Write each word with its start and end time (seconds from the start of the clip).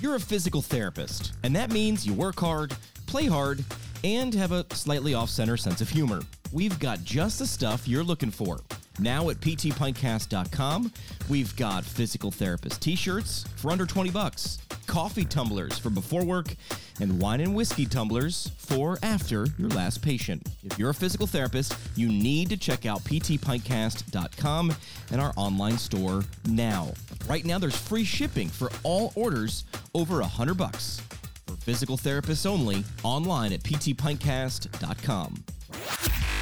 You're 0.00 0.14
a 0.14 0.20
physical 0.20 0.62
therapist, 0.62 1.34
and 1.42 1.54
that 1.54 1.70
means 1.72 2.06
you 2.06 2.14
work 2.14 2.40
hard, 2.40 2.74
play 3.06 3.26
hard, 3.26 3.62
and 4.02 4.32
have 4.32 4.50
a 4.50 4.64
slightly 4.72 5.12
off 5.12 5.28
center 5.28 5.58
sense 5.58 5.82
of 5.82 5.90
humor. 5.90 6.22
We've 6.52 6.78
got 6.78 7.04
just 7.04 7.38
the 7.38 7.46
stuff 7.46 7.86
you're 7.86 8.02
looking 8.02 8.30
for. 8.30 8.60
Now 8.98 9.28
at 9.28 9.36
ptpintcast.com, 9.40 10.92
we've 11.28 11.54
got 11.54 11.84
physical 11.84 12.30
therapist 12.30 12.80
t 12.80 12.96
shirts 12.96 13.44
for 13.56 13.70
under 13.70 13.84
20 13.84 14.08
bucks, 14.10 14.58
coffee 14.90 15.24
tumblers 15.24 15.78
for 15.78 15.88
before 15.88 16.24
work, 16.24 16.52
and 17.00 17.22
wine 17.22 17.40
and 17.40 17.54
whiskey 17.54 17.86
tumblers 17.86 18.50
for 18.58 18.98
after 19.04 19.46
your 19.56 19.68
last 19.68 20.02
patient. 20.02 20.48
If 20.64 20.80
you're 20.80 20.90
a 20.90 20.94
physical 20.94 21.28
therapist, 21.28 21.76
you 21.94 22.08
need 22.08 22.48
to 22.48 22.56
check 22.56 22.86
out 22.86 22.98
ptpintcast.com 23.04 24.74
and 25.12 25.20
our 25.20 25.32
online 25.36 25.78
store 25.78 26.24
now. 26.48 26.88
Right 27.28 27.44
now, 27.44 27.60
there's 27.60 27.76
free 27.76 28.02
shipping 28.02 28.48
for 28.48 28.68
all 28.82 29.12
orders 29.14 29.62
over 29.94 30.18
100 30.18 30.54
bucks. 30.54 31.00
For 31.46 31.54
physical 31.54 31.96
therapists 31.96 32.44
only, 32.44 32.82
online 33.04 33.52
at 33.52 33.62
ptpintcast.com. 33.62 35.44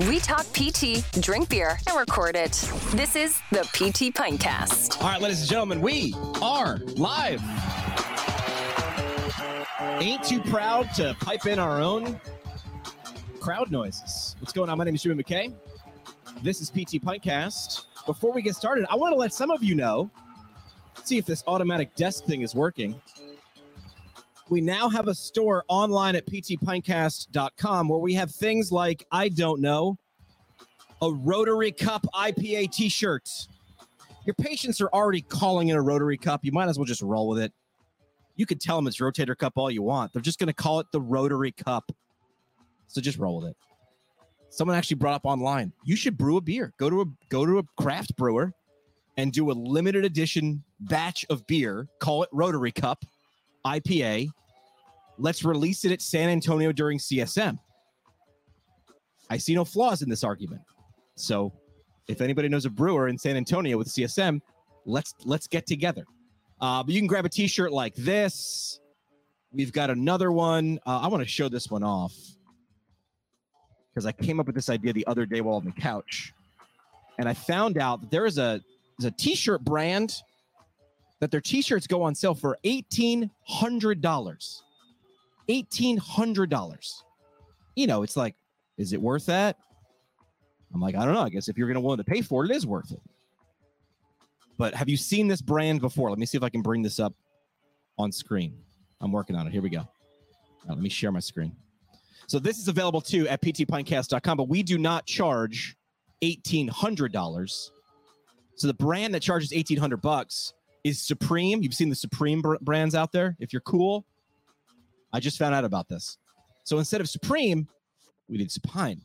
We 0.09 0.21
talk 0.21 0.47
PT, 0.55 1.05
drink 1.21 1.51
beer, 1.51 1.79
and 1.87 1.99
record 1.99 2.37
it. 2.37 2.53
This 2.93 3.15
is 3.15 3.39
the 3.51 3.63
PT 3.73 4.15
Pintcast. 4.15 5.03
All 5.03 5.09
right, 5.09 5.21
ladies 5.21 5.41
and 5.41 5.51
gentlemen, 5.51 5.83
we 5.83 6.15
are 6.41 6.79
live. 6.97 7.43
Ain't 9.81 10.25
too 10.25 10.41
proud 10.41 10.93
to 10.95 11.15
pipe 11.21 11.47
in 11.47 11.61
our 11.61 11.81
own 11.81 12.21
crowd 13.39 13.71
noises. 13.71 14.35
What's 14.41 14.53
going 14.53 14.69
on? 14.71 14.77
My 14.77 14.85
name 14.85 14.97
is 14.97 15.03
Jimmy 15.03 15.23
McKay. 15.23 15.55
This 16.43 16.61
is 16.61 16.69
PT 16.69 17.01
Pintcast. 17.01 17.85
Before 18.05 18.33
we 18.33 18.43
get 18.43 18.57
started, 18.57 18.87
I 18.91 18.97
want 18.97 19.13
to 19.13 19.17
let 19.17 19.33
some 19.33 19.53
of 19.53 19.63
you 19.63 19.77
know, 19.77 20.11
see 21.05 21.17
if 21.17 21.27
this 21.27 21.45
automatic 21.47 21.95
desk 21.95 22.25
thing 22.25 22.43
is 22.43 22.57
working. 22.57 23.01
We 24.49 24.61
now 24.61 24.89
have 24.89 25.07
a 25.07 25.15
store 25.15 25.65
online 25.69 26.17
at 26.17 26.27
ptpintcast.com 26.27 27.89
where 27.89 28.01
we 28.01 28.15
have 28.15 28.33
things 28.33 28.73
like, 28.73 29.07
I 29.13 29.29
don't 29.29 29.61
know, 29.61 29.97
a 31.03 31.13
Rotary 31.13 31.71
Cup 31.71 32.05
IPA 32.15 32.73
t 32.73 32.89
shirt. 32.89 33.31
Your 34.27 34.35
patients 34.35 34.81
are 34.81 34.89
already 34.89 35.21
calling 35.21 35.69
it 35.69 35.77
a 35.77 35.81
Rotary 35.81 36.19
Cup. 36.19 36.45
You 36.45 36.51
might 36.51 36.69
as 36.69 36.79
well 36.79 36.85
just 36.85 37.03
roll 37.03 37.29
with 37.29 37.39
it. 37.39 37.53
You 38.39 38.47
could 38.47 38.61
tell 38.61 38.77
them 38.77 38.87
it's 38.87 38.99
Rotator 38.99 39.37
Cup 39.37 39.55
all 39.57 39.69
you 39.69 39.83
want. 39.83 40.13
They're 40.13 40.23
just 40.23 40.39
going 40.39 40.47
to 40.47 40.55
call 40.55 40.79
it 40.79 40.87
the 40.93 41.01
Rotary 41.01 41.51
Cup. 41.51 41.91
So 42.87 43.01
just 43.01 43.19
roll 43.19 43.41
with 43.41 43.51
it. 43.51 43.57
Someone 44.49 44.77
actually 44.77 44.95
brought 44.95 45.17
up 45.17 45.27
online. 45.27 45.73
You 45.85 45.97
should 45.97 46.17
brew 46.17 46.37
a 46.37 46.41
beer. 46.41 46.73
Go 46.79 46.89
to 46.89 47.03
a 47.03 47.05
go 47.29 47.45
to 47.45 47.59
a 47.59 47.63
craft 47.83 48.17
brewer 48.17 48.55
and 49.19 49.33
do 49.33 49.51
a 49.51 49.53
limited 49.53 50.05
edition 50.05 50.63
batch 50.81 51.27
of 51.29 51.47
beer. 51.49 51.89
Call 51.99 52.23
it 52.23 52.31
Rotary 52.33 52.73
Cup 52.73 53.05
IPA. 53.67 54.31
Let's 55.19 55.45
release 55.45 55.85
it 55.85 55.91
at 55.91 56.01
San 56.01 56.29
Antonio 56.31 56.71
during 56.71 56.99
CSM. 56.99 57.59
I 59.29 59.37
see 59.37 59.55
no 59.57 59.65
flaws 59.65 60.01
in 60.03 60.09
this 60.09 60.23
argument. 60.23 60.63
So, 61.17 61.53
if 62.07 62.21
anybody 62.21 62.49
knows 62.49 62.65
a 62.65 62.71
brewer 62.71 63.09
in 63.09 63.19
San 63.19 63.37
Antonio 63.37 63.77
with 63.77 63.89
CSM, 63.89 64.41
let's 64.87 65.13
let's 65.25 65.49
get 65.49 65.67
together. 65.67 66.05
Uh, 66.61 66.83
but 66.83 66.93
you 66.93 67.01
can 67.01 67.07
grab 67.07 67.25
a 67.25 67.29
T-shirt 67.29 67.73
like 67.73 67.95
this. 67.95 68.81
We've 69.53 69.73
got 69.73 69.91
another 69.91 70.31
one. 70.33 70.79
Uh, 70.87 71.01
I 71.01 71.09
want 71.09 71.23
to 71.23 71.29
show 71.29 71.49
this 71.49 71.71
one 71.71 71.83
off 71.83 72.15
because 73.91 74.07
I 74.07 74.13
came 74.13 74.41
up 74.41 74.47
with 74.47 74.55
this 74.55 74.69
idea 74.69 74.93
the 74.93 75.07
other 75.07 75.25
day 75.25 75.41
while 75.41 75.57
on 75.57 75.65
the 75.65 75.73
couch, 75.73 76.33
and 77.19 77.29
I 77.29 77.35
found 77.35 77.79
out 77.79 78.01
that 78.03 78.11
there 78.11 78.27
is 78.27 78.39
a 78.39 78.61
there's 78.99 79.13
a 79.13 79.17
T-shirt 79.17 79.65
brand 79.65 80.15
that 81.21 81.31
their 81.31 81.41
T-shirts 81.41 81.87
go 81.87 82.03
on 82.03 82.15
sale 82.15 82.35
for 82.35 82.59
eighteen 82.65 83.31
hundred 83.47 84.01
dollars. 84.01 84.63
Eighteen 85.49 85.97
hundred 85.97 86.51
dollars. 86.51 87.03
You 87.75 87.87
know, 87.87 88.03
it's 88.03 88.17
like, 88.17 88.35
is 88.77 88.93
it 88.93 89.01
worth 89.01 89.27
that? 89.27 89.57
I'm 90.75 90.81
like, 90.81 90.95
I 90.95 91.05
don't 91.05 91.15
know. 91.15 91.23
I 91.23 91.31
guess 91.31 91.49
if 91.49 91.57
you're 91.57 91.69
going 91.69 91.77
to 91.77 91.81
willing 91.81 91.99
to 91.99 92.05
pay 92.05 92.21
for 92.21 92.45
it, 92.45 92.51
it 92.51 92.57
is 92.57 92.67
worth 92.67 92.93
it. 92.93 93.01
But 94.59 94.75
have 94.75 94.89
you 94.89 94.97
seen 94.97 95.29
this 95.29 95.41
brand 95.41 95.81
before? 95.81 96.11
Let 96.11 96.19
me 96.19 96.27
see 96.27 96.37
if 96.37 96.43
I 96.43 96.49
can 96.49 96.63
bring 96.63 96.83
this 96.83 96.99
up 96.99 97.15
on 97.97 98.11
screen. 98.11 98.59
I'm 99.01 99.13
working 99.13 99.37
on 99.37 99.47
it. 99.47 99.53
Here 99.53 99.63
we 99.63 99.71
go. 99.71 99.79
Right, 99.79 100.75
let 100.75 100.81
me 100.81 100.89
share 100.89 101.13
my 101.13 101.21
screen. 101.21 101.55
So 102.27 102.39
this 102.39 102.59
is 102.59 102.69
available 102.69 103.01
too 103.01 103.27
at 103.29 103.41
ptpintcast.com, 103.41 104.37
but 104.37 104.49
we 104.49 104.63
do 104.65 104.77
not 104.77 105.07
charge 105.07 105.77
$1,800. 106.23 107.71
So 108.57 108.67
the 108.67 108.75
brand 108.75 109.15
that 109.15 109.23
charges 109.23 109.53
1800 109.53 109.99
bucks 109.99 110.53
is 110.83 111.01
Supreme. 111.01 111.63
You've 111.63 111.75
seen 111.75 111.89
the 111.89 111.95
Supreme 111.95 112.43
br- 112.43 112.57
brands 112.61 112.97
out 112.97 113.13
there. 113.13 113.37
If 113.39 113.53
you're 113.53 113.63
cool, 113.63 114.05
I 115.13 115.21
just 115.21 115.39
found 115.39 115.55
out 115.55 115.65
about 115.65 115.89
this. 115.89 116.19
So 116.65 116.79
instead 116.79 117.01
of 117.01 117.09
Supreme, 117.09 117.69
we 118.29 118.37
did 118.37 118.51
Supine. 118.51 119.01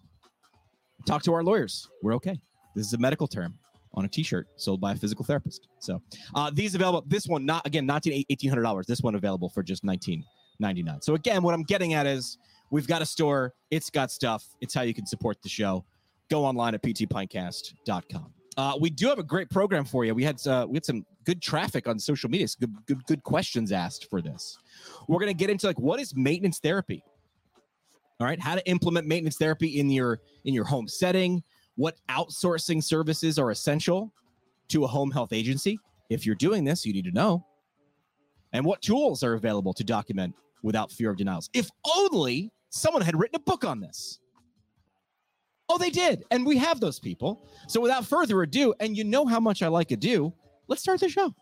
Talk 1.06 1.22
to 1.24 1.34
our 1.34 1.44
lawyers. 1.44 1.88
We're 2.02 2.16
okay. 2.16 2.42
This 2.76 2.88
is 2.88 2.94
a 2.94 2.98
medical 2.98 3.28
term 3.28 3.60
on 3.94 4.06
a 4.06 4.08
T-shirt 4.08 4.48
sold 4.56 4.82
by 4.82 4.94
a 4.94 4.96
physical 4.96 5.24
therapist. 5.26 5.68
So 5.80 6.02
uh, 6.36 6.52
these 6.54 6.76
available. 6.76 7.04
This 7.08 7.28
one, 7.28 7.46
not 7.46 7.66
again, 7.66 7.86
not 7.86 8.06
eighteen 8.08 8.50
hundred 8.50 8.64
dollars. 8.64 8.88
This 8.88 9.02
one 9.02 9.16
available 9.16 9.50
for 9.50 9.64
just 9.64 9.84
nineteen 9.84 10.24
ninety 10.60 10.84
nine. 10.84 11.02
So 11.02 11.16
again, 11.16 11.44
what 11.44 11.54
I'm 11.54 11.64
getting 11.64 11.94
at 11.94 12.06
is 12.06 12.38
we've 12.72 12.88
got 12.88 13.02
a 13.02 13.06
store. 13.06 13.54
It's 13.72 13.90
got 13.90 14.12
stuff. 14.12 14.46
It's 14.62 14.74
how 14.74 14.82
you 14.82 14.94
can 14.94 15.06
support 15.06 15.42
the 15.42 15.50
show. 15.50 15.86
Go 16.30 16.46
online 16.46 16.74
at 16.74 16.82
ptpintcast.com. 16.82 18.34
Uh, 18.56 18.78
we 18.80 18.90
do 18.90 19.08
have 19.08 19.20
a 19.20 19.24
great 19.24 19.50
program 19.50 19.84
for 19.84 20.06
you. 20.06 20.14
We 20.14 20.24
had 20.24 20.46
uh, 20.48 20.66
we 20.70 20.76
had 20.76 20.86
some 20.86 21.06
good 21.26 21.42
traffic 21.42 21.88
on 21.88 21.98
social 22.00 22.30
media. 22.30 22.48
Some 22.48 22.60
good, 22.62 22.86
good 22.86 23.06
good 23.06 23.24
questions 23.24 23.72
asked 23.72 24.10
for 24.10 24.22
this. 24.22 24.58
We're 25.08 25.20
gonna 25.20 25.34
get 25.34 25.50
into 25.50 25.68
like 25.68 25.80
what 25.80 26.00
is 26.00 26.16
maintenance 26.16 26.60
therapy. 26.60 27.04
All 28.20 28.28
right, 28.28 28.40
how 28.40 28.56
to 28.56 28.66
implement 28.70 29.08
maintenance 29.08 29.38
therapy 29.38 29.80
in 29.80 29.90
your 29.90 30.20
in 30.46 30.54
your 30.54 30.66
home 30.66 30.88
setting. 30.88 31.44
What 31.76 31.96
outsourcing 32.10 32.84
services 32.84 33.40
are 33.40 33.52
essential 33.52 34.14
to 34.70 34.84
a 34.84 34.88
home 34.88 35.12
health 35.12 35.34
agency? 35.34 35.80
If 36.10 36.26
you're 36.26 36.36
doing 36.36 36.64
this, 36.64 36.86
you 36.86 36.94
need 36.94 37.06
to 37.06 37.12
know. 37.12 37.46
And 38.52 38.66
what 38.66 38.82
tools 38.82 39.24
are 39.24 39.34
available 39.34 39.74
to 39.74 39.84
document 39.84 40.36
without 40.62 40.92
fear 40.92 41.10
of 41.10 41.18
denials? 41.18 41.50
If 41.54 41.70
only 41.96 42.52
someone 42.70 43.02
had 43.02 43.20
written 43.20 43.36
a 43.36 43.40
book 43.40 43.64
on 43.66 43.80
this. 43.80 44.20
Oh, 45.70 45.78
they 45.78 45.90
did. 45.90 46.24
And 46.30 46.46
we 46.46 46.58
have 46.58 46.80
those 46.80 47.00
people. 47.00 47.48
So 47.68 47.82
without 47.82 48.06
further 48.06 48.42
ado, 48.42 48.74
and 48.80 48.96
you 48.98 49.04
know 49.04 49.26
how 49.26 49.40
much 49.40 49.64
I 49.64 49.68
like 49.68 49.92
ado, 49.92 50.34
let's 50.68 50.82
start 50.82 51.00
the 51.00 51.10
show. 51.10 51.34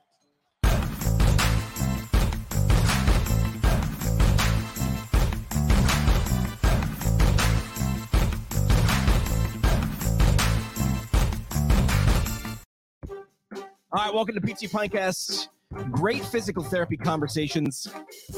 All 13.93 14.01
right, 14.05 14.13
welcome 14.13 14.35
to 14.35 14.39
PT 14.39 14.71
Pintcast. 14.71 15.49
Great 15.91 16.23
physical 16.23 16.63
therapy 16.63 16.95
conversations 16.95 17.89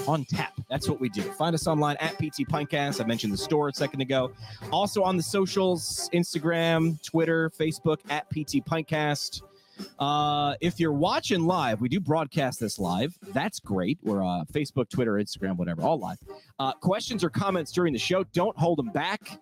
on 0.08 0.26
tap. 0.26 0.54
That's 0.68 0.90
what 0.90 1.00
we 1.00 1.10
do. 1.10 1.22
Find 1.22 1.54
us 1.54 1.68
online 1.68 1.96
at 1.98 2.18
PT 2.18 2.50
Pintcast. 2.50 3.00
I 3.00 3.06
mentioned 3.06 3.32
the 3.32 3.38
store 3.38 3.68
a 3.68 3.74
second 3.74 4.02
ago. 4.02 4.32
Also 4.72 5.04
on 5.04 5.16
the 5.16 5.22
socials 5.22 6.10
Instagram, 6.12 7.00
Twitter, 7.04 7.52
Facebook 7.52 7.98
at 8.10 8.28
PT 8.32 8.66
Pintcast. 8.66 9.44
Uh, 10.00 10.56
if 10.60 10.80
you're 10.80 10.92
watching 10.92 11.46
live, 11.46 11.82
we 11.82 11.88
do 11.88 12.00
broadcast 12.00 12.60
this 12.60 12.80
live. 12.80 13.16
That's 13.28 13.60
great. 13.60 14.00
We're 14.02 14.24
uh, 14.24 14.46
Facebook, 14.52 14.90
Twitter, 14.90 15.14
Instagram, 15.14 15.58
whatever, 15.58 15.84
all 15.84 16.00
live. 16.00 16.18
Uh, 16.58 16.74
questions 16.74 17.24
or 17.24 17.30
comments 17.30 17.72
during 17.72 17.94
the 17.94 18.00
show, 18.00 18.24
don't 18.34 18.58
hold 18.58 18.80
them 18.80 18.90
back. 18.90 19.40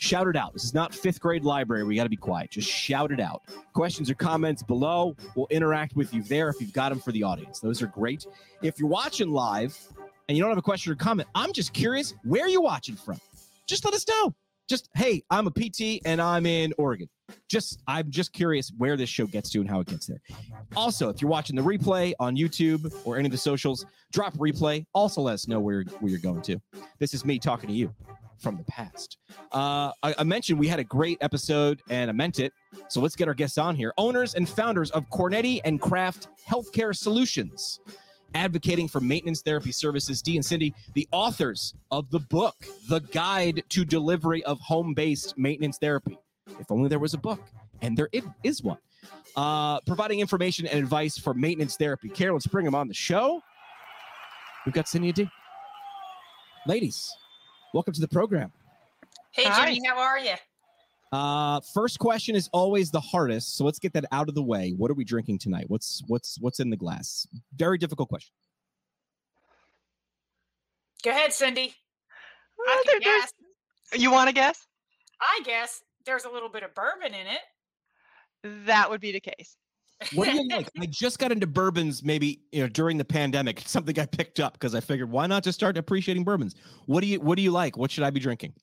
Shout 0.00 0.28
it 0.28 0.36
out. 0.36 0.54
This 0.54 0.64
is 0.64 0.72
not 0.72 0.94
fifth 0.94 1.20
grade 1.20 1.44
library. 1.44 1.84
We 1.84 1.94
got 1.94 2.04
to 2.04 2.08
be 2.08 2.16
quiet. 2.16 2.50
Just 2.50 2.66
shout 2.66 3.12
it 3.12 3.20
out. 3.20 3.42
Questions 3.74 4.08
or 4.08 4.14
comments 4.14 4.62
below. 4.62 5.14
We'll 5.36 5.46
interact 5.50 5.94
with 5.94 6.14
you 6.14 6.22
there 6.22 6.48
if 6.48 6.58
you've 6.58 6.72
got 6.72 6.88
them 6.88 7.00
for 7.00 7.12
the 7.12 7.22
audience. 7.22 7.60
Those 7.60 7.82
are 7.82 7.86
great. 7.86 8.26
If 8.62 8.78
you're 8.78 8.88
watching 8.88 9.30
live 9.30 9.78
and 10.26 10.38
you 10.38 10.42
don't 10.42 10.50
have 10.50 10.56
a 10.56 10.62
question 10.62 10.90
or 10.90 10.94
comment, 10.94 11.28
I'm 11.34 11.52
just 11.52 11.74
curious 11.74 12.14
where 12.24 12.46
you're 12.46 12.48
you 12.48 12.62
watching 12.62 12.96
from? 12.96 13.20
Just 13.66 13.84
let 13.84 13.92
us 13.92 14.06
know. 14.08 14.34
Just, 14.70 14.88
hey, 14.94 15.22
I'm 15.30 15.46
a 15.46 15.50
PT 15.50 16.00
and 16.06 16.18
I'm 16.22 16.46
in 16.46 16.72
Oregon. 16.78 17.10
Just, 17.50 17.82
I'm 17.86 18.10
just 18.10 18.32
curious 18.32 18.72
where 18.78 18.96
this 18.96 19.10
show 19.10 19.26
gets 19.26 19.50
to 19.50 19.60
and 19.60 19.68
how 19.68 19.80
it 19.80 19.86
gets 19.86 20.06
there. 20.06 20.22
Also, 20.76 21.10
if 21.10 21.20
you're 21.20 21.30
watching 21.30 21.56
the 21.56 21.62
replay 21.62 22.14
on 22.18 22.36
YouTube 22.36 22.90
or 23.04 23.18
any 23.18 23.26
of 23.26 23.32
the 23.32 23.38
socials, 23.38 23.84
drop 24.12 24.32
replay. 24.38 24.86
Also, 24.94 25.20
let 25.20 25.34
us 25.34 25.46
know 25.46 25.60
where, 25.60 25.84
where 25.98 26.10
you're 26.10 26.20
going 26.20 26.40
to. 26.40 26.58
This 26.98 27.12
is 27.12 27.26
me 27.26 27.38
talking 27.38 27.68
to 27.68 27.74
you 27.74 27.94
from 28.40 28.56
the 28.56 28.64
past. 28.64 29.18
Uh, 29.52 29.92
I, 30.02 30.14
I, 30.18 30.24
mentioned 30.24 30.58
we 30.58 30.66
had 30.66 30.78
a 30.78 30.84
great 30.84 31.18
episode 31.20 31.82
and 31.90 32.10
I 32.10 32.12
meant 32.12 32.38
it. 32.38 32.52
So 32.88 33.00
let's 33.00 33.16
get 33.16 33.28
our 33.28 33.34
guests 33.34 33.58
on 33.58 33.76
here. 33.76 33.92
Owners 33.98 34.34
and 34.34 34.48
founders 34.48 34.90
of 34.92 35.08
Kornetti 35.10 35.60
and 35.64 35.80
Krafft 35.80 36.28
Healthcare 36.48 36.96
Solutions, 36.96 37.80
advocating 38.34 38.88
for 38.88 39.00
maintenance 39.00 39.42
therapy 39.42 39.72
services. 39.72 40.22
Dee 40.22 40.36
and 40.36 40.44
Cindy, 40.44 40.74
the 40.94 41.06
authors 41.12 41.74
of 41.90 42.10
the 42.10 42.20
book, 42.20 42.54
The 42.88 43.00
Guide 43.00 43.62
to 43.68 43.84
Delivery 43.84 44.42
of 44.44 44.58
Home 44.60 44.94
Based 44.94 45.36
Maintenance 45.36 45.78
Therapy. 45.78 46.18
If 46.58 46.70
only 46.70 46.88
there 46.88 46.98
was 46.98 47.14
a 47.14 47.18
book, 47.18 47.40
and 47.82 47.96
there 47.96 48.08
is 48.42 48.62
one. 48.62 48.78
Uh, 49.36 49.80
providing 49.80 50.20
information 50.20 50.66
and 50.66 50.78
advice 50.78 51.16
for 51.16 51.34
maintenance 51.34 51.76
therapy 51.76 52.08
care. 52.08 52.32
Let's 52.32 52.46
bring 52.46 52.64
them 52.64 52.74
on 52.74 52.88
the 52.88 52.94
show. 52.94 53.40
We've 54.66 54.74
got 54.74 54.88
Cindy. 54.88 55.28
Ladies, 56.66 57.10
welcome 57.72 57.92
to 57.94 58.00
the 58.00 58.08
program. 58.08 58.52
Hey, 59.32 59.44
Hi. 59.44 59.72
Jimmy, 59.74 59.86
how 59.86 59.98
are 59.98 60.18
you? 60.18 60.34
Uh, 61.12 61.60
first 61.74 61.98
question 61.98 62.36
is 62.36 62.48
always 62.52 62.90
the 62.90 63.00
hardest, 63.00 63.56
so 63.56 63.64
let's 63.64 63.78
get 63.80 63.92
that 63.94 64.04
out 64.12 64.28
of 64.28 64.34
the 64.34 64.42
way. 64.42 64.74
What 64.76 64.90
are 64.90 64.94
we 64.94 65.04
drinking 65.04 65.38
tonight? 65.38 65.64
What's 65.68 66.02
what's 66.06 66.38
what's 66.40 66.60
in 66.60 66.70
the 66.70 66.76
glass? 66.76 67.26
Very 67.56 67.78
difficult 67.78 68.08
question. 68.08 68.32
Go 71.02 71.10
ahead, 71.10 71.32
Cindy. 71.32 71.74
I 72.66 72.78
Uh, 72.78 72.90
can 72.90 73.00
there- 73.02 73.20
guess. 73.20 73.32
you 73.94 74.12
want 74.12 74.28
to 74.28 74.34
guess? 74.34 74.66
I 75.20 75.40
guess 75.44 75.82
there's 76.06 76.24
a 76.24 76.30
little 76.30 76.48
bit 76.48 76.62
of 76.62 76.74
bourbon 76.74 77.12
in 77.14 77.26
it. 77.26 77.40
That 78.66 78.88
would 78.90 79.00
be 79.00 79.12
the 79.12 79.20
case. 79.20 79.56
What 80.14 80.26
do 80.26 80.32
you 80.32 80.48
like? 80.50 80.68
I 80.78 80.86
just 80.86 81.18
got 81.18 81.32
into 81.32 81.46
bourbons 81.46 82.02
maybe 82.02 82.40
you 82.52 82.62
know 82.62 82.68
during 82.68 82.98
the 82.98 83.04
pandemic. 83.04 83.60
It's 83.60 83.70
something 83.70 83.98
I 83.98 84.06
picked 84.06 84.40
up 84.40 84.54
because 84.54 84.74
I 84.74 84.80
figured 84.80 85.10
why 85.10 85.26
not 85.26 85.44
just 85.44 85.58
start 85.58 85.76
appreciating 85.76 86.24
bourbons? 86.24 86.54
What 86.86 87.00
do 87.00 87.06
you 87.06 87.20
what 87.20 87.36
do 87.36 87.42
you 87.42 87.50
like? 87.50 87.76
What 87.76 87.90
should 87.90 88.04
I 88.04 88.10
be 88.10 88.20
drinking? 88.20 88.54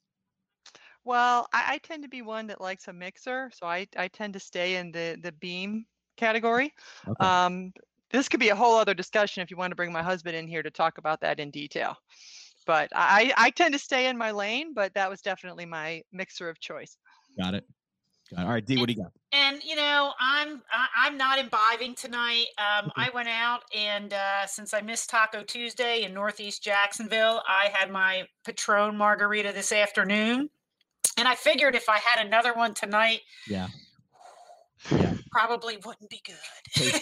Well, 1.04 1.48
I, 1.54 1.75
I 1.75 1.78
tend 1.78 2.04
to 2.04 2.10
be 2.10 2.22
one 2.22 2.48
that 2.48 2.60
likes 2.60 2.89
a 2.89 2.94
mixer, 2.94 3.50
so 3.54 3.66
I, 3.66 3.88
I 3.95 4.10
tend 4.10 4.34
to 4.34 4.39
stay 4.39 4.75
in 4.75 4.92
the 4.92 5.18
the 5.22 5.31
beam 5.31 5.86
category. 6.18 6.74
Okay. 7.07 7.25
Um, 7.25 7.72
this 8.12 8.28
could 8.28 8.40
be 8.40 8.50
a 8.50 8.56
whole 8.56 8.78
other 8.78 8.94
discussion 8.94 9.42
if 9.42 9.51
you 9.51 9.57
want 9.57 9.72
to 9.72 9.75
bring 9.75 9.92
my 9.92 10.04
husband 10.04 10.36
in 10.36 10.48
here 10.48 10.63
to 10.63 10.72
talk 10.72 10.98
about 10.98 11.22
that 11.22 11.40
in 11.40 11.51
detail. 11.51 11.95
But 12.66 12.90
I, 12.94 13.33
I 13.38 13.50
tend 13.51 13.74
to 13.74 13.80
stay 13.80 14.07
in 14.07 14.18
my 14.18 14.31
lane, 14.31 14.74
but 14.74 14.94
that 14.94 15.10
was 15.10 15.22
definitely 15.22 15.66
my 15.66 16.01
mixer 16.12 16.50
of 16.50 16.60
choice. 16.60 16.98
got 17.40 17.54
it. 17.54 17.66
Got. 18.35 18.45
All 18.45 18.51
right, 18.51 18.65
Dee, 18.65 18.77
what 18.77 18.88
do 18.88 18.94
you 18.94 19.01
got? 19.03 19.12
And 19.31 19.63
you 19.63 19.75
know, 19.75 20.12
I'm 20.19 20.62
I, 20.71 20.88
I'm 21.06 21.18
not 21.18 21.39
imbibing 21.39 21.95
tonight. 21.95 22.45
Um, 22.57 22.85
Okay. 22.97 23.07
I 23.07 23.09
went 23.13 23.27
out 23.29 23.63
and 23.75 24.13
uh, 24.13 24.45
since 24.47 24.74
I 24.74 24.81
missed 24.81 25.09
Taco 25.09 25.44
Tuesday 25.44 26.03
in 26.03 26.13
Northeast 26.13 26.63
Jacksonville, 26.63 27.41
I 27.47 27.69
had 27.74 27.91
my 27.91 28.24
Patron 28.45 28.97
margarita 28.97 29.51
this 29.53 29.71
afternoon, 29.71 30.50
and 31.18 31.27
I 31.27 31.35
figured 31.35 31.75
if 31.75 31.89
I 31.89 31.97
had 32.00 32.25
another 32.25 32.53
one 32.53 32.74
tonight, 32.74 33.21
Yeah. 33.47 33.68
Yeah. 34.91 35.13
probably 35.31 35.77
wouldn't 35.85 36.09
be 36.09 36.21
good. 36.25 36.35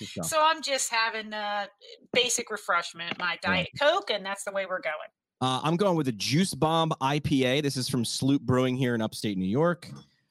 Yourself, 0.00 0.26
so 0.26 0.38
I'm 0.40 0.62
just 0.62 0.92
having 0.92 1.32
uh, 1.32 1.66
basic 2.12 2.50
refreshment, 2.50 3.18
my 3.18 3.38
Diet 3.42 3.68
Coke, 3.78 4.10
and 4.10 4.24
that's 4.24 4.44
the 4.44 4.52
way 4.52 4.66
we're 4.66 4.80
going. 4.80 4.94
Uh, 5.40 5.60
I'm 5.64 5.76
going 5.76 5.96
with 5.96 6.08
a 6.08 6.12
Juice 6.12 6.54
Bomb 6.54 6.92
IPA. 7.00 7.62
This 7.62 7.76
is 7.76 7.88
from 7.88 8.04
Sloop 8.04 8.42
Brewing 8.42 8.76
here 8.76 8.94
in 8.94 9.02
upstate 9.02 9.36
New 9.36 9.44
York. 9.44 9.88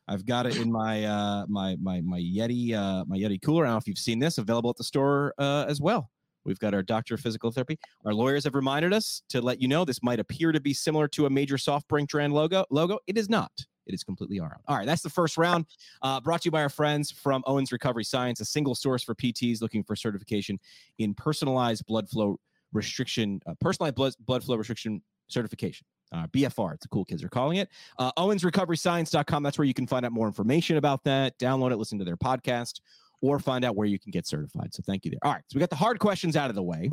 I've 0.07 0.25
got 0.25 0.45
it 0.45 0.57
in 0.57 0.71
my 0.71 1.06
uh, 1.06 1.45
my 1.48 1.77
my 1.81 2.01
my 2.01 2.19
Yeti 2.19 2.74
uh, 2.74 3.06
my 3.07 3.18
Yeti 3.18 3.42
cooler. 3.42 3.65
I 3.65 3.68
don't 3.68 3.75
know 3.75 3.77
if 3.77 3.88
you've 3.88 3.98
seen 3.98 4.19
this. 4.19 4.38
Available 4.38 4.69
at 4.69 4.77
the 4.77 4.83
store 4.83 5.33
uh, 5.38 5.65
as 5.68 5.80
well. 5.80 6.09
We've 6.44 6.59
got 6.59 6.74
our 6.74 6.81
Doctor 6.81 7.15
of 7.15 7.21
Physical 7.21 7.51
Therapy. 7.51 7.77
Our 8.06 8.13
lawyers 8.13 8.44
have 8.45 8.56
reminded 8.56 8.94
us 8.94 9.21
to 9.30 9.42
let 9.42 9.62
you 9.62 9.68
know 9.68 9.86
this 9.86 10.01
might 10.01 10.19
appear 10.19 10.51
to 10.51 10.59
be 10.59 10.74
similar 10.74 11.07
to 11.09 11.27
a 11.27 11.30
major 11.30 11.57
soft 11.57 11.88
drink 11.88 12.09
brand 12.09 12.33
logo. 12.33 12.65
Logo. 12.71 13.00
It 13.07 13.18
is 13.18 13.30
not. 13.30 13.51
It 13.86 13.94
is 13.94 14.03
completely 14.03 14.39
our 14.39 14.48
own. 14.48 14.63
All 14.68 14.77
right, 14.77 14.86
that's 14.86 15.01
the 15.01 15.09
first 15.09 15.38
round. 15.38 15.65
Uh, 16.01 16.19
brought 16.19 16.42
to 16.42 16.48
you 16.48 16.51
by 16.51 16.62
our 16.62 16.69
friends 16.69 17.12
from 17.12 17.44
Owens 17.45 17.71
Recovery 17.71 18.03
Science, 18.03 18.39
a 18.39 18.45
single 18.45 18.75
source 18.75 19.03
for 19.03 19.15
PTs 19.15 19.62
looking 19.62 19.83
for 19.83 19.95
certification 19.95 20.59
in 21.00 21.13
personalized 21.13 21.86
blood 21.86 22.09
flow 22.09 22.39
restriction, 22.74 23.42
uh, 23.45 23.53
personalized 23.59 23.95
blood, 23.95 24.13
blood 24.25 24.44
flow 24.44 24.56
restriction 24.56 25.01
certification. 25.27 25.86
Uh, 26.12 26.28
BFR, 26.28 26.74
it's 26.74 26.84
the 26.84 26.90
cool 26.90 27.06
kids 27.06 27.24
are 27.24 27.30
calling 27.30 27.58
it. 27.58 27.69
Uh, 27.98 28.12
OwensRecoveryScience.com. 28.18 29.44
That's 29.44 29.58
where 29.58 29.66
you 29.66 29.74
can 29.74 29.88
find 29.88 30.06
out 30.06 30.12
more 30.12 30.28
information 30.28 30.78
about 30.78 31.04
that. 31.06 31.38
Download 31.40 31.72
it, 31.72 31.78
listen 31.78 31.98
to 32.00 32.06
their 32.06 32.18
podcast, 32.18 32.81
or 33.22 33.40
find 33.40 33.63
out 33.63 33.75
where 33.75 33.88
you 33.88 33.98
can 33.98 34.12
get 34.12 34.28
certified. 34.28 34.74
So 34.74 34.84
thank 34.86 35.06
you 35.06 35.12
there. 35.12 35.19
All 35.24 35.31
right, 35.31 35.44
so 35.48 35.56
we 35.56 35.60
got 35.60 35.69
the 35.69 35.75
hard 35.75 36.00
questions 36.00 36.36
out 36.36 36.50
of 36.50 36.56
the 36.56 36.63
way. 36.63 36.90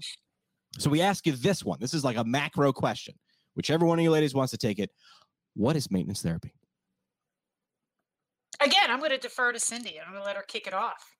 So 0.79 0.91
we 0.91 1.01
ask 1.01 1.27
you 1.27 1.33
this 1.33 1.65
one. 1.65 1.79
This 1.81 1.95
is 1.95 2.05
like 2.05 2.17
a 2.17 2.25
macro 2.25 2.73
question. 2.73 3.15
Whichever 3.55 3.87
one 3.87 3.99
of 3.99 4.03
you 4.03 4.11
ladies 4.11 4.35
wants 4.35 4.53
to 4.53 4.59
take 4.59 4.79
it. 4.79 4.91
What 5.55 5.75
is 5.75 5.91
maintenance 5.91 6.23
therapy? 6.23 6.55
Again, 8.61 8.91
I'm 8.91 8.99
going 8.99 9.11
to 9.11 9.19
defer 9.19 9.53
to 9.53 9.59
Cindy. 9.59 9.99
I'm 10.01 10.13
going 10.13 10.23
to 10.23 10.27
let 10.27 10.37
her 10.37 10.43
kick 10.43 10.67
it 10.67 10.75
off. 10.75 11.18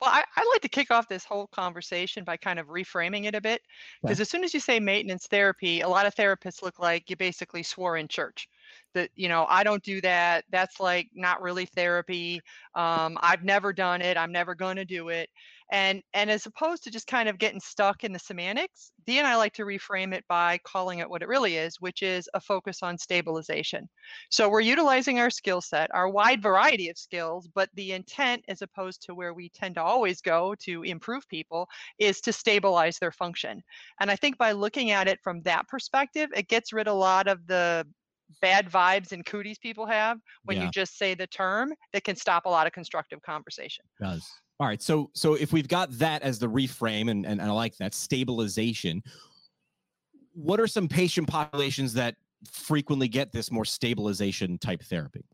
Well, 0.00 0.10
I, 0.10 0.22
I'd 0.36 0.50
like 0.52 0.62
to 0.62 0.68
kick 0.68 0.90
off 0.90 1.08
this 1.08 1.24
whole 1.24 1.46
conversation 1.48 2.24
by 2.24 2.36
kind 2.36 2.58
of 2.58 2.66
reframing 2.68 3.24
it 3.24 3.34
a 3.34 3.40
bit. 3.40 3.62
Because 4.02 4.20
as 4.20 4.28
soon 4.28 4.44
as 4.44 4.52
you 4.52 4.60
say 4.60 4.78
maintenance 4.78 5.26
therapy, 5.26 5.80
a 5.80 5.88
lot 5.88 6.06
of 6.06 6.14
therapists 6.14 6.62
look 6.62 6.78
like 6.78 7.08
you 7.08 7.16
basically 7.16 7.62
swore 7.62 7.96
in 7.96 8.08
church 8.08 8.48
that, 8.94 9.10
you 9.14 9.28
know, 9.28 9.46
I 9.48 9.64
don't 9.64 9.82
do 9.82 10.00
that. 10.02 10.44
That's 10.50 10.80
like 10.80 11.08
not 11.14 11.42
really 11.42 11.66
therapy. 11.66 12.40
Um, 12.74 13.18
I've 13.20 13.44
never 13.44 13.72
done 13.72 14.02
it. 14.02 14.16
I'm 14.16 14.32
never 14.32 14.54
going 14.54 14.76
to 14.76 14.84
do 14.84 15.08
it. 15.08 15.30
And, 15.74 16.04
and 16.12 16.30
as 16.30 16.46
opposed 16.46 16.84
to 16.84 16.90
just 16.92 17.08
kind 17.08 17.28
of 17.28 17.36
getting 17.36 17.58
stuck 17.58 18.04
in 18.04 18.12
the 18.12 18.18
semantics, 18.20 18.92
Dee 19.06 19.18
and 19.18 19.26
I 19.26 19.34
like 19.34 19.54
to 19.54 19.64
reframe 19.64 20.14
it 20.14 20.24
by 20.28 20.60
calling 20.62 21.00
it 21.00 21.10
what 21.10 21.20
it 21.20 21.26
really 21.26 21.56
is, 21.56 21.80
which 21.80 22.00
is 22.00 22.28
a 22.32 22.40
focus 22.40 22.78
on 22.84 22.96
stabilization. 22.96 23.88
So 24.30 24.48
we're 24.48 24.60
utilizing 24.60 25.18
our 25.18 25.30
skill 25.30 25.60
set, 25.60 25.92
our 25.92 26.08
wide 26.08 26.40
variety 26.40 26.90
of 26.90 26.96
skills, 26.96 27.48
but 27.52 27.70
the 27.74 27.90
intent, 27.90 28.44
as 28.46 28.62
opposed 28.62 29.02
to 29.02 29.16
where 29.16 29.34
we 29.34 29.48
tend 29.48 29.74
to 29.74 29.82
always 29.82 30.20
go 30.20 30.54
to 30.60 30.84
improve 30.84 31.28
people, 31.28 31.68
is 31.98 32.20
to 32.20 32.32
stabilize 32.32 33.00
their 33.00 33.10
function. 33.10 33.60
And 33.98 34.12
I 34.12 34.14
think 34.14 34.38
by 34.38 34.52
looking 34.52 34.92
at 34.92 35.08
it 35.08 35.18
from 35.24 35.42
that 35.42 35.66
perspective, 35.66 36.30
it 36.36 36.46
gets 36.46 36.72
rid 36.72 36.86
of 36.86 36.94
a 36.94 36.96
lot 36.96 37.26
of 37.26 37.44
the 37.48 37.84
bad 38.40 38.70
vibes 38.70 39.12
and 39.12 39.24
cooties 39.24 39.58
people 39.58 39.86
have 39.86 40.18
when 40.44 40.56
Yeah. 40.56 40.64
you 40.64 40.70
just 40.70 40.96
say 40.98 41.14
the 41.14 41.26
term 41.26 41.72
that 41.92 42.04
can 42.04 42.16
stop 42.16 42.46
a 42.46 42.48
lot 42.48 42.66
of 42.66 42.72
constructive 42.72 43.20
conversation. 43.22 43.84
does. 44.00 44.26
All 44.60 44.66
right. 44.66 44.80
So 44.80 45.10
so 45.14 45.34
if 45.34 45.52
we've 45.52 45.68
got 45.68 45.90
that 45.98 46.22
as 46.22 46.38
the 46.38 46.46
reframe 46.48 47.10
and, 47.10 47.26
and 47.26 47.42
I 47.42 47.50
like 47.50 47.76
that 47.78 47.92
stabilization, 47.94 49.02
what 50.32 50.60
are 50.60 50.66
some 50.66 50.88
patient 50.88 51.28
populations 51.28 51.92
that 51.94 52.16
frequently 52.50 53.08
get 53.08 53.32
this 53.32 53.50
more 53.50 53.64
stabilization 53.64 54.58
type 54.58 54.82
therapy? 54.82 55.24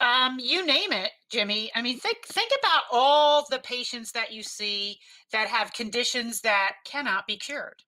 Um, 0.00 0.38
you 0.40 0.64
name 0.64 0.92
it, 0.92 1.10
Jimmy. 1.30 1.70
I 1.74 1.82
mean, 1.82 1.98
think 1.98 2.18
think 2.26 2.52
about 2.60 2.84
all 2.90 3.46
the 3.50 3.58
patients 3.58 4.12
that 4.12 4.32
you 4.32 4.42
see 4.42 4.98
that 5.32 5.48
have 5.48 5.72
conditions 5.72 6.40
that 6.42 6.76
cannot 6.84 7.26
be 7.26 7.36
cured. 7.36 7.82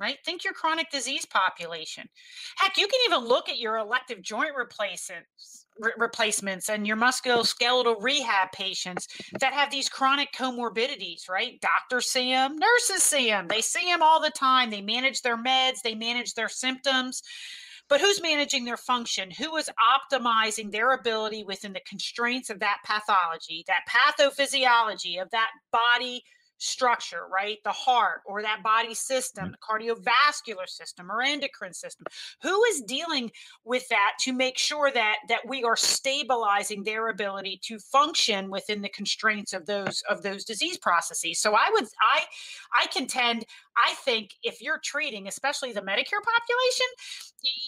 Right? 0.00 0.16
Think 0.24 0.44
your 0.44 0.54
chronic 0.54 0.90
disease 0.90 1.26
population. 1.26 2.08
Heck, 2.56 2.78
you 2.78 2.86
can 2.86 3.00
even 3.04 3.28
look 3.28 3.50
at 3.50 3.58
your 3.58 3.76
elective 3.76 4.22
joint 4.22 4.52
replacements, 4.56 5.66
re- 5.78 5.92
replacements 5.98 6.70
and 6.70 6.86
your 6.86 6.96
musculoskeletal 6.96 7.96
rehab 8.00 8.50
patients 8.52 9.08
that 9.40 9.52
have 9.52 9.70
these 9.70 9.90
chronic 9.90 10.30
comorbidities, 10.32 11.28
right? 11.28 11.60
Doctors 11.60 12.06
see 12.06 12.30
them, 12.30 12.56
nurses 12.56 13.02
see 13.02 13.28
them. 13.28 13.46
They 13.48 13.60
see 13.60 13.84
them 13.86 14.02
all 14.02 14.22
the 14.22 14.30
time. 14.30 14.70
They 14.70 14.80
manage 14.80 15.20
their 15.20 15.36
meds, 15.36 15.82
they 15.84 15.94
manage 15.94 16.32
their 16.32 16.48
symptoms. 16.48 17.22
But 17.90 18.00
who's 18.00 18.22
managing 18.22 18.64
their 18.64 18.76
function? 18.76 19.32
Who 19.32 19.56
is 19.56 19.68
optimizing 20.12 20.70
their 20.70 20.92
ability 20.92 21.42
within 21.42 21.72
the 21.72 21.82
constraints 21.86 22.48
of 22.48 22.60
that 22.60 22.78
pathology, 22.86 23.64
that 23.66 23.82
pathophysiology 23.90 25.20
of 25.20 25.28
that 25.30 25.50
body 25.72 26.22
structure, 26.60 27.22
right? 27.32 27.58
The 27.64 27.72
heart 27.72 28.20
or 28.26 28.42
that 28.42 28.62
body 28.62 28.94
system, 28.94 29.48
mm. 29.48 29.52
the 29.52 29.58
cardiovascular 29.58 30.68
system 30.68 31.10
or 31.10 31.22
endocrine 31.22 31.74
system. 31.74 32.06
Who 32.42 32.62
is 32.64 32.82
dealing 32.82 33.30
with 33.64 33.88
that 33.88 34.12
to 34.20 34.32
make 34.32 34.58
sure 34.58 34.90
that 34.92 35.16
that 35.28 35.46
we 35.46 35.64
are 35.64 35.76
stabilizing 35.76 36.84
their 36.84 37.08
ability 37.08 37.60
to 37.64 37.78
function 37.78 38.50
within 38.50 38.82
the 38.82 38.88
constraints 38.90 39.52
of 39.52 39.66
those 39.66 40.02
of 40.08 40.22
those 40.22 40.44
disease 40.44 40.78
processes? 40.78 41.40
So 41.40 41.54
I 41.54 41.68
would 41.72 41.86
I 42.00 42.22
I 42.80 42.86
contend 42.86 43.44
I 43.76 43.94
think 43.94 44.34
if 44.42 44.60
you're 44.60 44.80
treating 44.82 45.28
especially 45.28 45.72
the 45.72 45.80
Medicare 45.80 46.22
population, 46.22 46.86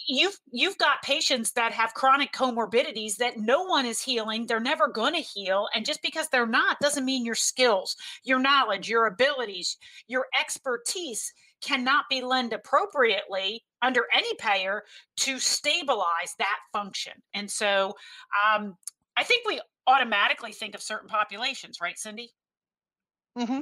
you've 0.09 0.39
you've 0.51 0.79
got 0.79 1.03
patients 1.03 1.53
that 1.53 1.73
have 1.73 1.95
chronic 1.95 2.33
comorbidities 2.33 3.17
that 3.17 3.39
no 3.39 3.63
one 3.63 3.87
is 3.87 4.03
healing 4.03 4.47
they're 4.47 4.61
never 4.61 4.89
going 4.89 5.15
to 5.15 5.21
heal 5.21 5.67
and 5.75 5.87
just 5.87 6.03
because 6.03 6.29
they're 6.29 6.47
not 6.47 6.79
doesn't 6.81 7.07
mean 7.07 7.25
your 7.25 7.35
skills 7.35 7.97
your 8.23 8.39
knowledge 8.39 8.89
your 8.89 9.07
abilities 9.07 9.79
your 10.09 10.27
expertise 10.39 11.33
cannot 11.63 12.05
be 12.11 12.21
lent 12.21 12.53
appropriately 12.53 13.65
under 13.81 14.03
any 14.15 14.35
payer 14.35 14.83
to 15.17 15.39
stabilize 15.39 16.35
that 16.39 16.59
function. 16.73 17.13
And 17.35 17.51
so 17.51 17.95
um, 18.47 18.77
i 19.17 19.25
think 19.25 19.47
we 19.47 19.61
automatically 19.87 20.53
think 20.53 20.75
of 20.75 20.83
certain 20.83 21.09
populations 21.09 21.79
right 21.81 21.99
cindy? 21.99 22.33
Hmm 23.37 23.61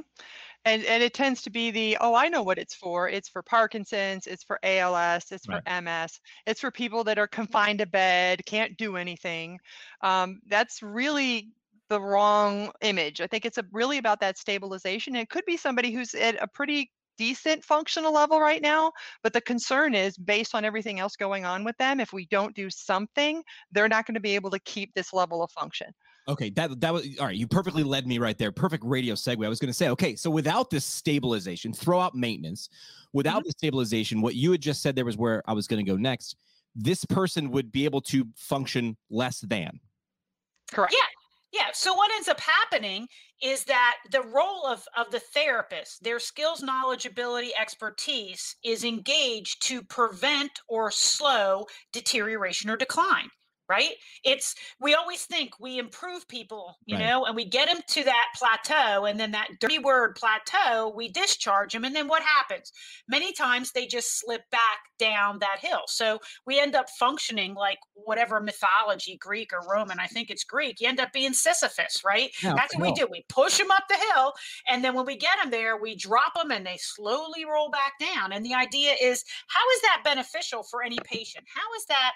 And 0.65 0.85
and 0.85 1.01
it 1.01 1.13
tends 1.13 1.41
to 1.43 1.49
be 1.49 1.71
the 1.71 1.97
oh 2.01 2.13
I 2.13 2.29
know 2.29 2.43
what 2.43 2.59
it's 2.59 2.75
for. 2.75 3.09
It's 3.09 3.29
for 3.29 3.41
Parkinson's. 3.41 4.27
It's 4.27 4.43
for 4.43 4.59
ALS. 4.63 5.31
It's 5.31 5.45
for 5.45 5.61
MS. 5.65 6.19
It's 6.45 6.61
for 6.61 6.71
people 6.71 7.03
that 7.05 7.17
are 7.17 7.27
confined 7.27 7.79
to 7.79 7.87
bed, 7.87 8.45
can't 8.45 8.77
do 8.77 8.95
anything. 8.95 9.59
Um, 10.01 10.39
that's 10.47 10.83
really 10.83 11.51
the 11.89 11.99
wrong 11.99 12.71
image. 12.81 13.19
I 13.19 13.27
think 13.27 13.45
it's 13.45 13.57
a, 13.57 13.65
really 13.71 13.97
about 13.97 14.21
that 14.21 14.37
stabilization. 14.37 15.15
It 15.15 15.29
could 15.29 15.43
be 15.45 15.57
somebody 15.57 15.91
who's 15.91 16.13
at 16.13 16.41
a 16.41 16.47
pretty 16.47 16.89
decent 17.17 17.63
functional 17.63 18.13
level 18.13 18.39
right 18.39 18.61
now, 18.61 18.91
but 19.23 19.33
the 19.33 19.41
concern 19.41 19.93
is 19.93 20.17
based 20.17 20.55
on 20.55 20.63
everything 20.65 20.99
else 20.99 21.15
going 21.15 21.43
on 21.43 21.63
with 21.63 21.77
them. 21.77 21.99
If 21.99 22.13
we 22.13 22.25
don't 22.27 22.55
do 22.55 22.69
something, 22.69 23.43
they're 23.71 23.89
not 23.89 24.05
going 24.05 24.15
to 24.15 24.21
be 24.21 24.35
able 24.35 24.51
to 24.51 24.59
keep 24.59 24.93
this 24.93 25.11
level 25.11 25.43
of 25.43 25.51
function. 25.51 25.91
Okay, 26.27 26.51
that 26.51 26.79
that 26.81 26.93
was 26.93 27.07
all 27.19 27.25
right. 27.25 27.35
You 27.35 27.47
perfectly 27.47 27.83
led 27.83 28.05
me 28.05 28.19
right 28.19 28.37
there. 28.37 28.51
Perfect 28.51 28.83
radio 28.85 29.15
segue. 29.15 29.43
I 29.45 29.49
was 29.49 29.59
going 29.59 29.69
to 29.69 29.73
say, 29.73 29.89
okay, 29.89 30.15
so 30.15 30.29
without 30.29 30.69
this 30.69 30.85
stabilization, 30.85 31.73
throw 31.73 31.99
out 31.99 32.15
maintenance. 32.15 32.69
Without 33.13 33.39
mm-hmm. 33.39 33.47
the 33.47 33.51
stabilization, 33.51 34.21
what 34.21 34.35
you 34.35 34.51
had 34.51 34.61
just 34.61 34.81
said 34.81 34.95
there 34.95 35.05
was 35.05 35.17
where 35.17 35.41
I 35.47 35.53
was 35.53 35.67
going 35.67 35.83
to 35.83 35.91
go 35.91 35.97
next. 35.97 36.35
This 36.75 37.03
person 37.05 37.51
would 37.51 37.71
be 37.71 37.85
able 37.85 38.01
to 38.01 38.25
function 38.35 38.95
less 39.09 39.39
than. 39.41 39.79
Correct. 40.71 40.93
Yeah. 40.93 41.59
Yeah. 41.59 41.71
So 41.73 41.93
what 41.93 42.11
ends 42.13 42.29
up 42.29 42.39
happening 42.39 43.07
is 43.43 43.65
that 43.65 43.97
the 44.11 44.21
role 44.21 44.65
of, 44.65 44.85
of 44.95 45.11
the 45.11 45.19
therapist, 45.19 46.01
their 46.01 46.19
skills, 46.19 46.61
knowledge, 46.61 47.05
ability, 47.05 47.51
expertise 47.59 48.55
is 48.63 48.85
engaged 48.85 49.61
to 49.63 49.81
prevent 49.83 50.51
or 50.69 50.91
slow 50.91 51.65
deterioration 51.91 52.69
or 52.69 52.77
decline 52.77 53.29
right? 53.71 53.93
It's 54.25 54.55
we 54.81 54.93
always 54.93 55.23
think 55.23 55.53
we 55.61 55.79
improve 55.79 56.27
people 56.27 56.77
you 56.85 56.97
right. 56.97 57.07
know 57.07 57.23
and 57.23 57.35
we 57.35 57.45
get 57.45 57.69
them 57.69 57.79
to 57.87 58.03
that 58.03 58.25
plateau 58.35 59.05
and 59.05 59.17
then 59.17 59.31
that 59.31 59.47
dirty 59.61 59.79
word 59.79 60.15
plateau 60.15 60.93
we 60.93 61.07
discharge 61.07 61.71
them 61.71 61.85
and 61.85 61.95
then 61.95 62.09
what 62.09 62.21
happens? 62.21 62.73
Many 63.07 63.31
times 63.31 63.71
they 63.71 63.87
just 63.87 64.19
slip 64.19 64.41
back 64.51 64.79
down 64.99 65.39
that 65.39 65.59
hill. 65.61 65.83
So 65.87 66.19
we 66.45 66.59
end 66.59 66.75
up 66.75 66.89
functioning 66.89 67.53
like 67.53 67.79
whatever 67.93 68.41
mythology 68.41 69.15
greek 69.17 69.51
or 69.53 69.61
roman 69.71 69.99
i 69.99 70.07
think 70.07 70.31
it's 70.31 70.43
greek 70.43 70.81
you 70.81 70.87
end 70.87 70.99
up 70.99 71.13
being 71.13 71.33
sisyphus 71.33 72.01
right? 72.03 72.31
Yeah, 72.43 72.55
that's 72.55 72.75
what 72.75 72.89
we 72.89 72.93
do 72.93 73.07
we 73.09 73.23
push 73.29 73.57
them 73.57 73.71
up 73.71 73.83
the 73.87 73.95
hill 74.11 74.33
and 74.67 74.83
then 74.83 74.95
when 74.95 75.05
we 75.05 75.15
get 75.15 75.37
them 75.41 75.51
there 75.51 75.77
we 75.77 75.95
drop 75.95 76.33
them 76.35 76.51
and 76.51 76.65
they 76.65 76.77
slowly 76.77 77.45
roll 77.45 77.69
back 77.69 77.93
down 77.99 78.33
and 78.33 78.43
the 78.43 78.53
idea 78.53 78.95
is 79.01 79.23
how 79.47 79.61
is 79.75 79.81
that 79.81 80.01
beneficial 80.03 80.63
for 80.63 80.83
any 80.83 80.97
patient? 81.03 81.45
How 81.53 81.73
is 81.77 81.85
that 81.85 82.13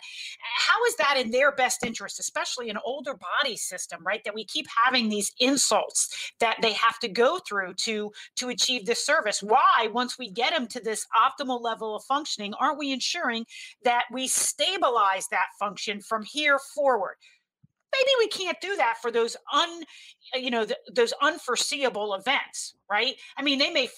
how 0.67 0.83
is 0.87 0.95
that 0.97 1.17
in 1.17 1.31
their 1.31 1.44
their 1.45 1.55
best 1.55 1.85
interest, 1.85 2.19
especially 2.19 2.69
an 2.71 2.79
older 2.83 3.13
body 3.13 3.55
system, 3.55 4.01
right? 4.03 4.23
That 4.25 4.33
we 4.33 4.45
keep 4.45 4.65
having 4.85 5.09
these 5.09 5.31
insults 5.39 6.31
that 6.39 6.57
they 6.61 6.73
have 6.73 6.97
to 6.99 7.07
go 7.07 7.39
through 7.47 7.75
to 7.75 8.11
to 8.37 8.49
achieve 8.49 8.85
this 8.85 9.05
service. 9.05 9.43
Why, 9.43 9.89
once 9.93 10.17
we 10.17 10.31
get 10.31 10.53
them 10.53 10.67
to 10.67 10.79
this 10.79 11.05
optimal 11.15 11.61
level 11.61 11.95
of 11.95 12.03
functioning, 12.05 12.53
aren't 12.59 12.79
we 12.79 12.91
ensuring 12.91 13.45
that 13.83 14.05
we 14.11 14.27
stabilize 14.27 15.27
that 15.29 15.47
function 15.59 16.01
from 16.01 16.23
here 16.23 16.59
forward? 16.73 17.15
maybe 17.93 18.11
we 18.19 18.27
can't 18.27 18.59
do 18.59 18.75
that 18.75 18.97
for 19.01 19.09
those 19.09 19.37
un 19.53 19.83
you 20.33 20.49
know 20.49 20.65
the, 20.65 20.77
those 20.93 21.13
unforeseeable 21.21 22.13
events 22.13 22.73
right? 22.89 23.15
I 23.37 23.43
mean 23.43 23.59
they 23.59 23.71
may 23.71 23.89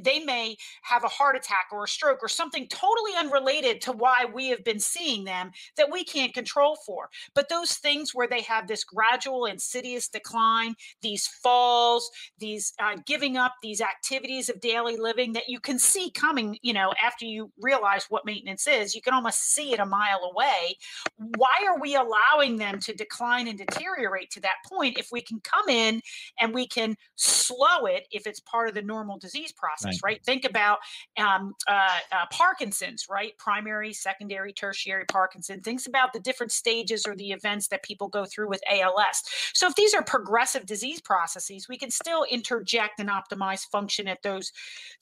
they 0.00 0.20
may 0.20 0.56
have 0.82 1.04
a 1.04 1.08
heart 1.08 1.36
attack 1.36 1.66
or 1.72 1.84
a 1.84 1.88
stroke 1.88 2.18
or 2.22 2.28
something 2.28 2.66
totally 2.68 3.12
unrelated 3.18 3.80
to 3.82 3.92
why 3.92 4.26
we 4.32 4.48
have 4.48 4.64
been 4.64 4.80
seeing 4.80 5.24
them 5.24 5.50
that 5.76 5.90
we 5.90 6.04
can't 6.04 6.34
control 6.34 6.76
for. 6.84 7.08
But 7.34 7.48
those 7.48 7.74
things 7.74 8.14
where 8.14 8.28
they 8.28 8.42
have 8.42 8.68
this 8.68 8.84
gradual 8.84 9.46
insidious 9.46 10.08
decline 10.08 10.74
these 11.02 11.26
falls 11.26 12.10
these 12.38 12.72
uh, 12.80 12.96
giving 13.06 13.36
up 13.36 13.54
these 13.62 13.80
activities 13.80 14.48
of 14.48 14.60
daily 14.60 14.96
living 14.96 15.32
that 15.32 15.48
you 15.48 15.60
can 15.60 15.78
see 15.78 16.10
coming 16.10 16.58
you 16.62 16.72
know 16.72 16.92
after 17.02 17.24
you 17.24 17.50
realize 17.60 18.06
what 18.08 18.26
maintenance 18.26 18.66
is 18.66 18.94
you 18.94 19.02
can 19.02 19.14
almost 19.14 19.52
see 19.54 19.72
it 19.72 19.80
a 19.80 19.86
mile 19.86 20.30
away. 20.32 20.76
Why 21.16 21.66
are 21.66 21.78
we 21.78 21.96
allowing 21.96 22.56
them 22.56 22.78
to 22.80 22.94
decline 22.94 23.48
and 23.48 23.58
deteriorate 23.58 24.30
to 24.32 24.40
that 24.40 24.56
point 24.68 24.98
if 24.98 25.08
we 25.12 25.20
can 25.20 25.40
come 25.40 25.68
in 25.68 26.00
and 26.40 26.54
we 26.54 26.66
can 26.66 26.96
slow 27.16 27.86
it 27.86 28.06
if 28.10 28.26
it's 28.32 28.40
part 28.40 28.66
of 28.66 28.74
the 28.74 28.80
normal 28.80 29.18
disease 29.18 29.52
process, 29.52 30.00
right? 30.02 30.14
right? 30.14 30.24
Think 30.24 30.46
about 30.46 30.78
um, 31.18 31.54
uh, 31.68 31.98
uh, 32.10 32.24
Parkinson's, 32.30 33.06
right? 33.10 33.36
Primary, 33.36 33.92
secondary, 33.92 34.54
tertiary 34.54 35.04
Parkinson. 35.04 35.60
Think 35.60 35.86
about 35.86 36.14
the 36.14 36.20
different 36.20 36.50
stages 36.50 37.06
or 37.06 37.14
the 37.14 37.30
events 37.32 37.68
that 37.68 37.82
people 37.82 38.08
go 38.08 38.24
through 38.24 38.48
with 38.48 38.62
ALS. 38.70 39.22
So 39.52 39.66
if 39.66 39.74
these 39.74 39.92
are 39.92 40.02
progressive 40.02 40.64
disease 40.64 41.00
processes, 41.02 41.68
we 41.68 41.76
can 41.76 41.90
still 41.90 42.24
interject 42.30 42.98
and 43.00 43.10
optimize 43.10 43.66
function 43.70 44.08
at 44.08 44.22
those 44.22 44.50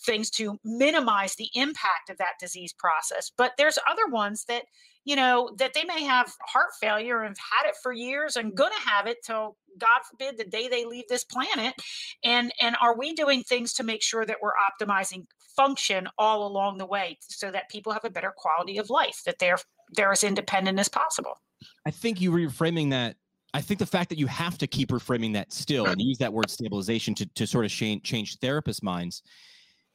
things 0.04 0.28
to 0.30 0.58
minimize 0.64 1.36
the 1.36 1.50
impact 1.54 2.10
of 2.10 2.18
that 2.18 2.34
disease 2.40 2.72
process. 2.72 3.30
But 3.36 3.52
there's 3.56 3.78
other 3.88 4.08
ones 4.08 4.44
that 4.46 4.64
you 5.04 5.16
know, 5.16 5.50
that 5.58 5.74
they 5.74 5.84
may 5.84 6.04
have 6.04 6.32
heart 6.46 6.70
failure 6.80 7.20
and 7.20 7.28
have 7.28 7.38
had 7.38 7.68
it 7.68 7.76
for 7.82 7.92
years 7.92 8.36
and 8.36 8.54
going 8.54 8.72
to 8.72 8.88
have 8.88 9.06
it 9.06 9.18
till 9.24 9.56
God 9.78 10.00
forbid 10.08 10.36
the 10.36 10.44
day 10.44 10.68
they 10.68 10.84
leave 10.84 11.04
this 11.08 11.24
planet. 11.24 11.74
And 12.22 12.52
and 12.60 12.76
are 12.80 12.96
we 12.96 13.14
doing 13.14 13.42
things 13.42 13.72
to 13.74 13.82
make 13.82 14.02
sure 14.02 14.26
that 14.26 14.36
we're 14.42 14.52
optimizing 14.52 15.26
function 15.56 16.08
all 16.18 16.46
along 16.46 16.78
the 16.78 16.86
way 16.86 17.18
so 17.20 17.50
that 17.50 17.70
people 17.70 17.92
have 17.92 18.04
a 18.04 18.10
better 18.10 18.32
quality 18.36 18.78
of 18.78 18.90
life, 18.90 19.22
that 19.24 19.38
they're 19.38 19.58
they're 19.92 20.12
as 20.12 20.22
independent 20.24 20.78
as 20.78 20.88
possible? 20.88 21.40
I 21.86 21.90
think 21.90 22.20
you 22.20 22.30
reframing 22.30 22.90
that 22.90 23.16
I 23.52 23.60
think 23.60 23.80
the 23.80 23.86
fact 23.86 24.10
that 24.10 24.18
you 24.18 24.26
have 24.26 24.58
to 24.58 24.66
keep 24.66 24.90
reframing 24.90 25.32
that 25.34 25.52
still 25.52 25.86
and 25.86 26.00
use 26.00 26.18
that 26.18 26.32
word 26.32 26.50
stabilization 26.50 27.14
to, 27.16 27.26
to 27.26 27.46
sort 27.46 27.64
of 27.64 27.70
change, 27.70 28.04
change 28.04 28.38
therapist 28.38 28.82
minds 28.82 29.22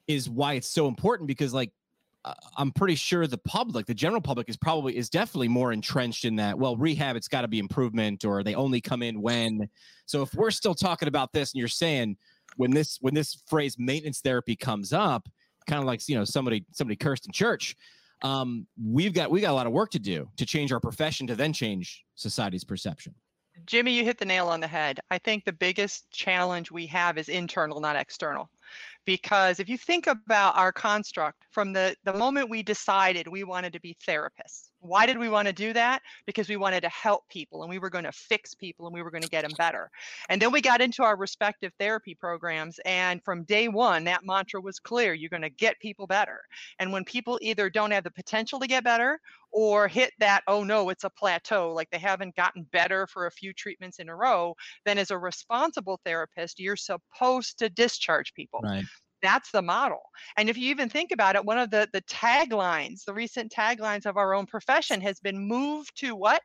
is 0.07 0.29
why 0.29 0.53
it's 0.53 0.69
so 0.69 0.87
important 0.87 1.27
because 1.27 1.53
like 1.53 1.71
I'm 2.57 2.71
pretty 2.71 2.95
sure 2.95 3.27
the 3.27 3.37
public, 3.37 3.85
the 3.85 3.93
general 3.93 4.21
public, 4.21 4.49
is 4.49 4.57
probably 4.57 4.97
is 4.97 5.09
definitely 5.09 5.47
more 5.47 5.71
entrenched 5.71 6.25
in 6.25 6.35
that. 6.37 6.57
Well, 6.57 6.75
rehab, 6.75 7.15
it's 7.15 7.27
got 7.27 7.41
to 7.41 7.47
be 7.47 7.59
improvement, 7.59 8.25
or 8.25 8.43
they 8.43 8.55
only 8.55 8.81
come 8.81 9.03
in 9.03 9.21
when. 9.21 9.69
So 10.05 10.21
if 10.21 10.33
we're 10.33 10.51
still 10.51 10.75
talking 10.75 11.07
about 11.07 11.33
this, 11.33 11.53
and 11.53 11.59
you're 11.59 11.67
saying 11.67 12.17
when 12.57 12.71
this 12.71 12.97
when 13.01 13.13
this 13.13 13.41
phrase 13.47 13.75
maintenance 13.77 14.21
therapy 14.21 14.55
comes 14.55 14.91
up, 14.93 15.29
kind 15.67 15.79
of 15.79 15.85
like 15.85 16.07
you 16.07 16.15
know 16.15 16.25
somebody 16.25 16.65
somebody 16.71 16.95
cursed 16.95 17.27
in 17.27 17.31
church, 17.31 17.75
um, 18.23 18.65
we've 18.83 19.13
got 19.13 19.29
we 19.29 19.41
got 19.41 19.51
a 19.51 19.55
lot 19.55 19.67
of 19.67 19.73
work 19.73 19.91
to 19.91 19.99
do 19.99 20.27
to 20.37 20.45
change 20.45 20.71
our 20.71 20.79
profession 20.79 21.27
to 21.27 21.35
then 21.35 21.53
change 21.53 22.05
society's 22.15 22.63
perception. 22.63 23.13
Jimmy, 23.65 23.93
you 23.93 24.03
hit 24.03 24.17
the 24.17 24.25
nail 24.25 24.47
on 24.47 24.59
the 24.59 24.67
head. 24.67 24.99
I 25.11 25.17
think 25.17 25.45
the 25.45 25.53
biggest 25.53 26.11
challenge 26.11 26.71
we 26.71 26.87
have 26.87 27.17
is 27.17 27.29
internal, 27.29 27.79
not 27.79 27.95
external 27.95 28.49
because 29.05 29.59
if 29.59 29.69
you 29.69 29.77
think 29.77 30.07
about 30.07 30.57
our 30.57 30.71
construct 30.71 31.45
from 31.51 31.73
the, 31.73 31.95
the 32.03 32.13
moment 32.13 32.49
we 32.49 32.63
decided 32.63 33.27
we 33.27 33.43
wanted 33.43 33.73
to 33.73 33.79
be 33.79 33.95
therapists, 34.07 34.69
why 34.87 35.05
did 35.05 35.17
we 35.17 35.29
want 35.29 35.47
to 35.47 35.53
do 35.53 35.73
that? 35.73 36.01
Because 36.25 36.49
we 36.49 36.57
wanted 36.57 36.81
to 36.81 36.89
help 36.89 37.27
people 37.29 37.63
and 37.63 37.69
we 37.69 37.79
were 37.79 37.89
going 37.89 38.03
to 38.03 38.11
fix 38.11 38.53
people 38.53 38.85
and 38.85 38.93
we 38.93 39.01
were 39.01 39.11
going 39.11 39.23
to 39.23 39.29
get 39.29 39.43
them 39.43 39.55
better. 39.57 39.89
And 40.29 40.41
then 40.41 40.51
we 40.51 40.61
got 40.61 40.81
into 40.81 41.03
our 41.03 41.17
respective 41.17 41.71
therapy 41.79 42.15
programs. 42.15 42.79
And 42.85 43.23
from 43.23 43.43
day 43.43 43.67
one, 43.67 44.03
that 44.05 44.25
mantra 44.25 44.61
was 44.61 44.79
clear 44.79 45.13
you're 45.13 45.29
going 45.29 45.41
to 45.41 45.49
get 45.49 45.79
people 45.79 46.07
better. 46.07 46.41
And 46.79 46.91
when 46.91 47.03
people 47.03 47.39
either 47.41 47.69
don't 47.69 47.91
have 47.91 48.03
the 48.03 48.11
potential 48.11 48.59
to 48.59 48.67
get 48.67 48.83
better 48.83 49.19
or 49.51 49.87
hit 49.87 50.11
that, 50.19 50.43
oh 50.47 50.63
no, 50.63 50.89
it's 50.89 51.03
a 51.03 51.09
plateau, 51.09 51.73
like 51.73 51.89
they 51.89 51.99
haven't 51.99 52.35
gotten 52.35 52.63
better 52.71 53.07
for 53.07 53.27
a 53.27 53.31
few 53.31 53.53
treatments 53.53 53.99
in 53.99 54.09
a 54.09 54.15
row, 54.15 54.55
then 54.85 54.97
as 54.97 55.11
a 55.11 55.17
responsible 55.17 55.99
therapist, 56.05 56.59
you're 56.59 56.75
supposed 56.75 57.57
to 57.59 57.69
discharge 57.69 58.33
people. 58.33 58.59
Right 58.63 58.83
that's 59.25 59.51
the 59.51 59.61
model. 59.61 60.01
And 60.37 60.49
if 60.49 60.57
you 60.57 60.69
even 60.69 60.89
think 60.89 61.11
about 61.11 61.35
it, 61.35 61.45
one 61.45 61.57
of 61.57 61.71
the 61.71 61.89
the 61.91 62.01
taglines, 62.03 63.03
the 63.05 63.13
recent 63.13 63.51
taglines 63.51 64.05
of 64.05 64.17
our 64.17 64.33
own 64.33 64.45
profession 64.45 65.01
has 65.01 65.19
been 65.19 65.37
move 65.37 65.93
to 65.95 66.15
what? 66.15 66.41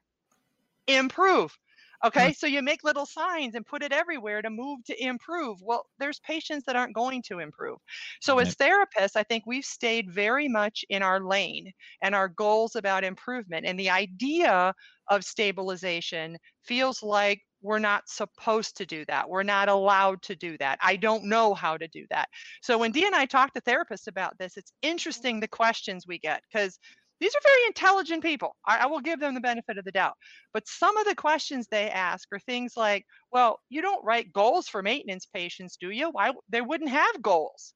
Improve. 0.86 1.56
Okay, 2.02 2.28
mm-hmm. 2.28 2.32
so 2.32 2.46
you 2.46 2.62
make 2.62 2.82
little 2.82 3.04
signs 3.04 3.54
and 3.54 3.66
put 3.66 3.82
it 3.82 3.92
everywhere 3.92 4.40
to 4.40 4.48
move 4.48 4.82
to 4.86 5.04
improve. 5.04 5.58
Well, 5.62 5.84
there's 5.98 6.18
patients 6.20 6.64
that 6.64 6.76
aren't 6.76 6.94
going 6.94 7.22
to 7.28 7.40
improve. 7.40 7.78
So, 8.22 8.38
as 8.38 8.54
therapists, 8.54 9.16
I 9.16 9.22
think 9.22 9.44
we've 9.46 9.64
stayed 9.64 10.10
very 10.10 10.48
much 10.48 10.82
in 10.88 11.02
our 11.02 11.20
lane 11.20 11.70
and 12.00 12.14
our 12.14 12.28
goals 12.28 12.74
about 12.74 13.04
improvement. 13.04 13.66
And 13.66 13.78
the 13.78 13.90
idea 13.90 14.74
of 15.10 15.24
stabilization 15.24 16.38
feels 16.64 17.02
like 17.02 17.42
we're 17.62 17.78
not 17.78 18.08
supposed 18.08 18.76
to 18.78 18.86
do 18.86 19.04
that. 19.06 19.28
We're 19.28 19.42
not 19.42 19.68
allowed 19.68 20.22
to 20.22 20.36
do 20.36 20.56
that. 20.58 20.78
I 20.82 20.96
don't 20.96 21.24
know 21.24 21.54
how 21.54 21.76
to 21.76 21.88
do 21.88 22.06
that. 22.10 22.28
So 22.62 22.78
when 22.78 22.92
Dee 22.92 23.06
and 23.06 23.14
I 23.14 23.26
talk 23.26 23.52
to 23.54 23.60
therapists 23.60 24.06
about 24.06 24.38
this, 24.38 24.56
it's 24.56 24.70
mm-hmm. 24.70 24.92
interesting 24.92 25.40
the 25.40 25.48
questions 25.48 26.06
we 26.06 26.18
get 26.18 26.42
because 26.50 26.78
these 27.20 27.34
are 27.34 27.40
very 27.44 27.66
intelligent 27.66 28.22
people. 28.22 28.56
I, 28.66 28.78
I, 28.78 28.86
will 28.86 29.00
give 29.00 29.20
them 29.20 29.34
the 29.34 29.40
benefit 29.40 29.76
of 29.76 29.84
the 29.84 29.92
doubt. 29.92 30.14
But 30.54 30.66
some 30.66 30.96
of 30.96 31.06
the 31.06 31.14
questions 31.14 31.66
they 31.70 31.90
ask 31.90 32.26
are 32.32 32.38
things 32.38 32.72
like, 32.76 33.04
well, 33.30 33.60
you 33.68 33.82
don't 33.82 34.02
write 34.02 34.32
goals 34.32 34.68
for 34.68 34.82
maintenance 34.82 35.26
patients, 35.26 35.76
do 35.78 35.90
you? 35.90 36.08
Why 36.10 36.32
they 36.48 36.62
wouldn't 36.62 36.88
have 36.88 37.20
goals, 37.20 37.74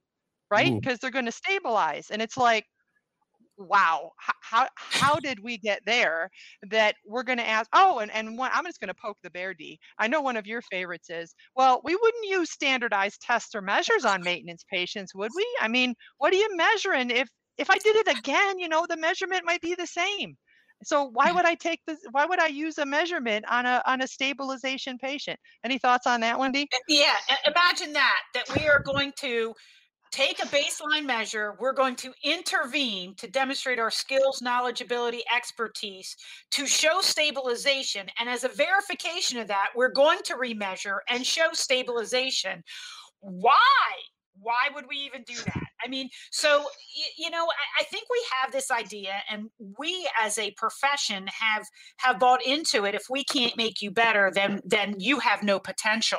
right? 0.51 0.73
Mm. 0.73 0.81
Because 0.81 0.99
they're 0.99 1.11
going 1.11 1.27
to 1.27 1.33
stabilize. 1.33 2.09
And 2.11 2.23
it's 2.23 2.39
like, 2.39 2.65
wow 3.59 4.11
how 4.41 4.67
how 4.75 5.19
did 5.21 5.39
we 5.41 5.57
get 5.59 5.81
there 5.87 6.31
that 6.71 6.97
we're 7.07 7.23
going 7.23 7.39
to 7.39 7.49
ask 7.49 7.69
oh 7.73 7.99
and, 7.99 8.11
and 8.13 8.37
one, 8.37 8.51
i'm 8.53 8.65
just 8.65 8.81
going 8.81 8.89
to 8.89 8.95
poke 8.95 9.19
the 9.23 9.31
bear 9.31 9.55
Dee 9.55 9.79
i 9.99 10.09
know 10.09 10.21
one 10.21 10.37
of 10.37 10.47
your 10.47 10.63
favorites 10.63 11.11
is. 11.11 11.35
Well 11.57 11.81
we 11.85 11.95
wouldn't 11.95 12.29
use 12.29 12.51
standardized 12.51 13.21
tests 13.23 13.55
or 13.55 13.63
measures 13.63 14.05
on 14.05 14.23
maintenance 14.25 14.65
patients 14.71 15.15
would 15.15 15.31
we? 15.35 15.47
I 15.61 15.69
mean 15.69 15.95
what 16.19 16.33
are 16.33 16.37
you 16.37 16.57
measuring? 16.57 17.11
If 17.11 17.29
if 17.59 17.71
i 17.71 17.79
did 17.79 17.97
it 17.97 18.19
again 18.19 18.59
you 18.59 18.69
know 18.69 18.87
the 18.89 18.97
measurement 18.97 19.43
might 19.45 19.61
be 19.61 19.75
the 19.75 19.87
same. 19.87 20.37
So 20.83 21.11
why 21.13 21.33
would 21.33 21.45
i 21.45 21.55
take 21.55 21.81
this 21.87 21.99
why 22.11 22.27
would 22.27 22.41
i 22.41 22.47
use 22.47 22.79
a 22.79 22.87
measurement 22.87 23.45
on 23.51 23.67
a 23.67 23.83
on 23.87 24.03
a 24.03 24.07
stabilization 24.07 24.99
patient? 24.99 25.39
Any 25.65 25.79
thoughts 25.79 26.07
on 26.07 26.21
that 26.21 26.39
wendy 26.39 26.63
uh, 26.63 26.79
yeah 26.89 27.15
imagine 27.47 27.93
that 27.93 28.21
that 28.35 28.45
we 28.57 28.69
are 28.69 28.83
going 28.83 29.13
to 29.21 29.55
take 30.15 30.39
a 30.39 30.47
baseline 30.47 31.05
measure. 31.05 31.57
We're 31.59 31.73
going 31.73 31.97
to 31.97 32.13
intervene 32.23 33.17
to 33.17 33.27
demonstrate 33.27 33.81
our 33.81 33.91
skills, 33.91 34.41
knowledge, 34.41 34.81
ability, 34.81 35.23
expertise 35.35 36.17
to 36.53 36.69
show 36.69 37.01
stabilization. 37.01 38.07
And 38.21 38.29
as 38.29 38.45
a 38.45 38.49
verification 38.49 39.41
of 39.41 39.49
that, 39.49 39.71
we're 39.75 39.93
going 39.93 40.21
to 40.27 40.35
remeasure 40.35 40.99
and 41.09 41.27
show 41.27 41.49
stabilization. 41.53 42.63
Why? 43.21 43.59
why 44.41 44.69
would 44.75 44.85
we 44.89 44.97
even 44.97 45.23
do 45.23 45.35
that 45.47 45.63
i 45.85 45.89
mean 45.89 46.09
so 46.31 46.65
you 47.17 47.31
know 47.31 47.45
I, 47.45 47.83
I, 47.83 47.85
think 47.85 48.05
we 48.11 48.21
have 48.41 48.53
this 48.53 48.71
idea 48.71 49.13
and 49.31 49.49
we 49.79 50.09
as 50.21 50.39
a 50.39 50.51
profession 50.57 51.27
have 51.29 51.65
have 51.99 52.19
bought 52.19 52.45
into 52.45 52.85
it 52.85 52.95
if 52.95 53.05
we 53.09 53.25
can't 53.25 53.57
make 53.57 53.81
you 53.81 53.91
better 53.91 54.33
then 54.35 54.61
then 54.65 54.97
you 54.99 55.21
have 55.21 55.43
no 55.43 55.59
potential 55.59 56.19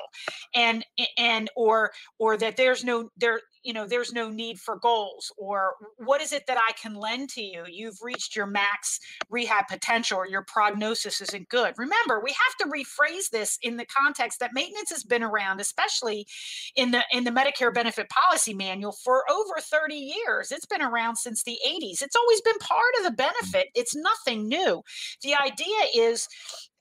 and 0.54 0.86
and 1.18 1.50
or 1.56 1.92
or 2.18 2.38
that 2.38 2.58
there's 2.58 2.84
no 2.84 3.10
there 3.18 3.42
you 3.66 3.74
know 3.74 3.86
there's 3.86 4.14
no 4.14 4.30
need 4.30 4.60
for 4.60 4.78
goals 4.78 5.32
or 5.38 5.74
what 5.98 6.22
is 6.22 6.32
it 6.32 6.44
that 6.48 6.58
i 6.58 6.72
can 6.74 6.94
lend 6.94 7.30
to 7.30 7.42
you? 7.42 7.64
You've 7.70 7.98
reached 8.02 8.36
your 8.36 8.46
max 8.46 9.00
rehab 9.30 9.68
potential 9.68 10.18
or 10.18 10.28
your 10.28 10.44
prognosis 10.44 11.22
isn't 11.22 11.50
good. 11.50 11.74
Remember 11.78 12.22
we 12.24 12.32
have 12.32 12.56
to 12.60 12.74
rephrase 12.74 13.30
this 13.32 13.58
in 13.62 13.78
the 13.78 13.86
context 13.86 14.40
that 14.40 14.52
maintenance 14.54 14.90
has 14.90 15.04
been 15.04 15.24
around 15.24 15.60
especially 15.60 16.28
in 16.76 16.92
the 16.92 17.04
in 17.12 17.24
the 17.24 17.32
medicare 17.32 17.74
benefit 17.74 18.08
policy 18.10 18.54
manual 18.54 18.94
for 19.04 19.24
over 19.30 19.60
30 19.60 19.96
years. 19.96 20.52
It's 20.52 20.66
been 20.66 20.82
around 20.82 21.18
since 21.18 21.44
the 21.44 21.58
80s 21.68 22.02
it's 22.02 22.16
always 22.16 22.42
been 22.42 22.58
part 22.60 22.94
of 23.00 23.04
the 23.04 23.12
mm. 23.12 23.28
benefit. 23.28 23.68
It's 23.76 23.96
nothing 23.96 24.48
new. 24.48 24.82
The 25.24 25.36
idea 25.36 25.78
is 25.96 26.28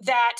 that 0.00 0.36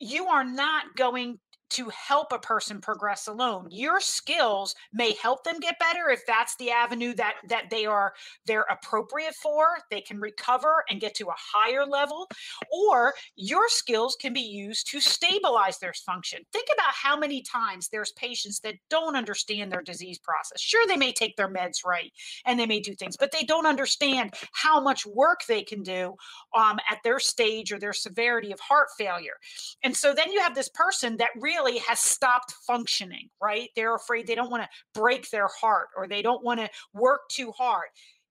you 0.00 0.26
are 0.26 0.44
not 0.44 0.84
going 0.96 1.38
to 1.70 1.90
help 1.90 2.32
a 2.32 2.38
person 2.38 2.80
progress 2.80 3.26
alone. 3.26 3.66
Your 3.70 4.00
skills 4.00 4.74
may 4.92 5.12
help 5.14 5.44
them 5.44 5.60
get 5.60 5.78
better 5.78 6.10
if 6.10 6.24
that's 6.26 6.56
the 6.56 6.70
avenue 6.70 7.14
that 7.14 7.34
that 7.48 7.70
they 7.70 7.86
are 7.86 8.12
they're 8.46 8.66
appropriate 8.70 9.34
for 9.34 9.66
they 9.90 10.00
can 10.00 10.20
recover 10.20 10.84
and 10.88 11.00
get 11.00 11.14
to 11.14 11.28
a 11.28 11.34
higher 11.36 11.86
level 11.86 12.28
or 12.72 13.14
your 13.36 13.68
skills 13.68 14.16
can 14.20 14.32
be 14.32 14.40
used 14.40 14.90
to 14.90 15.00
stabilize 15.00 15.78
their 15.78 15.94
function. 16.04 16.40
Think 16.52 16.68
about 16.72 16.92
how 16.92 17.18
many 17.18 17.42
times 17.42 17.88
there's 17.88 18.12
patients 18.12 18.60
that 18.60 18.74
don't 18.90 19.16
understand 19.16 19.72
their 19.72 19.82
disease 19.82 20.18
process. 20.18 20.60
Sure 20.60 20.86
they 20.86 20.96
may 20.96 21.12
take 21.12 21.36
their 21.36 21.48
meds 21.48 21.84
right 21.84 22.12
and 22.46 22.58
they 22.58 22.66
may 22.66 22.80
do 22.80 22.94
things 22.94 23.16
but 23.16 23.32
they 23.32 23.42
don't 23.42 23.66
understand 23.66 24.34
how 24.52 24.80
much 24.80 25.06
work 25.06 25.40
they 25.46 25.62
can 25.62 25.82
do 25.82 26.14
um, 26.56 26.78
at 26.90 26.98
their 27.04 27.18
stage 27.18 27.72
or 27.72 27.78
their 27.78 27.92
severity 27.92 28.52
of 28.52 28.60
heart 28.60 28.88
failure. 28.98 29.34
And 29.82 29.96
so 29.96 30.14
then 30.14 30.30
you 30.30 30.40
have 30.40 30.54
this 30.54 30.68
person 30.68 31.16
that 31.18 31.30
really 31.40 31.53
really 31.54 31.78
has 31.78 32.00
stopped 32.00 32.52
functioning, 32.66 33.28
right? 33.40 33.70
They're 33.76 33.94
afraid 33.94 34.26
they 34.26 34.34
mm-hmm. 34.34 34.42
don't 34.42 34.50
want 34.50 34.64
to 34.64 35.00
break 35.00 35.30
their 35.30 35.48
heart 35.48 35.88
or 35.96 36.06
they 36.06 36.22
don't 36.22 36.44
want 36.44 36.60
to 36.60 36.68
work 36.92 37.28
too 37.28 37.52
hard 37.52 37.86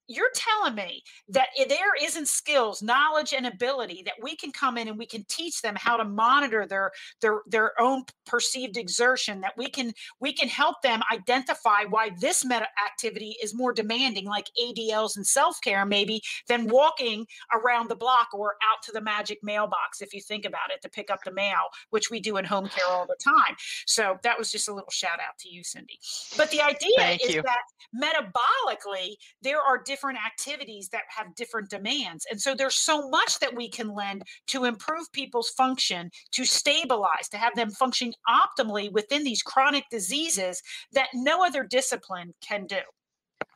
you're 0.08 0.32
telling 0.36 0.76
me 0.76 1.02
that 1.30 1.48
there 1.70 1.96
isn't 2.02 2.28
skills 2.28 2.82
knowledge 2.82 3.34
and 3.34 3.46
ability 3.46 4.04
that 4.06 4.16
we 4.22 4.36
can 4.36 4.52
come 4.52 4.78
in 4.78 4.88
and 4.88 4.98
we 4.98 5.06
can 5.06 5.24
teach 5.30 5.62
them 5.62 5.76
how 5.78 5.96
to 5.96 6.04
monitor 6.04 6.66
their 6.68 6.92
their 7.22 7.42
their 7.48 7.72
own 7.80 8.04
perceived 8.26 8.78
exertion 8.78 9.42
that 9.42 9.54
we 9.58 9.70
can 9.70 9.94
we 10.20 10.34
can 10.34 10.48
help 10.48 10.82
them 10.82 11.02
identify 11.12 11.84
why 11.90 12.12
this 12.20 12.44
meta 12.44 12.68
activity 12.86 13.36
is 13.42 13.56
more 13.56 13.74
demanding 13.74 14.26
like 14.26 14.48
adls 14.62 15.16
and 15.16 15.26
self-care 15.26 15.86
maybe 15.86 16.22
than 16.48 16.68
walking 16.68 17.26
around 17.54 17.90
the 17.90 17.96
block 17.96 18.28
or 18.34 18.56
out 18.72 18.84
to 18.84 18.92
the 18.92 19.02
magic 19.02 19.40
mailbox 19.42 20.02
if 20.02 20.14
you 20.14 20.22
think 20.22 20.46
about 20.46 20.70
it 20.70 20.82
to 20.82 20.90
pick 20.90 21.10
up 21.10 21.24
the 21.24 21.34
mail 21.34 21.70
which 21.92 22.10
we 22.12 22.20
do 22.20 22.38
in 22.38 22.46
home 22.46 22.68
care 22.68 22.88
all 22.90 23.06
the 23.08 23.18
time 23.24 23.56
so 23.86 24.18
that 24.24 24.38
was 24.38 24.52
just 24.52 24.68
a 24.68 24.74
little 24.74 24.92
shout 24.92 25.20
out 25.20 25.38
to 25.40 25.50
you 25.50 25.64
cindy 25.64 25.98
but 26.38 26.52
the 26.52 26.62
idea 26.62 26.90
Thank 26.98 27.24
is 27.24 27.36
you. 27.36 27.44
that 27.44 27.62
metabolically 27.96 29.16
there 29.42 29.62
are 29.62 29.78
different 29.78 30.03
activities 30.12 30.90
that 30.90 31.04
have 31.16 31.34
different 31.36 31.70
demands. 31.70 32.26
And 32.30 32.40
so 32.40 32.56
there's 32.56 32.76
so 32.76 33.10
much 33.10 33.40
that 33.40 33.56
we 33.56 33.70
can 33.70 33.94
lend 33.94 34.24
to 34.48 34.66
improve 34.66 35.12
people's 35.14 35.50
function, 35.50 36.10
to 36.32 36.46
stabilize, 36.46 37.30
to 37.32 37.38
have 37.38 37.56
them 37.56 37.72
function 37.72 38.14
optimally 38.30 38.92
within 38.92 39.24
these 39.24 39.42
chronic 39.42 39.86
diseases 39.90 40.62
that 40.92 41.08
no 41.14 41.46
other 41.46 41.64
discipline 41.64 42.34
can 42.42 42.66
do. 42.66 42.80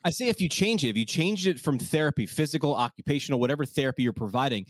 I 0.03 0.09
say 0.09 0.29
if 0.29 0.39
you 0.39 0.49
change 0.49 0.85
it, 0.85 0.89
if 0.89 0.97
you 0.97 1.05
change 1.05 1.47
it 1.47 1.59
from 1.59 1.79
therapy, 1.79 2.25
physical, 2.25 2.75
occupational, 2.75 3.39
whatever 3.39 3.65
therapy 3.65 4.03
you're 4.03 4.13
providing, 4.13 4.65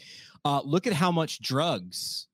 uh, 0.45 0.61
look 0.63 0.87
at 0.87 0.93
how 0.93 1.11
much 1.11 1.41
drugs 1.41 2.27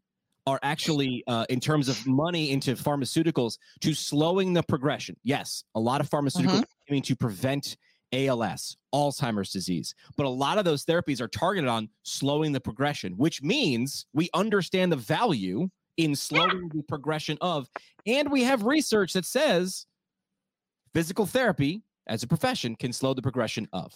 are 0.46 0.60
actually, 0.62 1.24
uh, 1.28 1.46
in 1.50 1.60
terms 1.60 1.88
of 1.88 2.06
money 2.06 2.52
into 2.52 2.76
pharmaceuticals, 2.76 3.58
to 3.82 3.94
slowing 3.94 4.54
the 4.54 4.64
progression. 4.64 5.16
Yes, 5.24 5.64
a 5.76 5.80
lot 5.80 6.02
of 6.02 6.10
pharmaceuticals 6.10 6.62
mm-hmm. 6.62 6.90
aiming 6.90 7.04
to 7.04 7.16
prevent 7.16 7.78
ALS, 8.14 8.78
Alzheimer's 8.94 9.52
disease. 9.52 9.96
But 10.16 10.26
a 10.26 10.30
lot 10.30 10.58
of 10.58 10.66
those 10.66 10.86
therapies 10.86 11.20
are 11.20 11.28
targeted 11.28 11.70
on 11.70 11.90
slowing 12.04 12.52
the 12.52 12.62
progression, 12.62 13.14
which 13.14 13.42
means 13.42 14.06
we 14.14 14.30
understand 14.34 14.92
the 14.92 14.98
value 14.98 15.70
in 15.98 16.16
slowing 16.16 16.70
the 16.74 16.84
progression 16.84 17.38
of, 17.42 17.68
and 18.06 18.32
we 18.32 18.44
have 18.44 18.64
research 18.64 19.14
that 19.14 19.26
says 19.26 19.86
physical 20.94 21.26
therapy 21.26 21.84
as 22.08 22.24
a 22.24 22.28
profession 22.28 22.76
can 22.76 22.94
slow 22.94 23.14
the 23.14 23.22
progression 23.22 23.68
of. 23.74 23.94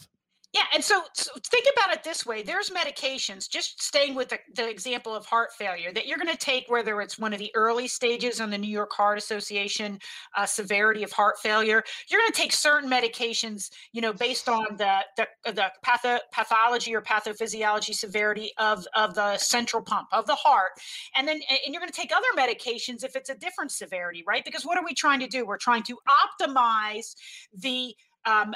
Yeah, 0.57 0.63
and 0.73 0.83
so, 0.83 1.03
so, 1.13 1.29
think 1.45 1.67
about 1.71 1.95
it 1.95 2.03
this 2.03 2.25
way: 2.25 2.41
there's 2.41 2.71
medications. 2.71 3.47
Just 3.47 3.79
staying 3.79 4.15
with 4.15 4.29
the, 4.29 4.39
the 4.55 4.67
example 4.67 5.13
of 5.13 5.23
heart 5.27 5.49
failure 5.55 5.93
that 5.93 6.07
you're 6.07 6.17
going 6.17 6.31
to 6.31 6.37
take, 6.37 6.65
whether 6.67 6.99
it's 6.99 7.19
one 7.19 7.31
of 7.31 7.37
the 7.37 7.51
early 7.53 7.87
stages 7.87 8.41
on 8.41 8.49
the 8.49 8.57
New 8.57 8.69
York 8.69 8.91
Heart 8.91 9.19
Association 9.19 9.99
uh, 10.35 10.47
severity 10.47 11.03
of 11.03 11.11
heart 11.11 11.35
failure. 11.43 11.83
You're 12.09 12.19
going 12.21 12.31
to 12.31 12.41
take 12.41 12.53
certain 12.53 12.89
medications, 12.89 13.69
you 13.93 14.01
know, 14.01 14.13
based 14.13 14.49
on 14.49 14.65
the 14.77 15.01
the, 15.15 15.27
the 15.45 15.71
patho, 15.85 16.17
pathology 16.33 16.95
or 16.95 17.01
pathophysiology 17.01 17.93
severity 17.93 18.51
of 18.57 18.87
of 18.95 19.13
the 19.13 19.37
central 19.37 19.83
pump 19.83 20.07
of 20.11 20.25
the 20.25 20.35
heart, 20.35 20.71
and 21.15 21.27
then 21.27 21.39
and 21.65 21.71
you're 21.71 21.81
going 21.81 21.91
to 21.91 21.95
take 22.01 22.11
other 22.11 22.25
medications 22.35 23.03
if 23.03 23.15
it's 23.15 23.29
a 23.29 23.35
different 23.35 23.71
severity, 23.71 24.23
right? 24.25 24.43
Because 24.43 24.65
what 24.65 24.75
are 24.75 24.83
we 24.83 24.95
trying 24.95 25.19
to 25.19 25.27
do? 25.27 25.45
We're 25.45 25.57
trying 25.57 25.83
to 25.83 25.99
optimize 26.41 27.13
the 27.53 27.93
um, 28.27 28.53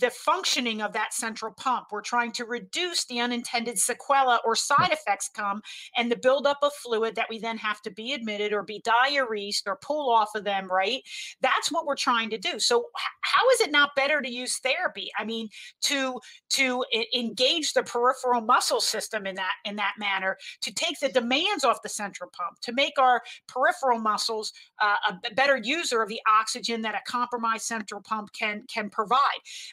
the 0.00 0.10
functioning 0.10 0.82
of 0.82 0.92
that 0.92 1.14
central 1.14 1.52
pump. 1.52 1.86
We're 1.92 2.00
trying 2.00 2.32
to 2.32 2.44
reduce 2.44 3.04
the 3.04 3.20
unintended 3.20 3.76
sequela 3.76 4.38
or 4.44 4.56
side 4.56 4.90
effects 4.90 5.28
come 5.28 5.62
and 5.96 6.10
the 6.10 6.16
buildup 6.16 6.58
of 6.62 6.72
fluid 6.74 7.14
that 7.14 7.28
we 7.30 7.38
then 7.38 7.56
have 7.58 7.80
to 7.82 7.90
be 7.90 8.12
admitted 8.12 8.52
or 8.52 8.62
be 8.62 8.82
diuresed 8.82 9.62
or 9.66 9.78
pull 9.80 10.10
off 10.10 10.30
of 10.34 10.44
them, 10.44 10.68
right? 10.68 11.02
That's 11.40 11.70
what 11.70 11.86
we're 11.86 11.96
trying 11.96 12.30
to 12.30 12.38
do. 12.38 12.58
So 12.58 12.86
how 13.22 13.48
is 13.50 13.60
it 13.60 13.70
not 13.70 13.94
better 13.94 14.20
to 14.20 14.30
use 14.30 14.58
therapy? 14.58 15.10
I 15.18 15.24
mean, 15.24 15.48
to 15.82 16.20
to 16.50 16.84
engage 17.14 17.72
the 17.72 17.82
peripheral 17.82 18.40
muscle 18.40 18.80
system 18.80 19.26
in 19.26 19.36
that 19.36 19.52
in 19.64 19.76
that 19.76 19.94
manner, 19.98 20.36
to 20.62 20.74
take 20.74 20.98
the 21.00 21.08
demands 21.08 21.64
off 21.64 21.82
the 21.82 21.88
central 21.88 22.30
pump, 22.30 22.58
to 22.62 22.72
make 22.72 22.98
our 22.98 23.22
peripheral 23.46 23.98
muscles 23.98 24.52
uh, 24.82 24.96
a 25.10 25.34
better 25.34 25.56
user 25.56 26.02
of 26.02 26.08
the 26.08 26.20
oxygen 26.28 26.82
that 26.82 26.94
a 26.94 27.10
compromised 27.10 27.64
central 27.64 28.00
pump 28.00 28.32
can 28.32 28.64
can 28.72 28.85
provide. 28.90 29.18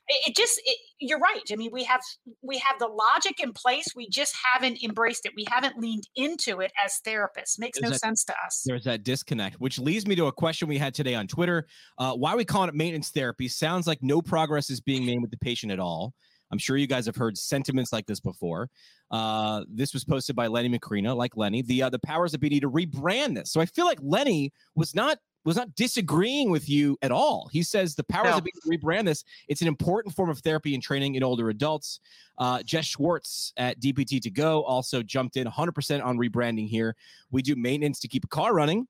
It, 0.08 0.36
just 0.36 0.62
it, 0.66 0.78
you're 1.00 1.20
right. 1.20 1.42
I 1.52 1.56
mean, 1.56 1.70
we 1.72 1.84
have 1.84 2.02
we 2.42 2.58
have 2.60 2.80
the 2.80 2.88
logic 2.88 3.40
in 3.42 3.54
place. 3.54 3.88
We 3.96 4.10
just 4.10 4.36
haven't 4.54 4.84
embraced 4.84 5.26
it. 5.26 5.34
We 5.36 5.46
haven't 5.50 5.78
leaned 5.78 6.08
into 6.16 6.60
it 6.60 6.72
as 6.84 7.00
therapists. 7.06 7.60
Makes 7.60 7.80
there's 7.80 7.84
no 7.84 7.90
that, 7.92 8.00
sense 8.00 8.24
to 8.26 8.34
us. 8.46 8.64
There's 8.66 8.84
that 8.86 9.04
disconnect, 9.04 9.60
which 9.60 9.80
leads 9.80 10.08
me 10.08 10.16
to 10.16 10.28
a 10.28 10.32
question 10.32 10.68
we 10.68 10.78
had 10.78 10.94
today 10.94 11.16
on 11.16 11.28
Twitter. 11.28 11.68
Uh, 11.98 12.14
why 12.14 12.34
are 12.34 12.38
we 12.38 12.46
calling 12.46 12.70
it 12.70 12.76
maintenance 12.76 13.10
therapy? 13.10 13.48
Sounds 13.48 13.88
like 13.88 14.00
no 14.02 14.22
progress 14.22 14.70
is 14.70 14.82
being 14.82 15.06
made 15.06 15.22
with 15.22 15.32
the 15.32 15.38
patient 15.38 15.72
at 15.72 15.80
all. 15.80 16.14
I'm 16.54 16.60
sure 16.60 16.78
you 16.78 16.86
guys 16.86 17.08
have 17.08 17.16
heard 17.16 17.36
sentiments 17.36 17.92
like 17.92 18.06
this 18.06 18.20
before. 18.20 18.70
Uh, 19.10 19.64
this 19.68 19.92
was 19.92 20.06
posted 20.06 20.36
by 20.36 20.46
Lenny 20.48 20.70
Macrina, 20.70 21.16
like 21.16 21.36
Lenny. 21.36 21.64
The 21.64 21.84
uh, 21.84 21.90
the 21.90 22.00
powers 22.00 22.32
that 22.32 22.42
be 22.42 22.50
need 22.50 22.62
to 22.62 22.70
rebrand 22.70 23.36
this. 23.36 23.52
So 23.52 23.60
I 23.60 23.66
feel 23.66 23.86
like 23.86 23.98
Lenny 24.02 24.54
was 24.76 24.94
not 24.94 25.18
was 25.46 25.56
not 25.56 25.76
disagreeing 25.76 26.50
with 26.50 26.70
you 26.70 26.98
at 27.02 27.12
all. 27.12 27.50
He 27.52 27.64
says 27.64 27.96
the 27.96 28.04
powers 28.04 28.32
no. 28.32 28.38
of 28.38 28.44
being 28.44 28.80
rebrand 28.80 29.06
this. 29.06 29.24
It's 29.48 29.62
an 29.62 29.68
important 29.68 30.16
form 30.16 30.30
of 30.30 30.40
therapy 30.40 30.74
and 30.74 30.82
training 30.82 31.16
in 31.16 31.24
older 31.24 31.50
adults. 31.50 32.00
Uh, 32.38 32.64
Jess 32.64 32.86
Schwartz 32.86 33.54
at 33.58 33.80
DPT 33.80 34.22
to 34.22 34.30
go 34.30 34.64
also 34.64 35.04
jumped 35.04 35.38
in 35.38 35.48
100% 35.48 36.04
on 36.04 36.18
rebranding 36.18 36.68
here. 36.68 36.96
We 37.32 37.42
do 37.42 37.56
maintenance 37.56 38.00
to 38.02 38.08
keep 38.08 38.24
a 38.24 38.28
car 38.28 38.54
running. 38.54 38.88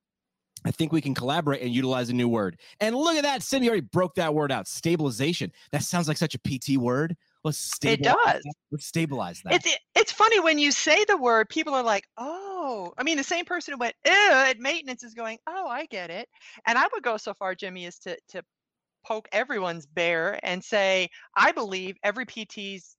I 0.65 0.71
think 0.71 0.93
we 0.93 1.01
can 1.01 1.13
collaborate 1.13 1.61
and 1.61 1.71
utilize 1.71 2.09
a 2.09 2.13
new 2.13 2.29
word. 2.29 2.57
And 2.79 2.95
look 2.95 3.17
at 3.17 3.23
that. 3.23 3.43
Cindy 3.43 3.67
already 3.67 3.81
broke 3.81 4.15
that 4.15 4.33
word 4.33 4.51
out. 4.51 4.67
Stabilization. 4.67 5.51
That 5.71 5.83
sounds 5.83 6.07
like 6.07 6.17
such 6.17 6.35
a 6.35 6.39
PT 6.39 6.77
word. 6.77 7.17
Let's 7.43 7.57
stabilize. 7.57 7.99
It 7.99 8.03
does. 8.03 8.43
That. 8.43 8.53
Let's 8.71 8.85
stabilize 8.85 9.41
that. 9.43 9.53
It's, 9.53 9.77
it's 9.95 10.11
funny 10.11 10.39
when 10.39 10.57
you 10.59 10.71
say 10.71 11.03
the 11.05 11.17
word, 11.17 11.49
people 11.49 11.73
are 11.73 11.83
like, 11.83 12.05
oh, 12.17 12.93
I 12.97 13.03
mean, 13.03 13.17
the 13.17 13.23
same 13.23 13.43
person 13.43 13.73
who 13.73 13.77
went, 13.77 13.95
ew, 14.05 14.13
at 14.13 14.59
maintenance 14.59 15.03
is 15.03 15.13
going, 15.13 15.37
oh, 15.47 15.67
I 15.67 15.85
get 15.87 16.09
it. 16.09 16.29
And 16.65 16.77
I 16.77 16.85
would 16.93 17.03
go 17.03 17.17
so 17.17 17.33
far, 17.33 17.53
Jimmy, 17.53 17.85
is 17.85 17.99
to, 17.99 18.17
to 18.29 18.43
poke 19.05 19.27
everyone's 19.31 19.85
bear 19.85 20.39
and 20.43 20.63
say, 20.63 21.09
I 21.35 21.51
believe 21.51 21.97
every 22.03 22.25
PT's 22.25 22.95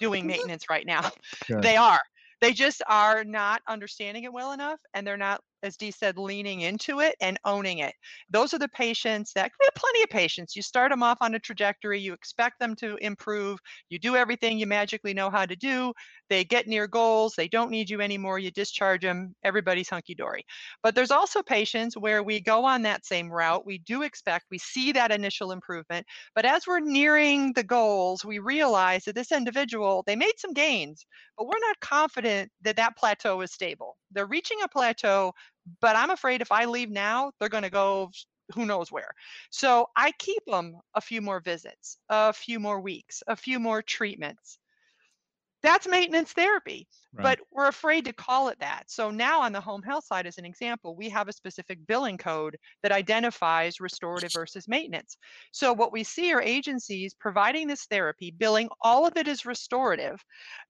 doing 0.00 0.26
maintenance 0.28 0.68
right 0.68 0.86
now. 0.86 1.10
Sure. 1.46 1.60
They 1.60 1.76
are. 1.76 2.00
They 2.40 2.52
just 2.52 2.82
are 2.88 3.24
not 3.24 3.62
understanding 3.68 4.24
it 4.24 4.32
well 4.32 4.52
enough 4.52 4.80
and 4.92 5.06
they're 5.06 5.16
not 5.16 5.40
as 5.64 5.76
Dee 5.78 5.90
said, 5.90 6.18
leaning 6.18 6.60
into 6.60 7.00
it 7.00 7.16
and 7.20 7.40
owning 7.44 7.78
it. 7.78 7.94
Those 8.30 8.52
are 8.52 8.58
the 8.58 8.68
patients 8.68 9.32
that 9.32 9.50
we 9.58 9.66
have 9.66 9.74
plenty 9.74 10.02
of 10.02 10.10
patients. 10.10 10.54
You 10.54 10.62
start 10.62 10.90
them 10.90 11.02
off 11.02 11.18
on 11.22 11.34
a 11.34 11.38
trajectory, 11.38 11.98
you 11.98 12.12
expect 12.12 12.60
them 12.60 12.76
to 12.76 12.96
improve, 12.96 13.58
you 13.88 13.98
do 13.98 14.14
everything 14.14 14.58
you 14.58 14.66
magically 14.66 15.14
know 15.14 15.30
how 15.30 15.46
to 15.46 15.56
do, 15.56 15.92
they 16.28 16.44
get 16.44 16.66
near 16.66 16.86
goals, 16.86 17.34
they 17.34 17.48
don't 17.48 17.70
need 17.70 17.88
you 17.88 18.02
anymore, 18.02 18.38
you 18.38 18.50
discharge 18.50 19.02
them, 19.02 19.34
everybody's 19.42 19.88
hunky 19.88 20.14
dory. 20.14 20.44
But 20.82 20.94
there's 20.94 21.10
also 21.10 21.42
patients 21.42 21.96
where 21.96 22.22
we 22.22 22.40
go 22.40 22.64
on 22.64 22.82
that 22.82 23.06
same 23.06 23.30
route, 23.30 23.64
we 23.64 23.78
do 23.78 24.02
expect, 24.02 24.44
we 24.50 24.58
see 24.58 24.92
that 24.92 25.12
initial 25.12 25.50
improvement, 25.52 26.06
but 26.34 26.44
as 26.44 26.66
we're 26.66 26.80
nearing 26.80 27.54
the 27.54 27.64
goals, 27.64 28.24
we 28.24 28.38
realize 28.38 29.04
that 29.04 29.14
this 29.14 29.32
individual, 29.32 30.04
they 30.06 30.16
made 30.16 30.38
some 30.38 30.52
gains, 30.52 31.06
but 31.38 31.46
we're 31.46 31.66
not 31.66 31.80
confident 31.80 32.50
that 32.62 32.76
that 32.76 32.96
plateau 32.96 33.40
is 33.40 33.52
stable. 33.52 33.96
They're 34.10 34.26
reaching 34.26 34.58
a 34.62 34.68
plateau, 34.68 35.32
but 35.80 35.96
I'm 35.96 36.10
afraid 36.10 36.42
if 36.42 36.52
I 36.52 36.64
leave 36.66 36.90
now, 36.90 37.32
they're 37.38 37.48
going 37.48 37.64
to 37.64 37.70
go 37.70 38.10
who 38.54 38.66
knows 38.66 38.92
where. 38.92 39.10
So 39.50 39.86
I 39.96 40.12
keep 40.18 40.44
them 40.46 40.76
a 40.94 41.00
few 41.00 41.22
more 41.22 41.40
visits, 41.40 41.98
a 42.10 42.32
few 42.32 42.60
more 42.60 42.80
weeks, 42.80 43.22
a 43.26 43.36
few 43.36 43.58
more 43.58 43.82
treatments. 43.82 44.58
That's 45.64 45.88
maintenance 45.88 46.32
therapy. 46.32 46.86
Right. 47.16 47.38
But 47.38 47.46
we're 47.52 47.68
afraid 47.68 48.04
to 48.06 48.12
call 48.12 48.48
it 48.48 48.58
that. 48.58 48.84
So 48.88 49.10
now 49.10 49.40
on 49.40 49.52
the 49.52 49.60
home 49.60 49.82
health 49.82 50.04
side, 50.04 50.26
as 50.26 50.36
an 50.36 50.44
example, 50.44 50.96
we 50.96 51.08
have 51.10 51.28
a 51.28 51.32
specific 51.32 51.78
billing 51.86 52.18
code 52.18 52.56
that 52.82 52.90
identifies 52.90 53.80
restorative 53.80 54.32
versus 54.32 54.66
maintenance. 54.66 55.16
So 55.52 55.72
what 55.72 55.92
we 55.92 56.02
see 56.02 56.32
are 56.32 56.42
agencies 56.42 57.14
providing 57.14 57.68
this 57.68 57.86
therapy, 57.86 58.34
billing 58.36 58.68
all 58.82 59.06
of 59.06 59.16
it 59.16 59.28
as 59.28 59.46
restorative. 59.46 60.20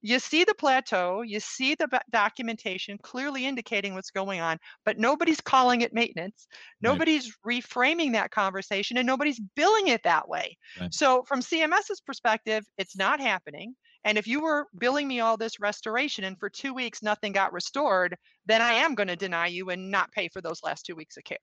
You 0.03 0.19
see 0.19 0.45
the 0.45 0.55
plateau, 0.55 1.23
you 1.23 1.41
see 1.41 1.75
the 1.75 1.89
documentation 2.13 2.99
clearly 3.03 3.47
indicating 3.47 3.95
what's 3.95 4.11
going 4.11 4.41
on, 4.41 4.59
but 4.85 4.99
nobody's 4.99 5.41
calling 5.41 5.81
it 5.81 5.95
maintenance. 5.95 6.47
Nobody's 6.83 7.35
right. 7.43 7.65
reframing 7.65 8.13
that 8.13 8.31
conversation 8.31 8.99
and 8.99 9.07
nobody's 9.07 9.41
billing 9.57 9.89
it 9.89 10.03
that 10.05 10.29
way. 10.29 10.59
Right. 10.79 10.93
So 10.93 11.25
from 11.27 11.41
CMS's 11.41 12.03
perspective, 12.07 12.65
it's 12.77 12.99
not 12.99 13.19
happening. 13.19 13.75
And 14.05 14.19
if 14.19 14.27
you 14.27 14.41
were 14.41 14.67
billing 14.77 15.09
me 15.09 15.21
all 15.21 15.37
this 15.37 15.61
restoration 15.61 16.25
and 16.25 16.39
for 16.39 16.51
two 16.51 16.75
weeks 16.75 17.03
nothing 17.03 17.33
got 17.33 17.53
restored, 17.53 18.17
then 18.47 18.63
I 18.63 18.75
am 18.75 18.95
going 18.95 19.09
to 19.09 19.17
deny 19.17 19.47
you 19.47 19.71
and 19.71 19.91
not 19.91 20.13
pay 20.13 20.29
for 20.29 20.41
those 20.41 20.63
last 20.63 20.87
two 20.87 20.95
weeks 20.95 21.17
of 21.17 21.25
care. 21.25 21.39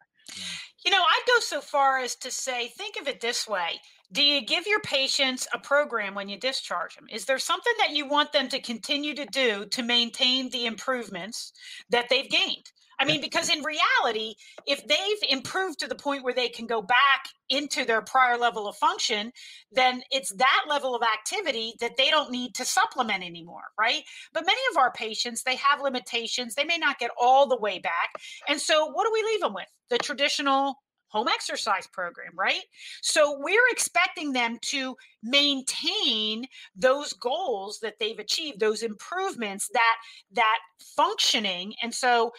You 0.85 0.91
know, 0.91 1.01
I'd 1.01 1.23
go 1.27 1.39
so 1.39 1.61
far 1.61 1.99
as 1.99 2.15
to 2.17 2.31
say, 2.31 2.69
think 2.69 2.99
of 2.99 3.07
it 3.07 3.21
this 3.21 3.47
way. 3.47 3.79
Do 4.11 4.23
you 4.23 4.41
give 4.45 4.67
your 4.67 4.81
patients 4.81 5.47
a 5.53 5.59
program 5.59 6.15
when 6.15 6.27
you 6.27 6.37
discharge 6.37 6.95
them? 6.95 7.05
Is 7.11 7.25
there 7.25 7.39
something 7.39 7.73
that 7.79 7.91
you 7.91 8.07
want 8.07 8.33
them 8.33 8.49
to 8.49 8.59
continue 8.59 9.13
to 9.15 9.25
do 9.25 9.65
to 9.67 9.83
maintain 9.83 10.49
the 10.49 10.65
improvements 10.65 11.53
that 11.89 12.09
they've 12.09 12.29
gained? 12.29 12.71
I 13.01 13.05
mean, 13.05 13.19
because 13.19 13.49
in 13.49 13.63
reality, 13.63 14.35
if 14.67 14.85
they've 14.85 15.29
improved 15.29 15.79
to 15.79 15.87
the 15.87 15.95
point 15.95 16.23
where 16.23 16.35
they 16.35 16.49
can 16.49 16.67
go 16.67 16.83
back 16.83 17.29
into 17.49 17.83
their 17.83 18.03
prior 18.03 18.37
level 18.37 18.67
of 18.67 18.75
function, 18.75 19.31
then 19.71 20.03
it's 20.11 20.31
that 20.33 20.65
level 20.69 20.93
of 20.93 21.01
activity 21.01 21.73
that 21.79 21.97
they 21.97 22.11
don't 22.11 22.29
need 22.29 22.53
to 22.55 22.63
supplement 22.63 23.23
anymore, 23.23 23.63
right? 23.79 24.03
But 24.33 24.45
many 24.45 24.61
of 24.69 24.77
our 24.77 24.91
patients, 24.91 25.41
they 25.41 25.55
have 25.55 25.81
limitations. 25.81 26.53
They 26.53 26.63
may 26.63 26.77
not 26.77 26.90
get 26.99 27.11
all 27.19 27.47
the 27.47 27.57
way 27.57 27.79
back. 27.79 28.11
And 28.47 28.59
so, 28.59 28.87
what 28.91 29.05
do 29.05 29.11
we 29.13 29.23
leave 29.23 29.41
them 29.41 29.53
with? 29.53 29.67
The 29.89 29.97
traditional 29.97 30.75
home 31.11 31.27
exercise 31.27 31.87
program, 31.87 32.31
right? 32.35 32.63
So 33.01 33.37
we're 33.37 33.67
expecting 33.69 34.31
them 34.31 34.57
to 34.61 34.95
maintain 35.21 36.45
those 36.73 37.11
goals 37.13 37.79
that 37.81 37.99
they've 37.99 38.17
achieved, 38.17 38.59
those 38.61 38.81
improvements, 38.81 39.69
that 39.73 39.95
that 40.31 40.59
functioning. 40.95 41.73
And 41.83 41.93
so 41.93 42.31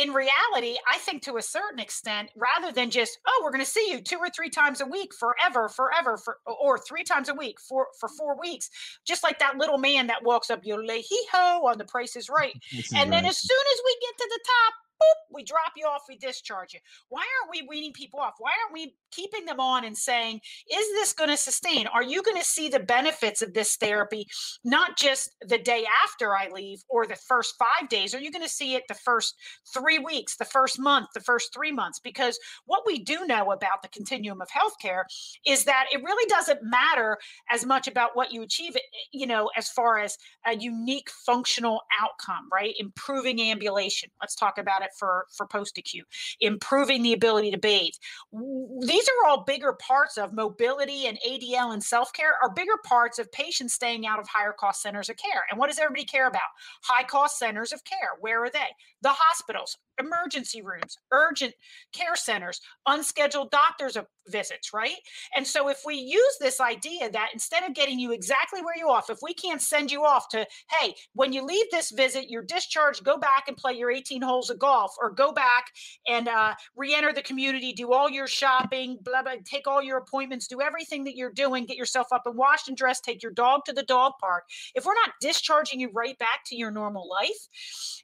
in 0.00 0.12
reality, 0.12 0.76
I 0.92 0.98
think 0.98 1.22
to 1.22 1.36
a 1.36 1.42
certain 1.42 1.78
extent, 1.78 2.30
rather 2.36 2.72
than 2.72 2.90
just, 2.90 3.18
oh, 3.26 3.40
we're 3.42 3.50
going 3.50 3.64
to 3.64 3.70
see 3.70 3.90
you 3.90 4.00
two 4.00 4.18
or 4.18 4.28
three 4.28 4.50
times 4.50 4.80
a 4.80 4.86
week 4.86 5.12
forever, 5.14 5.68
forever, 5.68 6.18
for, 6.18 6.38
or 6.46 6.78
three 6.78 7.04
times 7.04 7.28
a 7.28 7.34
week 7.34 7.58
for, 7.60 7.86
for 7.98 8.08
four 8.08 8.38
weeks, 8.38 8.70
just 9.06 9.22
like 9.22 9.38
that 9.38 9.56
little 9.56 9.78
man 9.78 10.06
that 10.08 10.22
walks 10.22 10.50
up, 10.50 10.60
your 10.64 10.82
hee 10.82 11.26
ho 11.32 11.66
on 11.66 11.78
the 11.78 11.84
price 11.84 12.16
is 12.16 12.28
right. 12.28 12.52
and 12.94 13.12
then 13.12 13.24
as 13.24 13.38
soon 13.38 13.64
as 13.72 13.80
we 13.84 13.96
get 14.00 14.18
to 14.18 14.28
the 14.30 14.40
top, 14.44 14.74
boop, 15.00 15.34
we 15.34 15.44
drop 15.44 15.72
you 15.76 15.86
off, 15.86 16.02
we 16.08 16.16
discharge 16.16 16.74
you. 16.74 16.80
Why 17.08 17.20
aren't 17.20 17.50
we 17.50 17.66
weaning 17.68 17.92
people 17.92 18.20
off? 18.20 18.34
Why 18.38 18.50
aren't 18.62 18.74
we 18.74 18.94
keeping 19.10 19.46
them 19.46 19.60
on 19.60 19.84
and 19.84 19.96
saying, 19.96 20.40
is 20.70 20.86
this 20.92 21.12
going 21.12 21.30
to 21.30 21.36
sustain? 21.36 21.86
Are 21.86 22.02
you 22.02 22.22
going 22.22 22.36
to 22.36 22.44
see 22.44 22.68
the 22.68 22.80
benefits 22.80 23.42
of 23.42 23.54
this 23.54 23.76
therapy, 23.76 24.26
not 24.64 24.96
just 24.96 25.30
the 25.46 25.58
day 25.58 25.84
after 26.04 26.36
I 26.36 26.48
leave 26.48 26.82
or 26.88 27.06
the 27.06 27.16
first 27.16 27.54
five 27.58 27.88
days? 27.88 28.14
Are 28.14 28.20
you 28.20 28.30
going 28.30 28.44
to 28.44 28.48
see 28.48 28.74
it 28.74 28.84
the 28.88 28.94
first 28.94 29.34
three 29.72 29.98
weeks, 29.98 30.36
the 30.36 30.44
first 30.44 30.78
month, 30.80 31.08
the 31.14 31.20
first 31.20 31.52
three 31.54 31.72
months? 31.72 32.00
Because 32.00 32.38
what 32.66 32.82
we 32.86 32.98
do 32.98 33.26
know 33.26 33.52
about 33.52 33.82
the 33.82 33.88
continuum 33.88 34.40
of 34.40 34.48
healthcare 34.48 35.02
is 35.46 35.64
that 35.64 35.86
it 35.92 36.02
really 36.02 36.28
doesn't 36.28 36.60
matter 36.62 37.18
as 37.50 37.64
much 37.64 37.88
about 37.88 38.10
what 38.14 38.32
you 38.32 38.42
achieve, 38.42 38.76
eh, 38.76 38.80
eh, 38.80 39.08
you 39.12 39.26
know, 39.26 39.50
as 39.56 39.68
far 39.68 39.98
as 39.98 40.16
a 40.46 40.56
unique 40.56 41.10
functional 41.26 41.82
outcome, 42.00 42.48
right? 42.52 42.74
Improving 42.78 43.40
ambulation. 43.40 44.10
Let's 44.20 44.34
talk 44.34 44.58
about 44.58 44.82
it 44.82 44.87
for, 44.96 45.26
for 45.36 45.46
post 45.46 45.78
acute, 45.78 46.06
improving 46.40 47.02
the 47.02 47.12
ability 47.12 47.50
to 47.50 47.58
bathe. 47.58 47.92
These 48.32 49.08
are 49.08 49.28
all 49.28 49.44
bigger 49.44 49.74
parts 49.74 50.16
of 50.16 50.32
mobility 50.32 51.06
and 51.06 51.18
ADL 51.26 51.72
and 51.72 51.82
self 51.82 52.12
care 52.12 52.34
are 52.42 52.52
bigger 52.54 52.78
parts 52.84 53.18
of 53.18 53.30
patients 53.32 53.74
staying 53.74 54.06
out 54.06 54.18
of 54.18 54.28
higher 54.28 54.52
cost 54.52 54.82
centers 54.82 55.08
of 55.08 55.16
care. 55.16 55.42
And 55.50 55.58
what 55.58 55.68
does 55.68 55.78
everybody 55.78 56.04
care 56.04 56.28
about? 56.28 56.42
High 56.82 57.04
cost 57.04 57.38
centers 57.38 57.72
of 57.72 57.84
care. 57.84 58.10
Where 58.20 58.44
are 58.44 58.50
they? 58.50 58.68
The 59.02 59.12
hospitals, 59.12 59.76
emergency 59.98 60.62
rooms, 60.62 60.96
urgent 61.12 61.54
care 61.92 62.16
centers, 62.16 62.60
unscheduled 62.86 63.50
doctors 63.50 63.96
visits, 64.28 64.72
right? 64.72 64.96
And 65.34 65.46
so 65.46 65.68
if 65.68 65.82
we 65.86 65.96
use 65.96 66.36
this 66.40 66.60
idea 66.60 67.10
that 67.10 67.30
instead 67.32 67.64
of 67.64 67.74
getting 67.74 67.98
you 67.98 68.12
exactly 68.12 68.60
where 68.62 68.76
you 68.76 68.88
off, 68.88 69.10
if 69.10 69.18
we 69.22 69.34
can't 69.34 69.60
send 69.60 69.90
you 69.90 70.04
off 70.04 70.28
to, 70.30 70.46
hey, 70.78 70.94
when 71.14 71.32
you 71.32 71.44
leave 71.44 71.66
this 71.70 71.90
visit, 71.90 72.30
you're 72.30 72.42
discharged, 72.42 73.04
go 73.04 73.16
back 73.16 73.44
and 73.48 73.56
play 73.56 73.72
your 73.72 73.90
18 73.90 74.22
holes 74.22 74.50
of 74.50 74.58
golf, 74.58 74.94
or 75.00 75.10
go 75.10 75.32
back 75.32 75.66
and 76.06 76.28
uh, 76.28 76.54
re-enter 76.76 77.12
the 77.12 77.22
community, 77.22 77.72
do 77.72 77.92
all 77.92 78.08
your 78.08 78.26
shopping, 78.26 78.98
blah 79.02 79.22
blah, 79.22 79.32
take 79.44 79.66
all 79.66 79.82
your 79.82 79.98
appointments, 79.98 80.46
do 80.46 80.60
everything 80.60 81.04
that 81.04 81.16
you're 81.16 81.32
doing, 81.32 81.64
get 81.64 81.76
yourself 81.76 82.08
up 82.12 82.22
and 82.26 82.36
washed 82.36 82.68
and 82.68 82.76
dressed, 82.76 83.04
take 83.04 83.22
your 83.22 83.32
dog 83.32 83.64
to 83.64 83.72
the 83.72 83.82
dog 83.82 84.12
park. 84.20 84.44
If 84.74 84.84
we're 84.84 84.94
not 84.94 85.14
discharging 85.20 85.80
you 85.80 85.90
right 85.92 86.18
back 86.18 86.44
to 86.46 86.56
your 86.56 86.70
normal 86.70 87.08
life, 87.08 87.48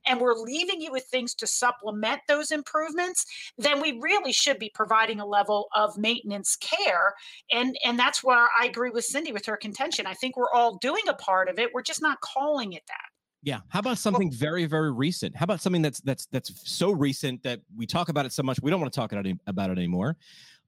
and 0.06 0.20
we're 0.20 0.34
leaving 0.34 0.80
you 0.80 0.92
with 0.92 1.04
things 1.04 1.34
to 1.34 1.46
supplement 1.46 1.83
those 2.28 2.50
improvements, 2.50 3.24
then 3.58 3.80
we 3.80 3.98
really 4.00 4.32
should 4.32 4.58
be 4.58 4.70
providing 4.74 5.20
a 5.20 5.26
level 5.26 5.68
of 5.74 5.96
maintenance 5.98 6.56
care. 6.56 7.14
And 7.52 7.76
and 7.84 7.98
that's 7.98 8.22
where 8.22 8.48
I 8.58 8.66
agree 8.66 8.90
with 8.90 9.04
Cindy 9.04 9.32
with 9.32 9.46
her 9.46 9.56
contention. 9.56 10.06
I 10.06 10.14
think 10.14 10.36
we're 10.36 10.52
all 10.52 10.76
doing 10.78 11.02
a 11.08 11.14
part 11.14 11.48
of 11.48 11.58
it. 11.58 11.70
We're 11.72 11.82
just 11.82 12.02
not 12.02 12.20
calling 12.20 12.72
it 12.72 12.82
that. 12.88 13.08
Yeah. 13.44 13.60
How 13.68 13.80
about 13.80 13.98
something 13.98 14.30
well, 14.30 14.38
very, 14.38 14.64
very 14.64 14.90
recent? 14.90 15.36
How 15.36 15.44
about 15.44 15.60
something 15.60 15.82
that's 15.82 16.00
that's 16.00 16.26
that's 16.26 16.50
so 16.68 16.90
recent 16.90 17.42
that 17.42 17.60
we 17.76 17.86
talk 17.86 18.08
about 18.08 18.24
it 18.24 18.32
so 18.32 18.42
much 18.42 18.58
we 18.62 18.70
don't 18.70 18.80
want 18.80 18.92
to 18.92 18.98
talk 18.98 19.12
about 19.12 19.26
it, 19.26 19.36
about 19.46 19.70
it 19.70 19.76
anymore? 19.76 20.16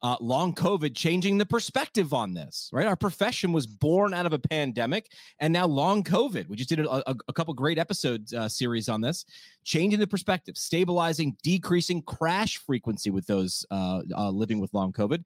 Uh, 0.03 0.17
long 0.21 0.55
COVID 0.55 0.95
changing 0.95 1.39
the 1.39 1.47
perspective 1.47 2.13
on 2.13 2.35
this, 2.35 2.71
right? 2.73 2.87
Our 2.87 2.97
profession 2.97 3.53
was 3.53 3.67
born 3.67 4.15
out 4.15 4.27
of 4.27 4.33
a 4.33 4.39
pandemic 4.39 5.11
and 5.41 5.53
now 5.53 5.67
long 5.67 6.05
COVID. 6.05 6.49
We 6.49 6.57
just 6.57 6.69
did 6.69 6.81
a, 6.81 7.11
a, 7.11 7.15
a 7.29 7.33
couple 7.33 7.55
great 7.55 7.79
episodes 7.79 8.33
uh, 8.33 8.49
series 8.49 8.89
on 8.89 9.01
this, 9.01 9.25
changing 9.65 10.01
the 10.01 10.07
perspective, 10.07 10.57
stabilizing, 10.57 11.37
decreasing 11.43 12.03
crash 12.03 12.59
frequency 12.59 13.11
with 13.11 13.27
those 13.27 13.65
uh, 13.71 14.03
uh 14.17 14.31
living 14.31 14.61
with 14.61 14.73
long 14.75 14.93
COVID 14.93 15.25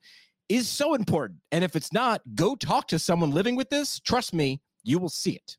is 0.48 0.68
so 0.68 0.94
important. 0.94 1.38
And 1.52 1.62
if 1.62 1.76
it's 1.76 1.92
not, 1.92 2.22
go 2.35 2.56
talk 2.56 2.88
to 2.88 2.98
someone 2.98 3.30
living 3.30 3.54
with 3.56 3.70
this. 3.70 4.00
Trust 4.00 4.35
me, 4.35 4.61
you 4.83 4.98
will 4.98 5.09
see 5.09 5.33
it. 5.33 5.56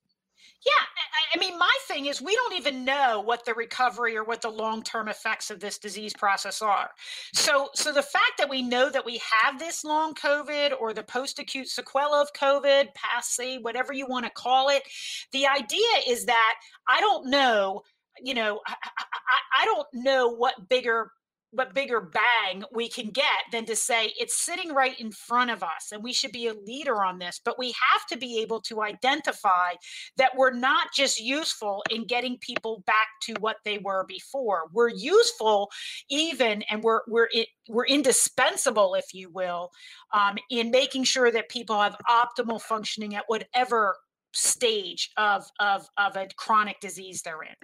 I 1.34 1.40
mean, 1.40 1.58
my 1.58 1.72
thing 1.88 2.08
is, 2.08 2.22
we 2.22 2.36
don't 2.36 2.58
even 2.58 2.84
know 2.84 3.22
what 3.22 3.46
the 3.46 3.54
recovery 3.54 4.18
or 4.18 4.24
what 4.24 4.42
the 4.42 4.50
long-term 4.50 5.08
effects 5.08 5.50
of 5.50 5.60
this 5.60 5.78
disease 5.78 6.14
process 6.14 6.62
are. 6.62 6.90
So, 7.34 7.70
so 7.74 7.94
the 7.94 8.02
fact 8.02 8.34
that 8.38 8.50
we 8.50 8.62
know 8.62 8.90
that 8.90 9.06
we 9.06 9.22
have 9.44 9.58
this 9.58 9.84
long 9.84 10.14
COVID 10.14 10.74
or 10.80 10.94
the 10.94 11.04
post-acute 11.04 11.68
sequela 11.68 12.22
of 12.22 12.34
COVID, 12.34 12.90
PASC, 12.94 13.62
whatever 13.62 13.94
you 13.94 14.08
want 14.08 14.26
to 14.26 14.32
call 14.32 14.70
it, 14.70 14.84
the 15.32 15.48
idea 15.48 15.88
is 16.08 16.26
that 16.26 16.56
I 16.90 17.00
don't 17.00 17.30
know. 17.30 17.84
You 18.22 18.34
know, 18.34 18.60
I, 18.68 18.76
I, 19.00 19.62
I 19.62 19.66
don't 19.66 19.88
know 19.94 20.30
what 20.30 20.68
bigger 20.68 21.12
what 21.52 21.76
bigger 21.76 22.00
bang 22.02 22.64
we 22.74 22.88
can 22.88 23.10
get 23.10 23.26
than 23.52 23.66
to 23.66 23.76
say 23.76 24.14
it's 24.18 24.40
sitting 24.40 24.74
right 24.74 25.00
in 25.00 25.12
front 25.12 25.52
of 25.52 25.62
us 25.62 25.92
and 25.92 26.04
we 26.04 26.14
should 26.14 26.32
be 26.32 26.48
a 26.48 26.54
leader 26.54 27.04
on 27.04 27.20
this 27.20 27.40
but 27.44 27.60
we 27.60 27.68
have 27.68 28.06
to 28.10 28.18
be 28.18 28.40
able 28.40 28.62
to 28.62 28.82
identify 28.82 29.72
that 30.18 30.32
we're 30.36 30.54
not 30.54 30.88
just 30.94 31.20
useful 31.20 31.84
in 31.90 32.06
getting 32.06 32.38
people 32.40 32.84
back 32.86 33.08
to 33.22 33.34
what 33.40 33.58
they 33.66 33.78
were 33.80 34.06
before 34.08 34.64
we're 34.72 34.90
useful 34.90 35.70
even 36.10 36.62
and 36.70 36.84
we're 36.84 37.02
we're 37.08 37.28
we're 37.70 37.86
indispensable 37.86 38.96
if 38.96 39.14
you 39.14 39.30
will 39.30 39.70
um, 40.14 40.38
in 40.50 40.72
making 40.72 41.04
sure 41.04 41.32
that 41.32 41.50
people 41.50 41.80
have 41.80 41.96
optimal 42.10 42.62
functioning 42.62 43.16
at 43.16 43.24
whatever 43.28 43.96
stage 44.34 45.12
of 45.18 45.46
of 45.60 45.86
of 45.98 46.16
a 46.16 46.28
chronic 46.38 46.80
disease 46.80 47.22
they're 47.22 47.44
in 47.44 47.56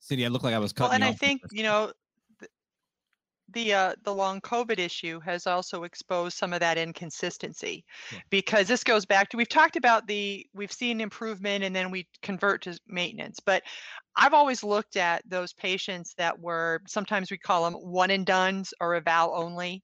Cindy, 0.00 0.26
I 0.26 0.28
look 0.28 0.42
like 0.42 0.52
I 0.52 0.58
was 0.58 0.74
cutting. 0.74 0.90
Well, 0.90 0.94
and 0.96 1.02
I 1.04 1.12
think 1.12 1.40
you 1.50 1.62
know 1.62 1.90
the 3.54 3.72
uh, 3.72 3.94
the 4.04 4.14
long 4.14 4.40
COVID 4.40 4.78
issue 4.78 5.20
has 5.20 5.46
also 5.46 5.84
exposed 5.84 6.36
some 6.36 6.52
of 6.52 6.60
that 6.60 6.78
inconsistency, 6.78 7.84
yeah. 8.12 8.18
because 8.30 8.68
this 8.68 8.84
goes 8.84 9.06
back 9.06 9.30
to 9.30 9.36
we've 9.36 9.48
talked 9.48 9.76
about 9.76 10.06
the 10.06 10.46
we've 10.54 10.72
seen 10.72 11.00
improvement 11.00 11.64
and 11.64 11.74
then 11.74 11.90
we 11.90 12.06
convert 12.22 12.62
to 12.62 12.78
maintenance, 12.86 13.40
but 13.40 13.62
I've 14.16 14.34
always 14.34 14.62
looked 14.62 14.96
at 14.96 15.22
those 15.28 15.52
patients 15.52 16.14
that 16.18 16.38
were 16.38 16.82
sometimes 16.86 17.30
we 17.30 17.38
call 17.38 17.64
them 17.64 17.74
one 17.74 18.10
and 18.10 18.26
duns 18.26 18.74
or 18.80 18.94
eval 18.94 19.34
only. 19.34 19.82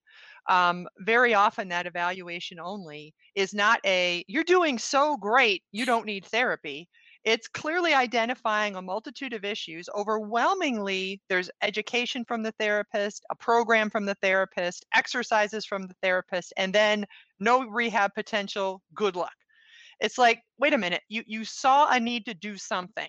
Um, 0.48 0.88
very 0.98 1.34
often 1.34 1.68
that 1.68 1.86
evaluation 1.86 2.58
only 2.58 3.14
is 3.34 3.54
not 3.54 3.80
a 3.84 4.24
you're 4.26 4.42
doing 4.42 4.78
so 4.78 5.16
great 5.16 5.62
you 5.70 5.84
don't 5.86 6.06
need 6.06 6.24
therapy 6.24 6.88
it's 7.24 7.48
clearly 7.48 7.92
identifying 7.92 8.76
a 8.76 8.82
multitude 8.82 9.32
of 9.32 9.44
issues. 9.44 9.88
Overwhelmingly, 9.94 11.20
there's 11.28 11.50
education 11.62 12.24
from 12.24 12.42
the 12.42 12.52
therapist, 12.52 13.24
a 13.30 13.34
program 13.34 13.90
from 13.90 14.06
the 14.06 14.16
therapist, 14.22 14.86
exercises 14.94 15.66
from 15.66 15.86
the 15.86 15.94
therapist, 16.02 16.52
and 16.56 16.74
then 16.74 17.04
no 17.38 17.66
rehab 17.68 18.14
potential. 18.14 18.82
Good 18.94 19.16
luck. 19.16 19.34
It's 20.00 20.16
like, 20.16 20.40
wait 20.58 20.72
a 20.72 20.78
minute, 20.78 21.02
you, 21.08 21.22
you 21.26 21.44
saw 21.44 21.90
a 21.90 22.00
need 22.00 22.24
to 22.26 22.34
do 22.34 22.56
something. 22.56 23.08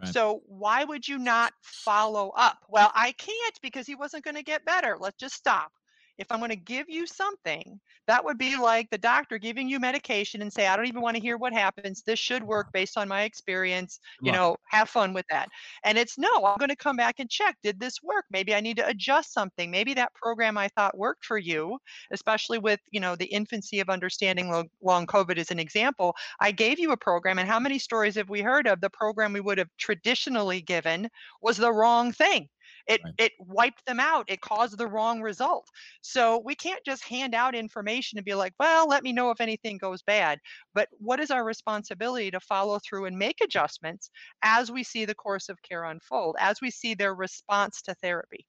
Right. 0.00 0.12
So 0.12 0.42
why 0.46 0.84
would 0.84 1.08
you 1.08 1.18
not 1.18 1.52
follow 1.62 2.30
up? 2.36 2.58
Well, 2.68 2.92
I 2.94 3.12
can't 3.12 3.58
because 3.60 3.86
he 3.88 3.96
wasn't 3.96 4.24
going 4.24 4.36
to 4.36 4.44
get 4.44 4.64
better. 4.64 4.96
Let's 5.00 5.18
just 5.18 5.34
stop 5.34 5.72
if 6.18 6.30
I'm 6.30 6.40
going 6.40 6.50
to 6.50 6.56
give 6.56 6.88
you 6.88 7.06
something, 7.06 7.80
that 8.06 8.24
would 8.24 8.38
be 8.38 8.56
like 8.56 8.90
the 8.90 8.98
doctor 8.98 9.38
giving 9.38 9.68
you 9.68 9.78
medication 9.78 10.42
and 10.42 10.52
say, 10.52 10.66
I 10.66 10.76
don't 10.76 10.86
even 10.86 11.00
want 11.00 11.16
to 11.16 11.22
hear 11.22 11.36
what 11.36 11.52
happens. 11.52 12.02
This 12.02 12.18
should 12.18 12.42
work 12.42 12.72
based 12.72 12.98
on 12.98 13.08
my 13.08 13.22
experience. 13.22 14.00
You 14.20 14.32
know, 14.32 14.56
have 14.68 14.88
fun 14.88 15.12
with 15.12 15.26
that. 15.30 15.48
And 15.84 15.96
it's 15.96 16.18
no, 16.18 16.44
I'm 16.44 16.58
going 16.58 16.70
to 16.70 16.76
come 16.76 16.96
back 16.96 17.16
and 17.18 17.30
check. 17.30 17.56
Did 17.62 17.78
this 17.78 18.02
work? 18.02 18.24
Maybe 18.30 18.54
I 18.54 18.60
need 18.60 18.76
to 18.78 18.88
adjust 18.88 19.32
something. 19.32 19.70
Maybe 19.70 19.94
that 19.94 20.12
program 20.14 20.58
I 20.58 20.68
thought 20.68 20.98
worked 20.98 21.24
for 21.24 21.38
you, 21.38 21.78
especially 22.10 22.58
with, 22.58 22.80
you 22.90 23.00
know, 23.00 23.14
the 23.14 23.26
infancy 23.26 23.80
of 23.80 23.88
understanding 23.88 24.68
long 24.82 25.06
COVID 25.06 25.38
as 25.38 25.50
an 25.50 25.58
example. 25.58 26.14
I 26.40 26.50
gave 26.50 26.78
you 26.78 26.92
a 26.92 26.96
program, 26.96 27.38
and 27.38 27.48
how 27.48 27.60
many 27.60 27.78
stories 27.78 28.16
have 28.16 28.28
we 28.28 28.40
heard 28.40 28.66
of 28.66 28.80
the 28.80 28.90
program 28.90 29.32
we 29.32 29.40
would 29.40 29.58
have 29.58 29.70
traditionally 29.78 30.60
given 30.60 31.08
was 31.42 31.56
the 31.56 31.72
wrong 31.72 32.12
thing? 32.12 32.48
It 32.88 33.00
right. 33.04 33.14
it 33.18 33.32
wiped 33.38 33.84
them 33.86 34.00
out. 34.00 34.24
It 34.28 34.40
caused 34.40 34.78
the 34.78 34.86
wrong 34.86 35.20
result. 35.20 35.68
So 36.00 36.42
we 36.44 36.54
can't 36.54 36.84
just 36.84 37.04
hand 37.04 37.34
out 37.34 37.54
information 37.54 38.18
and 38.18 38.24
be 38.24 38.34
like, 38.34 38.54
well, 38.58 38.88
let 38.88 39.02
me 39.02 39.12
know 39.12 39.30
if 39.30 39.40
anything 39.40 39.78
goes 39.78 40.02
bad. 40.02 40.38
But 40.74 40.88
what 40.98 41.20
is 41.20 41.30
our 41.30 41.44
responsibility 41.44 42.30
to 42.30 42.40
follow 42.40 42.78
through 42.78 43.04
and 43.04 43.18
make 43.18 43.36
adjustments 43.42 44.10
as 44.42 44.70
we 44.70 44.82
see 44.82 45.04
the 45.04 45.14
course 45.14 45.48
of 45.48 45.62
care 45.62 45.84
unfold, 45.84 46.36
as 46.40 46.60
we 46.60 46.70
see 46.70 46.94
their 46.94 47.14
response 47.14 47.82
to 47.82 47.94
therapy? 47.94 48.46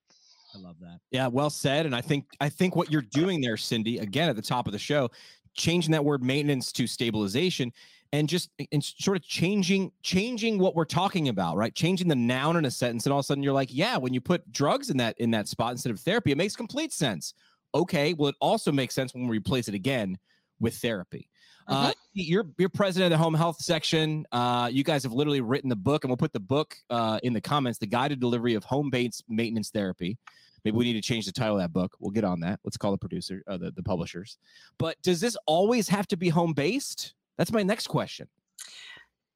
I 0.56 0.58
love 0.58 0.78
that. 0.80 1.00
Yeah, 1.12 1.28
well 1.28 1.50
said. 1.50 1.86
And 1.86 1.96
I 1.96 2.02
think 2.02 2.26
I 2.40 2.50
think 2.50 2.76
what 2.76 2.92
you're 2.92 3.02
doing 3.02 3.42
there, 3.42 3.58
Cindy, 3.58 4.00
again 4.00 4.30
at 4.30 4.36
the 4.36 4.42
top 4.42 4.68
of 4.68 4.74
the 4.74 4.80
show, 4.80 5.10
changing 5.54 5.92
that 5.92 6.04
word 6.04 6.24
maintenance 6.24 6.72
to 6.74 6.88
stabilization 6.88 7.72
and 8.12 8.28
just 8.28 8.50
and 8.72 8.84
sort 8.84 9.18
of 9.18 9.24
changing 9.24 9.92
changing 10.02 10.58
what 10.58 10.76
we're 10.76 10.86
talking 10.86 11.30
about 11.30 11.56
right 11.56 11.76
changing 11.76 12.08
the 12.08 12.16
noun 12.16 12.58
in 12.58 12.66
a 12.66 12.72
sentence 12.72 13.06
and 13.06 13.14
all 13.14 13.20
of 13.20 13.24
a 13.24 13.26
sudden 13.26 13.44
you're 13.44 13.54
like 13.54 13.70
yeah 13.72 13.98
when 13.98 14.14
you 14.14 14.22
put 14.22 14.50
drugs 14.52 14.90
in 14.90 14.98
that 14.98 15.18
in 15.20 15.32
that 15.32 15.48
spot 15.48 15.72
instead 15.72 15.92
of 15.92 16.00
therapy 16.00 16.32
it 16.32 16.38
makes 16.38 16.56
complete 16.56 16.92
sense 16.92 17.34
okay 17.76 18.14
well 18.14 18.30
it 18.30 18.36
also 18.40 18.72
makes 18.72 18.96
sense 18.96 19.14
when 19.14 19.28
we 19.28 19.38
replace 19.38 19.68
it 19.68 19.76
again 19.76 20.18
with 20.60 20.76
therapy 20.78 21.30
uh, 21.68 21.72
uh-huh. 21.72 21.94
you're 22.14 22.46
you're 22.58 22.70
president 22.70 23.14
of 23.14 23.20
the 23.20 23.24
home 23.24 23.36
health 23.36 23.62
section. 23.62 24.26
Uh, 24.32 24.68
you 24.72 24.84
guys 24.84 25.04
have 25.04 25.14
literally 25.14 25.40
written 25.40 25.70
the 25.70 25.76
book, 25.76 26.04
and 26.04 26.10
we'll 26.10 26.18
put 26.18 26.34
the 26.34 26.40
book 26.40 26.76
uh, 26.90 27.20
in 27.22 27.32
the 27.32 27.42
comments. 27.42 27.78
The 27.78 27.86
Guide 27.86 28.10
to 28.10 28.16
delivery 28.16 28.56
of 28.56 28.64
home-based 28.64 29.24
maintenance 29.30 29.70
therapy. 29.70 30.18
Maybe 30.66 30.76
we 30.76 30.86
need 30.86 30.94
to 30.94 31.02
change 31.02 31.28
the 31.28 31.32
title 31.32 31.58
of 31.58 31.62
that 31.62 31.72
book. 31.72 31.96
We'll 32.00 32.12
get 32.12 32.24
on 32.24 32.40
that. 32.40 32.60
Let's 32.64 32.76
call 32.76 32.92
the 32.92 32.98
producer, 32.98 33.44
uh, 33.48 33.58
the 33.58 33.72
the 33.72 33.84
publishers. 33.84 34.40
But 34.80 35.00
does 35.04 35.22
this 35.22 35.38
always 35.46 35.88
have 35.90 36.08
to 36.08 36.18
be 36.18 36.30
home 36.30 36.54
based? 36.54 37.14
That's 37.40 37.54
my 37.54 37.64
next 37.64 37.88
question. 37.88 38.28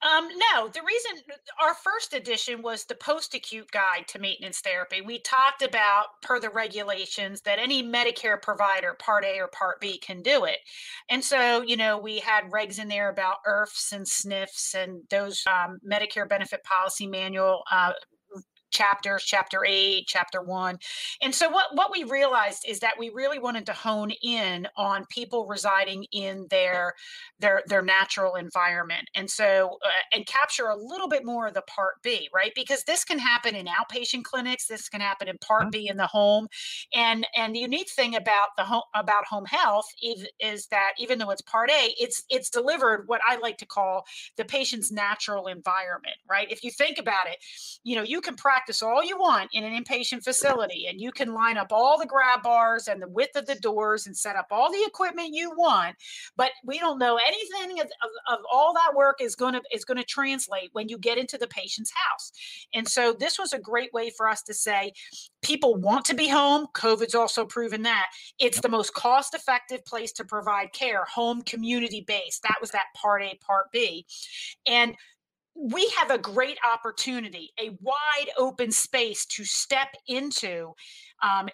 Um, 0.02 0.28
no, 0.52 0.68
the 0.68 0.82
reason 0.86 1.24
our 1.62 1.74
first 1.74 2.14
edition 2.14 2.62
was 2.62 2.84
the 2.84 2.96
post 2.96 3.34
acute 3.34 3.72
guide 3.72 4.10
to 4.10 4.20
maintenance 4.20 4.60
therapy. 4.60 5.00
We 5.00 5.20
talked 5.20 5.62
about, 5.62 6.08
per 6.22 6.42
the 6.42 6.50
regulations, 6.50 7.40
that 7.44 7.60
any 7.60 7.82
Medicare 7.82 8.42
provider, 8.42 8.98
Part 9.00 9.24
A 9.24 9.40
or 9.40 9.48
Part 9.48 9.80
B, 9.80 9.98
can 9.98 10.22
do 10.22 10.44
it. 10.44 10.58
And 11.10 11.24
so, 11.24 11.62
you 11.62 11.78
know, 11.78 11.98
we 11.98 12.20
had 12.20 12.52
regs 12.52 12.78
in 12.78 12.90
there 12.90 13.08
about 13.08 13.38
IRFs 13.48 13.94
and 13.94 14.06
SNFs 14.06 14.76
and 14.76 15.02
those 15.10 15.42
um, 15.48 15.80
Medicare 15.90 16.28
benefit 16.28 16.62
policy 16.66 17.08
manual 17.08 17.64
uh, 17.72 17.94
chapters, 18.74 19.24
chapter 19.24 19.64
eight, 19.66 20.06
chapter 20.08 20.42
one. 20.42 20.80
And 21.22 21.34
so 21.34 21.50
what, 21.50 21.68
what 21.74 21.92
we 21.92 22.04
realized 22.04 22.66
is 22.68 22.80
that 22.80 22.96
we 23.00 23.10
really 23.10 23.40
wanted 23.40 23.66
to 23.68 23.74
hone 23.74 24.12
in 24.22 24.68
on 24.76 25.06
people 25.10 25.46
residing 25.46 26.06
in 26.12 26.48
their 26.50 26.94
their 27.40 27.62
their 27.68 27.82
natural 27.82 28.36
environment. 28.36 29.08
And 29.16 29.30
so 29.30 29.78
uh, 29.86 29.90
and 30.14 30.26
capture 30.26 30.68
a 30.68 30.76
little 30.76 31.08
bit 31.08 31.24
more 31.26 31.48
of 31.48 31.54
the 31.54 31.62
part 31.76 31.96
B, 32.04 32.30
right? 32.34 32.52
Because 32.56 32.84
this 32.84 33.06
can 33.06 33.20
happen 33.20 33.56
in 33.56 33.68
outpatient 33.68 34.24
clinics, 34.24 34.68
this 34.68 34.90
can 34.90 35.02
happen 35.02 35.28
in 35.28 35.38
part 35.38 35.64
uh-huh. 35.64 35.72
B 35.72 35.88
in 35.88 35.98
the 35.98 36.08
home. 36.08 36.48
And 36.94 37.28
and 37.38 37.56
the 37.56 37.60
unique 37.60 37.92
thing 37.92 38.16
about 38.16 38.50
the 38.58 38.64
home 38.64 38.84
about 38.96 39.26
home 39.26 39.46
health 39.46 39.86
is, 40.02 40.28
is 40.40 40.68
that 40.68 40.94
even 40.98 41.20
though 41.20 41.30
it's 41.30 41.42
part 41.42 41.70
A, 41.70 41.94
it's 42.00 42.24
it's 42.30 42.50
delivered 42.50 43.04
what 43.08 43.22
I 43.28 43.38
like 43.38 43.58
to 43.58 43.66
call 43.66 44.06
the 44.38 44.46
patient's 44.46 44.92
natural 44.92 45.48
environment, 45.48 46.18
right? 46.30 46.52
If 46.52 46.64
you 46.64 46.72
think 46.72 46.98
about 46.98 47.28
it, 47.28 47.38
you 47.84 47.96
know, 47.96 48.04
you 48.04 48.20
can 48.22 48.36
practice 48.36 48.63
practice 48.64 48.82
all 48.82 49.04
you 49.04 49.18
want 49.18 49.50
in 49.54 49.64
an 49.64 49.84
inpatient 49.84 50.24
facility 50.24 50.88
and 50.88 51.02
you 51.02 51.12
can 51.12 51.34
line 51.34 51.58
up 51.58 51.68
all 51.72 51.98
the 52.00 52.06
grab 52.06 52.42
bars 52.44 52.88
and 52.88 53.02
the 53.02 53.08
width 53.10 53.36
of 53.36 53.46
the 53.46 53.56
doors 53.56 54.08
and 54.08 54.16
set 54.16 54.36
up 54.36 54.48
all 54.52 54.72
the 54.72 54.84
equipment 54.88 55.30
you 55.34 55.52
want 55.58 55.96
but 56.38 56.52
we 56.64 56.80
don't 56.80 56.98
know 56.98 57.20
anything 57.28 57.80
of, 57.80 57.88
of, 57.88 58.40
of 58.40 58.40
all 58.52 58.74
that 58.74 58.96
work 58.96 59.18
is 59.22 59.36
going 59.36 59.54
to 59.54 59.62
is 59.74 59.84
going 59.84 59.98
to 59.98 60.04
translate 60.04 60.70
when 60.74 60.88
you 60.88 60.98
get 60.98 61.18
into 61.18 61.38
the 61.38 61.48
patient's 61.48 61.92
house. 61.96 62.32
And 62.74 62.88
so 62.88 63.14
this 63.14 63.38
was 63.38 63.54
a 63.54 63.60
great 63.60 63.92
way 63.94 64.12
for 64.16 64.28
us 64.28 64.42
to 64.44 64.54
say 64.54 64.94
people 65.42 65.76
want 65.76 66.06
to 66.06 66.16
be 66.16 66.28
home. 66.28 66.68
Covid's 66.74 67.16
also 67.16 67.46
proven 67.46 67.82
that. 67.84 68.08
It's 68.40 68.62
the 68.62 68.70
most 68.70 68.94
cost 68.94 69.34
effective 69.34 69.84
place 69.86 70.12
to 70.14 70.26
provide 70.26 70.74
care 70.74 71.06
home 71.06 71.42
community 71.42 72.04
based 72.08 72.44
that 72.44 72.58
was 72.62 72.72
that 72.72 72.86
part 72.96 73.24
a 73.24 73.38
part 73.46 73.72
b. 73.72 74.06
And 74.66 74.96
we 75.56 75.92
have 75.98 76.12
a 76.12 76.18
great 76.18 76.58
opportunity, 76.72 77.52
a 77.60 77.70
wide 77.82 78.30
open 78.38 78.72
space 78.72 79.26
to 79.28 79.46
step 79.46 79.90
into 80.08 80.74
um, 81.22 81.48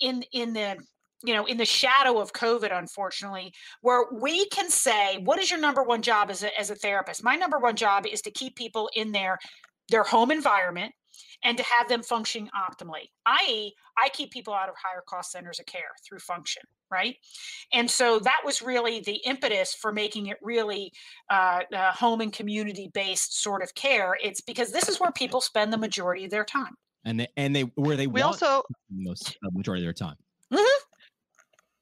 in 0.00 0.22
in 0.32 0.52
the 0.52 0.76
you 1.24 1.34
know 1.34 1.46
in 1.46 1.56
the 1.56 1.64
shadow 1.64 2.20
of 2.20 2.32
covid 2.32 2.76
unfortunately 2.76 3.52
where 3.80 4.06
we 4.12 4.46
can 4.48 4.68
say 4.68 5.18
what 5.24 5.38
is 5.38 5.50
your 5.50 5.60
number 5.60 5.82
one 5.84 6.02
job 6.02 6.30
as 6.30 6.42
a, 6.42 6.58
as 6.58 6.70
a 6.70 6.74
therapist? 6.74 7.22
My 7.22 7.36
number 7.36 7.58
one 7.58 7.76
job 7.76 8.06
is 8.06 8.22
to 8.22 8.30
keep 8.30 8.56
people 8.56 8.90
in 8.94 9.12
their 9.12 9.38
their 9.88 10.02
home 10.02 10.30
environment 10.30 10.92
and 11.44 11.56
to 11.56 11.64
have 11.64 11.88
them 11.88 12.02
functioning 12.02 12.48
optimally 12.56 13.10
i.e 13.26 13.74
i 14.02 14.08
keep 14.10 14.30
people 14.30 14.54
out 14.54 14.68
of 14.68 14.74
higher 14.82 15.02
cost 15.06 15.32
centers 15.32 15.58
of 15.58 15.66
care 15.66 15.92
through 16.06 16.18
function 16.18 16.62
right? 16.92 17.16
And 17.72 17.90
so 17.90 18.20
that 18.20 18.42
was 18.44 18.62
really 18.62 19.00
the 19.00 19.16
impetus 19.24 19.74
for 19.74 19.92
making 19.92 20.26
it 20.26 20.36
really 20.42 20.92
uh, 21.30 21.60
uh, 21.74 21.92
home 21.92 22.20
and 22.20 22.32
community 22.32 22.90
based 22.92 23.42
sort 23.42 23.62
of 23.62 23.74
care. 23.74 24.16
It's 24.22 24.42
because 24.42 24.70
this 24.70 24.88
is 24.88 25.00
where 25.00 25.10
people 25.10 25.40
spend 25.40 25.72
the 25.72 25.78
majority 25.78 26.26
of 26.26 26.30
their 26.30 26.44
time. 26.44 26.76
And 27.04 27.20
they, 27.20 27.28
and 27.36 27.56
they 27.56 27.62
where 27.74 27.96
they 27.96 28.06
we 28.06 28.20
also 28.20 28.62
most 28.88 29.36
uh, 29.44 29.50
majority 29.52 29.82
of 29.82 29.86
their 29.86 29.92
time. 30.08 30.16
Mm-hmm. 30.52 30.91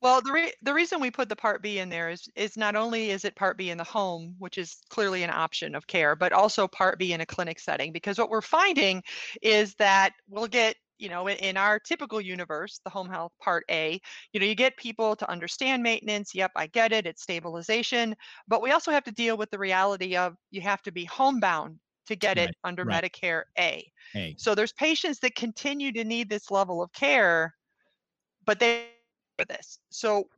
Well, 0.02 0.22
the 0.22 0.32
re- 0.32 0.52
the 0.62 0.72
reason 0.72 1.00
we 1.00 1.10
put 1.10 1.28
the 1.28 1.36
Part 1.36 1.62
B 1.62 1.78
in 1.78 1.90
there 1.90 2.08
is 2.08 2.28
is 2.34 2.56
not 2.56 2.74
only 2.74 3.10
is 3.10 3.24
it 3.24 3.36
Part 3.36 3.58
B 3.58 3.70
in 3.70 3.78
the 3.78 3.84
home, 3.84 4.34
which 4.38 4.56
is 4.56 4.78
clearly 4.88 5.22
an 5.22 5.30
option 5.30 5.74
of 5.74 5.86
care, 5.86 6.16
but 6.16 6.32
also 6.32 6.66
Part 6.66 6.98
B 6.98 7.12
in 7.12 7.20
a 7.20 7.26
clinic 7.26 7.60
setting. 7.60 7.92
Because 7.92 8.18
what 8.18 8.30
we're 8.30 8.40
finding 8.40 9.02
is 9.42 9.74
that 9.74 10.12
we'll 10.28 10.46
get 10.46 10.76
you 11.00 11.08
know, 11.08 11.28
in, 11.28 11.36
in, 11.38 11.56
our 11.56 11.78
typical 11.78 12.20
universe, 12.20 12.80
the 12.84 12.90
home 12.90 13.08
health 13.08 13.32
part 13.40 13.64
A, 13.70 13.98
you 14.32 14.40
know, 14.40 14.44
you 14.44 14.54
get 14.54 14.76
people 14.76 15.16
to 15.16 15.28
understand 15.30 15.82
maintenance. 15.82 16.34
Yep, 16.34 16.52
I 16.56 16.66
get 16.66 16.92
it. 16.92 17.06
It's 17.06 17.22
stabilization. 17.22 18.14
But 18.46 18.60
we 18.60 18.70
also 18.70 18.90
have 18.90 19.04
to 19.04 19.10
deal 19.10 19.38
with 19.38 19.50
the 19.50 19.58
reality 19.58 20.14
of 20.14 20.36
you 20.50 20.60
have 20.60 20.82
to 20.82 20.92
be 20.92 21.06
homebound 21.06 21.78
to 22.06 22.16
get 22.16 22.36
right, 22.36 22.50
it 22.50 22.56
under 22.64 22.84
right. 22.84 23.02
Medicare 23.02 23.44
A. 23.58 23.90
a. 24.14 24.34
So 24.38 24.54
there's 24.54 24.72
patients 24.74 25.20
that 25.20 25.34
continue 25.34 25.90
to 25.92 26.04
need 26.04 26.28
this 26.28 26.50
level 26.50 26.82
of 26.82 26.92
care, 26.92 27.54
but 28.44 28.60
they 28.60 28.88
for 29.40 29.46
this. 29.46 29.78
So 29.90 30.28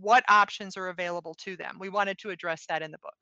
what 0.00 0.24
options 0.28 0.76
are 0.76 0.88
available 0.88 1.34
to 1.44 1.56
them? 1.56 1.76
We 1.78 1.88
wanted 1.88 2.18
to 2.18 2.30
address 2.30 2.66
that 2.68 2.82
in 2.82 2.90
the 2.90 2.98
book. 2.98 3.14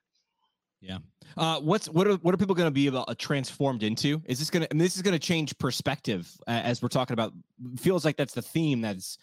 Yeah. 0.81 0.98
Uh, 1.37 1.61
what's 1.61 1.88
what 1.88 2.07
are 2.07 2.14
what 2.16 2.35
are 2.35 2.37
people 2.37 2.55
going 2.55 2.68
to 2.68 2.72
be 2.72 2.87
about, 2.87 3.09
uh, 3.09 3.14
transformed 3.18 3.83
into? 3.83 4.22
Is 4.27 4.38
this 4.38 4.48
going 4.48 4.66
to? 4.66 4.77
This 4.77 4.94
is 4.94 5.03
going 5.03 5.12
to 5.12 5.18
change 5.18 5.57
perspective 5.59 6.31
uh, 6.46 6.51
as 6.51 6.81
we're 6.81 6.88
talking 6.88 7.14
about. 7.14 7.33
Feels 7.79 8.05
like 8.05 8.16
that's 8.16 8.35
the 8.35 8.42
theme 8.42 8.81
that's 8.81 9.18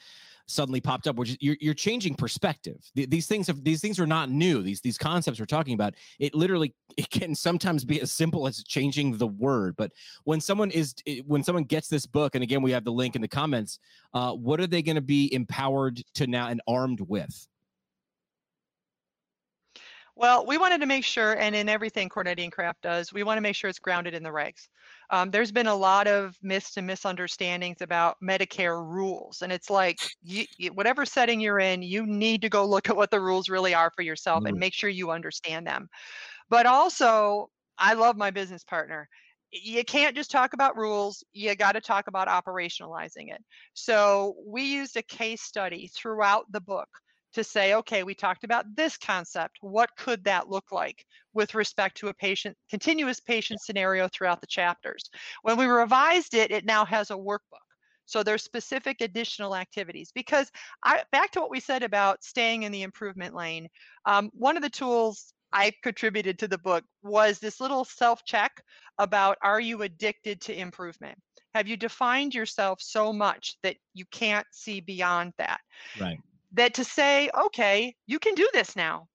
suddenly 0.48 0.82
popped 0.82 1.08
up, 1.08 1.16
which 1.16 1.30
is 1.30 1.38
you're, 1.40 1.58
you're 1.60 1.74
changing 1.74 2.16
perspective. 2.16 2.78
these 2.94 3.28
things 3.28 3.48
have 3.48 3.64
these 3.64 3.82
things 3.82 4.00
are 4.00 4.08
not 4.08 4.30
new. 4.30 4.62
These 4.62 4.82
these 4.82 4.98
concepts 4.98 5.40
we're 5.40 5.46
talking 5.46 5.74
about. 5.74 5.96
It 6.20 6.36
literally 6.36 6.74
it 6.98 7.10
can 7.10 7.36
sometimes 7.36 7.84
be 7.84 8.02
as 8.02 8.12
simple 8.12 8.48
as 8.48 8.64
changing 8.64 9.18
the 9.18 9.28
word. 9.28 9.76
But 9.78 9.92
when 10.24 10.42
someone 10.42 10.72
is 10.72 10.96
when 11.26 11.44
someone 11.44 11.64
gets 11.64 11.88
this 11.88 12.06
book, 12.06 12.36
and 12.36 12.44
again 12.44 12.62
we 12.62 12.72
have 12.72 12.84
the 12.84 12.92
link 12.92 13.16
in 13.16 13.22
the 13.22 13.28
comments, 13.28 13.80
uh, 14.14 14.34
what 14.34 14.60
are 14.60 14.68
they 14.68 14.82
going 14.82 14.96
to 14.96 15.02
be 15.02 15.34
empowered 15.34 16.02
to 16.16 16.28
now 16.28 16.48
and 16.48 16.62
armed 16.68 17.02
with? 17.02 17.48
Well, 20.18 20.46
we 20.46 20.58
wanted 20.58 20.80
to 20.80 20.86
make 20.86 21.04
sure, 21.04 21.34
and 21.34 21.54
in 21.54 21.68
everything 21.68 22.08
Kornetti 22.08 22.44
and 22.44 22.52
Krafft 22.52 22.82
does, 22.82 23.12
we 23.12 23.24
want 23.24 23.38
to 23.38 23.42
make 23.42 23.56
sure 23.56 23.70
it's 23.70 23.80
grounded 23.80 24.14
in 24.14 24.24
the 24.24 24.30
regs. 24.30 24.70
Um, 25.10 25.30
there's 25.30 25.52
been 25.52 25.68
a 25.68 25.76
lot 25.76 26.08
of 26.08 26.38
myths 26.42 26.78
and 26.78 26.88
misunderstandings 26.88 27.82
about 27.82 28.16
Medicare 28.24 28.82
rules, 28.82 29.42
and 29.42 29.52
it's 29.52 29.70
like 29.70 30.00
you, 30.24 30.46
you, 30.58 30.70
whatever 30.70 31.06
setting 31.06 31.42
you're 31.42 31.60
in, 31.60 31.82
you 31.82 32.06
need 32.06 32.42
to 32.44 32.50
go 32.50 32.66
look 32.66 32.90
at 32.90 32.96
what 32.96 33.12
the 33.12 33.20
rules 33.20 33.50
really 33.50 33.74
are 33.74 33.92
for 33.94 34.04
yourself 34.04 34.44
mm. 34.44 34.50
and 34.50 34.58
make 34.58 34.74
sure 34.74 34.90
you 34.90 35.12
understand 35.12 35.68
them. 35.68 35.90
But 36.50 36.66
also, 36.66 37.50
I 37.78 37.94
love 37.94 38.16
my 38.16 38.32
business 38.32 38.64
partner 38.64 39.10
you 39.52 39.84
can't 39.86 40.16
just 40.16 40.32
talk 40.32 40.54
about 40.54 40.76
rules 40.76 41.24
you 41.32 41.56
got 41.56 41.74
to 41.74 41.82
talk 41.82 42.08
about 42.08 42.28
operationalizing 42.28 43.32
it 43.32 43.42
so 43.74 44.36
we 44.46 44.64
used 44.64 44.98
a 44.98 45.04
case 45.04 45.42
study 45.42 45.90
throughout 45.96 46.44
the 46.52 46.60
book 46.60 46.90
to 47.36 47.44
say, 47.44 47.74
okay, 47.76 48.04
we 48.04 48.16
talked 48.16 48.44
about 48.44 48.66
this 48.76 48.98
concept. 48.98 49.58
What 49.62 49.90
could 49.98 50.24
that 50.24 50.50
look 50.50 50.72
like 50.72 51.06
with 51.34 51.54
respect 51.54 51.98
to 51.98 52.08
a 52.08 52.14
patient, 52.14 52.58
continuous 52.70 53.20
patient 53.20 53.62
scenario 53.62 54.08
throughout 54.08 54.42
the 54.42 54.48
chapters? 54.48 55.10
When 55.44 55.58
we 55.58 55.66
revised 55.66 56.34
it, 56.34 56.52
it 56.52 56.66
now 56.66 56.86
has 56.86 57.12
a 57.12 57.16
workbook. 57.16 57.60
So 58.06 58.24
there's 58.24 58.44
specific 58.44 59.02
additional 59.02 59.56
activities 59.56 60.12
because 60.14 60.52
I 60.84 61.04
back 61.12 61.32
to 61.32 61.42
what 61.42 61.50
we 61.50 61.60
said 61.60 61.84
about 61.84 62.24
staying 62.24 62.64
in 62.64 62.72
the 62.72 62.84
improvement 62.84 63.36
lane. 63.36 63.68
Um, 64.06 64.30
one 64.34 64.58
of 64.58 64.64
the 64.64 64.70
tools 64.70 65.34
I 65.52 65.72
contributed 65.82 66.38
to 66.40 66.48
the 66.48 66.60
book 66.60 66.84
was 67.02 67.40
this 67.40 67.60
little 67.60 67.84
self 67.84 68.24
check 68.24 68.62
about 69.00 69.38
are 69.42 69.60
you 69.60 69.82
addicted 69.82 70.40
to 70.42 70.58
improvement? 70.58 71.18
Have 71.56 71.68
you 71.68 71.78
defined 71.78 72.36
yourself 72.36 72.80
so 72.82 73.12
much 73.12 73.58
that 73.64 73.78
you 73.94 74.06
can't 74.12 74.46
see 74.52 74.82
beyond 74.82 75.34
that? 75.38 75.62
Right 76.00 76.20
that 76.56 76.74
to 76.76 76.84
say, 76.84 77.30
okay, 77.46 77.96
you 78.08 78.20
can 78.20 78.36
do 78.36 78.50
this 78.54 78.76
now 78.76 79.08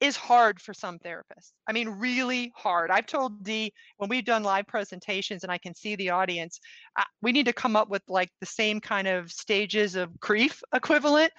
is 0.00 0.16
hard 0.16 0.60
for 0.60 0.74
some 0.74 0.98
therapists. 0.98 1.52
I 1.66 1.72
mean, 1.72 1.88
really 1.88 2.52
hard. 2.54 2.90
I've 2.90 3.06
told 3.06 3.42
Dee 3.42 3.72
when 3.96 4.10
we've 4.10 4.24
done 4.24 4.42
live 4.42 4.66
presentations 4.66 5.44
and 5.44 5.52
I 5.52 5.58
can 5.58 5.74
see 5.74 5.96
the 5.96 6.10
audience, 6.10 6.60
we 7.22 7.32
need 7.32 7.46
to 7.46 7.52
come 7.52 7.74
up 7.74 7.88
with 7.88 8.02
like 8.08 8.30
the 8.40 8.46
same 8.46 8.80
kind 8.80 9.08
of 9.08 9.30
stages 9.30 9.94
of 9.94 10.18
grief 10.20 10.62
equivalent 10.74 11.32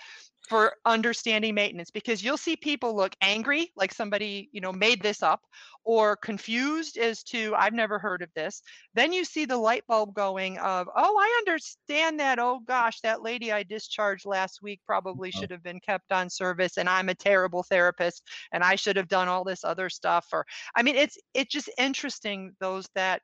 for 0.46 0.74
understanding 0.86 1.56
maintenance 1.56 1.92
because 1.92 2.24
you'll 2.24 2.38
see 2.38 2.56
people 2.56 2.96
look 2.96 3.16
angry 3.22 3.72
like 3.76 3.94
somebody 3.94 4.50
you 4.52 4.62
know 4.62 4.72
made 4.72 5.02
this 5.02 5.24
up 5.24 5.42
or 5.84 6.16
confused 6.16 6.98
as 6.98 7.24
to 7.24 7.54
i've 7.56 7.74
never 7.74 8.00
heard 8.00 8.22
of 8.22 8.30
this. 8.36 8.62
Then 8.94 9.12
you 9.12 9.26
see 9.26 9.46
the 9.46 9.58
light 9.58 9.84
bulb 9.88 10.14
going 10.14 10.58
of 10.60 10.88
oh 10.96 11.18
i 11.20 11.36
understand 11.40 12.20
that. 12.20 12.40
Oh 12.40 12.60
gosh 12.66 13.02
that 13.02 13.22
lady 13.22 13.52
i 13.52 13.64
discharged 13.64 14.26
last 14.26 14.62
week 14.62 14.82
probably 14.86 15.32
should 15.32 15.52
have 15.52 15.64
been 15.64 15.80
kept 15.80 16.12
on 16.12 16.30
service 16.30 16.78
and 16.78 16.88
i'm 16.90 17.10
a 17.10 17.16
terrible 17.16 17.64
therapist 17.64 18.24
and 18.52 18.64
i 18.64 18.76
should 18.76 18.96
have 18.96 19.08
done 19.08 19.28
all 19.28 19.44
this 19.44 19.64
other 19.64 19.90
stuff 19.90 20.28
or 20.32 20.46
i 20.76 20.84
mean 20.84 20.96
it's 20.96 21.18
it's 21.34 21.52
just 21.52 21.70
interesting 21.78 22.56
those 22.60 22.88
that 22.96 23.22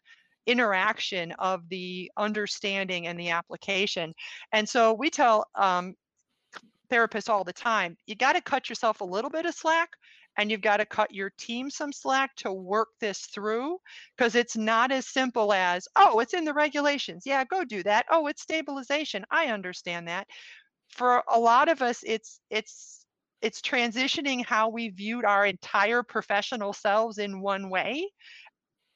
interaction 0.47 1.31
of 1.34 1.67
the 1.69 2.12
understanding 2.17 3.07
and 3.07 3.19
the 3.19 3.29
application. 3.29 4.13
And 4.51 4.67
so 4.67 4.93
we 4.93 5.10
tell 5.10 5.45
um, 5.55 5.95
therapists 6.91 7.30
all 7.30 7.43
the 7.43 7.54
time 7.54 7.95
you 8.06 8.15
got 8.15 8.34
to 8.34 8.41
cut 8.41 8.69
yourself 8.69 9.01
a 9.01 9.06
little 9.06 9.30
bit 9.30 9.45
of 9.45 9.56
slack 9.56 9.89
and 10.38 10.49
you've 10.49 10.62
got 10.62 10.77
to 10.77 10.86
cut 10.86 11.13
your 11.13 11.32
team 11.38 11.69
some 11.69 11.91
slack 11.91 12.36
to 12.36 12.51
work 12.51 12.89
this 12.99 13.27
through 13.34 13.77
because 14.15 14.36
it's 14.36 14.56
not 14.56 14.91
as 14.91 15.08
simple 15.08 15.51
as 15.54 15.88
oh 15.95 16.19
it's 16.19 16.34
in 16.34 16.45
the 16.45 16.54
regulations 16.54 17.23
yeah 17.25 17.43
go 17.45 17.63
do 17.63 17.84
that. 17.84 18.06
Oh 18.10 18.27
it's 18.27 18.41
stabilization 18.41 19.25
i 19.32 19.47
understand 19.47 20.08
that. 20.08 20.27
For 20.89 21.23
a 21.30 21.39
lot 21.39 21.69
of 21.69 21.82
us 21.82 22.04
it's 22.06 22.39
it's 22.49 23.06
it's 23.41 23.62
transitioning 23.62 24.45
how 24.45 24.69
we 24.69 24.89
viewed 24.89 25.25
our 25.25 25.45
entire 25.45 26.04
professional 26.04 26.73
selves 26.73 27.17
in 27.17 27.41
one 27.41 27.69
way 27.69 28.08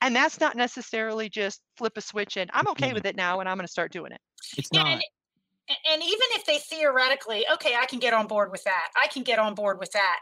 and 0.02 0.16
that's 0.16 0.40
not 0.40 0.56
necessarily 0.56 1.30
just 1.30 1.62
flip 1.78 1.94
a 1.96 2.02
switch 2.02 2.38
and 2.38 2.50
i'm 2.54 2.68
okay 2.68 2.88
mm-hmm. 2.88 2.96
with 2.96 3.06
it 3.06 3.16
now 3.16 3.40
and 3.40 3.50
i'm 3.50 3.58
going 3.58 3.66
to 3.66 3.72
start 3.72 3.92
doing 3.92 4.12
it. 4.12 4.22
It's 4.58 4.72
not 4.72 5.02
and 5.70 6.02
even 6.02 6.28
if 6.32 6.46
they 6.46 6.60
theoretically 6.60 7.46
okay 7.52 7.76
i 7.76 7.86
can 7.86 8.00
get 8.00 8.14
on 8.14 8.28
board 8.28 8.52
with 8.52 8.64
that. 8.64 8.90
I 9.02 9.08
can 9.08 9.24
get 9.24 9.40
on 9.40 9.56
board 9.56 9.80
with 9.80 9.92
that. 9.92 10.20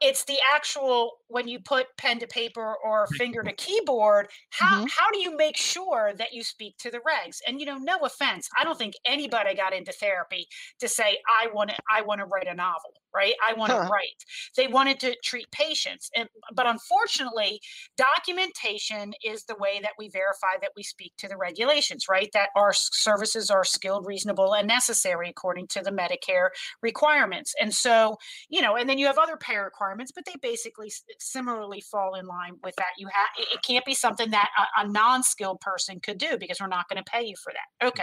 It's 0.00 0.24
the 0.24 0.38
actual 0.54 1.18
when 1.34 1.48
you 1.48 1.58
put 1.58 1.86
pen 1.98 2.20
to 2.20 2.28
paper 2.28 2.76
or 2.84 3.08
finger 3.18 3.42
to 3.42 3.52
keyboard 3.52 4.28
how 4.50 4.76
mm-hmm. 4.76 4.86
how 4.86 5.10
do 5.10 5.18
you 5.18 5.36
make 5.36 5.56
sure 5.56 6.12
that 6.16 6.32
you 6.32 6.44
speak 6.44 6.76
to 6.78 6.92
the 6.92 6.98
regs? 6.98 7.38
And 7.44 7.58
you 7.58 7.66
know 7.66 7.76
no 7.76 7.98
offense 8.04 8.48
i 8.56 8.62
don't 8.62 8.78
think 8.78 8.94
anybody 9.04 9.54
got 9.54 9.74
into 9.74 9.92
therapy 9.92 10.46
to 10.78 10.88
say 10.88 11.18
i 11.42 11.48
want 11.52 11.70
to 11.70 11.76
i 11.92 12.02
want 12.02 12.20
to 12.20 12.26
write 12.26 12.46
a 12.46 12.54
novel 12.54 12.92
right? 13.14 13.34
I 13.48 13.54
want 13.54 13.70
to 13.70 13.82
huh. 13.82 13.88
write. 13.90 14.24
They 14.56 14.66
wanted 14.66 14.98
to 15.00 15.16
treat 15.22 15.50
patients 15.50 16.10
and 16.16 16.28
but 16.54 16.66
unfortunately 16.66 17.60
documentation 17.96 19.14
is 19.24 19.44
the 19.44 19.54
way 19.58 19.78
that 19.82 19.92
we 19.98 20.08
verify 20.08 20.58
that 20.60 20.72
we 20.76 20.82
speak 20.82 21.12
to 21.18 21.28
the 21.28 21.36
regulations 21.36 22.06
right? 22.10 22.28
That 22.34 22.50
our 22.56 22.72
services 22.72 23.50
are 23.50 23.64
skilled 23.64 24.06
reasonable 24.06 24.54
and 24.54 24.66
necessary 24.66 25.28
according 25.30 25.68
to 25.68 25.80
the 25.80 25.90
medicare 25.90 26.48
requirements. 26.82 27.54
And 27.60 27.72
so 27.72 28.16
you 28.48 28.60
know 28.60 28.76
and 28.76 28.88
then 28.88 28.98
you 28.98 29.06
have 29.06 29.18
other 29.18 29.36
payer 29.36 29.64
requirements 29.64 30.12
but 30.12 30.24
they 30.24 30.34
basically 30.42 30.90
similarly 31.24 31.80
fall 31.80 32.14
in 32.14 32.26
line 32.26 32.56
with 32.62 32.74
that 32.76 32.92
you 32.98 33.08
have 33.08 33.28
it 33.52 33.62
can't 33.62 33.84
be 33.84 33.94
something 33.94 34.30
that 34.30 34.48
a, 34.58 34.82
a 34.82 34.88
non-skilled 34.88 35.60
person 35.60 36.00
could 36.00 36.18
do 36.18 36.36
because 36.38 36.60
we're 36.60 36.66
not 36.66 36.88
going 36.88 37.02
to 37.02 37.10
pay 37.10 37.24
you 37.24 37.34
for 37.42 37.52
that 37.52 37.86
okay 37.86 38.02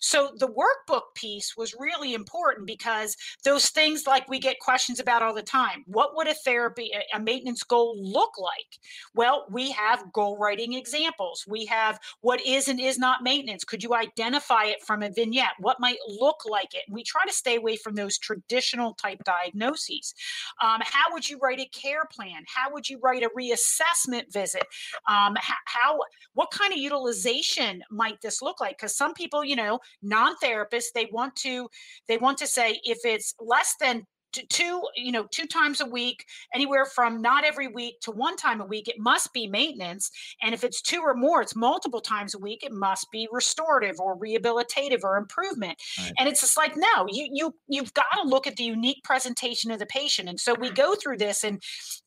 so 0.00 0.32
the 0.38 0.48
workbook 0.48 1.14
piece 1.14 1.56
was 1.56 1.74
really 1.78 2.14
important 2.14 2.66
because 2.66 3.16
those 3.44 3.68
things 3.70 4.06
like 4.06 4.28
we 4.28 4.38
get 4.38 4.58
questions 4.60 5.00
about 5.00 5.22
all 5.22 5.34
the 5.34 5.42
time. 5.42 5.84
What 5.86 6.16
would 6.16 6.28
a 6.28 6.34
therapy, 6.34 6.90
a 7.12 7.20
maintenance 7.20 7.62
goal 7.62 7.96
look 8.00 8.38
like? 8.38 8.78
Well, 9.14 9.46
we 9.50 9.70
have 9.72 10.12
goal 10.12 10.36
writing 10.38 10.74
examples. 10.74 11.44
We 11.48 11.66
have 11.66 11.98
what 12.20 12.44
is 12.44 12.68
and 12.68 12.80
is 12.80 12.98
not 12.98 13.22
maintenance. 13.22 13.64
Could 13.64 13.82
you 13.82 13.94
identify 13.94 14.64
it 14.64 14.82
from 14.82 15.02
a 15.02 15.10
vignette? 15.10 15.54
What 15.58 15.80
might 15.80 15.98
look 16.08 16.44
like 16.46 16.74
it? 16.74 16.82
We 16.90 17.02
try 17.02 17.24
to 17.26 17.32
stay 17.32 17.56
away 17.56 17.76
from 17.76 17.94
those 17.94 18.18
traditional 18.18 18.94
type 18.94 19.22
diagnoses. 19.24 20.14
Um, 20.62 20.80
how 20.82 21.12
would 21.12 21.28
you 21.28 21.38
write 21.42 21.60
a 21.60 21.66
care 21.66 22.04
plan? 22.10 22.43
How 22.48 22.72
would 22.72 22.88
you 22.88 22.98
write 23.02 23.22
a 23.22 23.30
reassessment 23.36 24.32
visit? 24.32 24.64
Um, 25.08 25.36
how, 25.66 25.98
what 26.34 26.50
kind 26.50 26.72
of 26.72 26.78
utilization 26.78 27.82
might 27.90 28.20
this 28.20 28.42
look 28.42 28.60
like? 28.60 28.78
Because 28.78 28.96
some 28.96 29.14
people, 29.14 29.44
you 29.44 29.56
know, 29.56 29.78
non-therapists, 30.02 30.92
they 30.94 31.08
want 31.12 31.36
to, 31.36 31.68
they 32.08 32.18
want 32.18 32.38
to 32.38 32.46
say 32.46 32.80
if 32.84 32.98
it's 33.04 33.34
less 33.40 33.74
than 33.80 34.06
two 34.48 34.82
you 34.96 35.12
know 35.12 35.26
two 35.30 35.46
times 35.46 35.80
a 35.80 35.86
week 35.86 36.24
anywhere 36.54 36.84
from 36.84 37.20
not 37.20 37.44
every 37.44 37.68
week 37.68 38.00
to 38.00 38.10
one 38.10 38.36
time 38.36 38.60
a 38.60 38.66
week 38.66 38.88
it 38.88 38.96
must 38.98 39.32
be 39.32 39.46
maintenance. 39.46 40.10
And 40.42 40.54
if 40.54 40.64
it's 40.64 40.80
two 40.80 41.00
or 41.00 41.14
more 41.14 41.42
it's 41.42 41.56
multiple 41.56 42.00
times 42.00 42.34
a 42.34 42.38
week 42.38 42.62
it 42.64 42.72
must 42.72 43.10
be 43.10 43.28
restorative 43.30 44.00
or 44.00 44.18
rehabilitative 44.18 45.02
or 45.02 45.16
improvement. 45.16 45.80
Right. 45.98 46.12
and 46.18 46.28
it's 46.28 46.40
just 46.40 46.56
like 46.56 46.76
no 46.76 47.06
you 47.08 47.28
you 47.32 47.54
you've 47.68 47.94
got 47.94 48.04
to 48.22 48.28
look 48.28 48.46
at 48.46 48.56
the 48.56 48.64
unique 48.64 49.02
presentation 49.04 49.70
of 49.70 49.78
the 49.78 49.86
patient. 49.86 50.28
And 50.28 50.38
so 50.38 50.54
we 50.54 50.70
go 50.70 50.94
through 50.94 51.18
this 51.18 51.44
in 51.44 51.60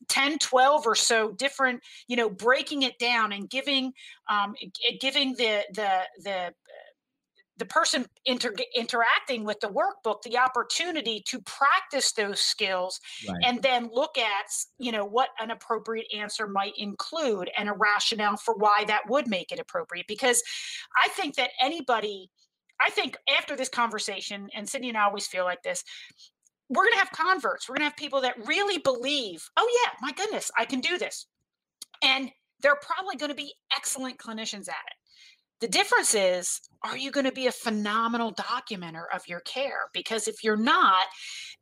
10 0.08 0.38
12 0.38 0.86
or 0.86 0.94
so 0.94 1.32
different 1.32 1.80
you 2.06 2.16
know 2.16 2.28
breaking 2.28 2.82
it 2.82 2.98
down 2.98 3.32
and 3.32 3.48
giving 3.50 3.92
um, 4.28 4.54
giving 5.00 5.34
the 5.34 5.64
the 5.74 6.00
the 6.22 6.52
the 7.58 7.66
person 7.66 8.06
inter- 8.24 8.54
interacting 8.74 9.44
with 9.44 9.58
the 9.60 9.68
workbook 9.68 10.22
the 10.22 10.38
opportunity 10.38 11.22
to 11.26 11.40
practice 11.42 12.12
those 12.12 12.40
skills 12.40 13.00
right. 13.28 13.36
and 13.44 13.62
then 13.62 13.90
look 13.92 14.16
at 14.16 14.46
you 14.78 14.92
know 14.92 15.04
what 15.04 15.30
an 15.40 15.50
appropriate 15.50 16.06
answer 16.16 16.46
might 16.46 16.72
include 16.76 17.50
and 17.58 17.68
a 17.68 17.72
rationale 17.72 18.36
for 18.36 18.54
why 18.54 18.84
that 18.86 19.02
would 19.08 19.26
make 19.28 19.52
it 19.52 19.58
appropriate. 19.58 20.06
Because 20.06 20.42
i 21.02 21.08
think 21.08 21.34
that 21.36 21.50
anybody 21.60 22.30
i 22.80 22.90
think 22.90 23.16
after 23.36 23.56
this 23.56 23.68
conversation 23.68 24.48
and 24.54 24.68
Cindy 24.68 24.88
and 24.88 24.98
i 24.98 25.04
always 25.04 25.26
feel 25.26 25.44
like 25.44 25.62
this 25.62 25.84
we're 26.70 26.84
going 26.84 26.92
to 26.92 26.98
have 26.98 27.10
converts. 27.12 27.66
We're 27.66 27.76
going 27.76 27.86
to 27.86 27.90
have 27.90 27.96
people 27.96 28.20
that 28.22 28.46
really 28.46 28.78
believe 28.78 29.48
oh 29.56 29.82
yeah 29.84 29.92
my 30.00 30.12
goodness 30.12 30.50
i 30.56 30.64
can 30.64 30.80
do 30.80 30.98
this. 30.98 31.26
And 32.02 32.30
they're 32.60 32.78
probably 32.82 33.16
going 33.16 33.30
to 33.30 33.36
be 33.36 33.54
excellent 33.76 34.18
clinicians 34.18 34.68
at 34.68 34.84
it 34.86 34.98
the 35.60 35.68
difference 35.68 36.14
is, 36.14 36.60
are 36.84 36.96
you 36.96 37.10
going 37.10 37.26
to 37.26 37.32
be 37.32 37.48
a 37.48 37.52
phenomenal 37.52 38.32
documenter 38.32 39.04
of 39.14 39.26
your 39.26 39.40
care? 39.40 39.88
Because 39.92 40.28
if 40.28 40.44
you're 40.44 40.56
not, 40.56 41.06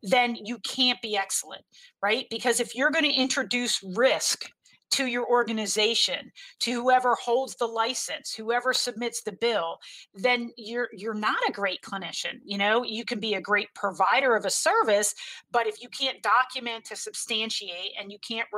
then 0.03 0.37
you 0.37 0.59
can't 0.59 1.01
be 1.01 1.17
excellent, 1.17 1.63
right? 2.03 2.27
Because 2.31 2.61
if 2.61 2.75
you're 2.75 2.91
going 2.91 3.05
to 3.05 3.13
introduce 3.13 3.83
risk 3.95 4.47
to 4.93 5.07
your 5.07 5.27
organization 5.27 6.31
to 6.61 6.73
whoever 6.73 7.17
holds 7.17 7.57
the 7.57 7.67
license 7.67 8.33
whoever 8.33 8.73
submits 8.73 9.23
the 9.23 9.33
bill 9.41 9.79
then 10.15 10.51
you're 10.57 10.89
you're 10.93 11.13
not 11.13 11.37
a 11.49 11.53
great 11.53 11.81
clinician 11.83 12.35
you 12.45 12.57
know 12.57 12.85
you 12.85 13.05
can 13.05 13.19
be 13.19 13.35
a 13.35 13.41
great 13.41 13.69
provider 13.75 14.37
of 14.37 14.45
a 14.45 14.51
service 14.51 15.13
but 15.51 15.67
if 15.67 15.83
you 15.83 15.89
can't 15.89 16.23
document 16.23 16.85
to 16.85 16.95
substantiate 16.95 17.93
and 18.01 18.13
you 18.13 18.19
can't 18.27 18.49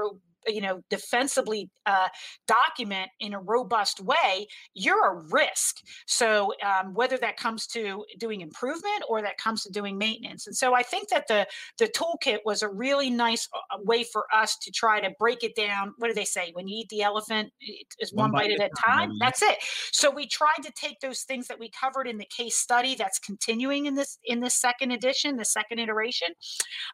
you 0.46 0.60
know 0.60 0.80
defensively 0.90 1.70
uh, 1.86 2.08
document 2.46 3.10
in 3.20 3.34
a 3.34 3.40
robust 3.40 4.00
way 4.00 4.46
you're 4.74 5.12
a 5.12 5.22
risk. 5.30 5.76
So 6.06 6.52
um, 6.64 6.94
whether 6.94 7.16
that 7.18 7.36
comes 7.36 7.66
to 7.68 8.04
doing 8.18 8.40
improvement 8.40 9.02
or 9.08 9.22
that 9.22 9.38
comes 9.38 9.62
to 9.64 9.72
doing 9.72 9.98
maintenance. 9.98 10.46
And 10.46 10.56
so 10.56 10.74
i 10.74 10.82
think 10.82 11.08
that 11.08 11.26
the 11.28 11.46
the 11.78 11.88
toolkit 11.88 12.38
was 12.44 12.62
a 12.62 12.68
really 12.68 13.10
nice 13.10 13.48
uh, 13.54 13.78
way 13.82 14.04
for 14.04 14.26
us 14.34 14.56
to 14.58 14.70
try 14.70 15.00
to 15.00 15.10
break 15.18 15.42
it 15.42 15.54
down. 15.54 15.94
What 15.98 16.08
do 16.08 16.14
they 16.14 16.24
say? 16.24 16.50
When 16.52 16.68
you 16.68 16.80
eat 16.80 16.88
the 16.88 17.02
elephant 17.02 17.52
it's 17.98 18.12
one, 18.12 18.30
one 18.30 18.32
bite, 18.32 18.50
bite, 18.50 18.60
at 18.60 18.70
a 18.70 18.80
time, 18.80 19.08
time. 19.10 19.18
that's 19.20 19.42
it. 19.42 19.56
So 19.92 20.10
we 20.10 20.26
tried 20.26 20.62
to 20.62 20.72
take 20.72 21.00
those 21.00 21.22
things 21.22 21.48
that 21.48 21.58
we 21.58 21.70
covered 21.70 22.06
in 22.06 22.18
the 22.18 22.26
case 22.26 22.56
study 22.56 22.94
that's 22.94 23.18
continuing 23.18 23.86
in 23.86 23.94
this 23.94 24.18
in 24.24 24.40
this 24.40 24.54
second 24.54 24.90
edition 24.90 25.36
the 25.36 25.44
second 25.44 25.78
iteration 25.78 26.28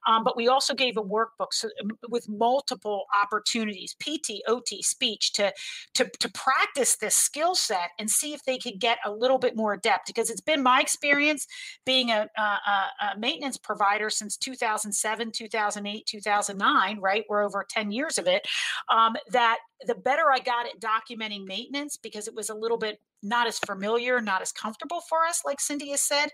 um, 0.07 0.25
but 0.25 0.37
we 0.37 0.49
also 0.49 0.75
gave 0.75 0.97
a 0.97 1.03
workbook 1.03 1.53
so, 1.53 1.69
with 2.09 2.29
multiple 2.29 3.05
opportunities 3.23 3.34
opportunities, 3.35 3.95
PT, 4.01 4.43
OT, 4.47 4.83
speech, 4.83 5.33
to 5.35 5.53
to 5.95 6.11
to 6.21 6.31
practice 6.31 6.97
this 6.97 7.15
skill 7.15 7.55
set 7.55 7.91
and 7.99 8.11
see 8.11 8.33
if 8.33 8.43
they 8.45 8.59
could 8.59 8.79
get 8.79 8.99
a 9.05 9.11
little 9.11 9.39
bit 9.39 9.57
more 9.57 9.75
adept. 9.75 10.07
Because 10.07 10.31
it's 10.31 10.41
been 10.41 10.63
my 10.63 10.81
experience 10.81 11.47
being 11.85 12.11
a, 12.11 12.29
a, 12.37 12.41
a 12.41 13.19
maintenance 13.19 13.57
provider 13.57 14.11
since 14.11 14.37
2007, 14.37 15.33
2008, 15.33 16.07
2009. 16.07 17.01
Right, 17.01 17.25
we're 17.29 17.45
over 17.45 17.65
10 17.69 17.91
years 17.91 18.19
of 18.19 18.27
it. 18.27 18.47
Um, 18.91 19.17
that 19.31 19.59
the 19.87 19.95
better 19.95 20.31
I 20.31 20.39
got 20.39 20.67
at 20.67 20.81
documenting 20.81 21.45
maintenance 21.45 21.97
because 21.97 22.29
it 22.29 22.35
was 22.35 22.49
a 22.49 22.55
little 22.55 22.79
bit 22.79 23.01
not 23.25 23.47
as 23.47 23.59
familiar, 23.59 24.21
not 24.21 24.43
as 24.43 24.53
comfortable 24.53 25.01
for 25.09 25.25
us, 25.25 25.43
like 25.45 25.61
Cindy 25.61 25.91
has 25.91 26.03
said, 26.03 26.29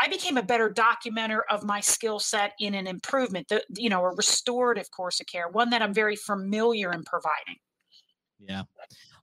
I 0.00 0.08
became 0.08 0.36
a 0.36 0.42
better 0.42 0.70
documenter 0.70 1.40
of 1.50 1.64
my 1.64 1.80
skill 1.80 2.18
set 2.18 2.52
in 2.60 2.74
an 2.74 2.86
improvement, 2.86 3.48
the, 3.48 3.62
you 3.76 3.88
know, 3.88 4.04
a 4.04 4.14
restorative 4.14 4.90
course 4.90 5.20
of 5.20 5.26
care, 5.26 5.48
one 5.48 5.70
that 5.70 5.82
I'm 5.82 5.94
very 5.94 6.16
familiar 6.16 6.92
in 6.92 7.04
providing. 7.04 7.56
Yeah. 8.38 8.62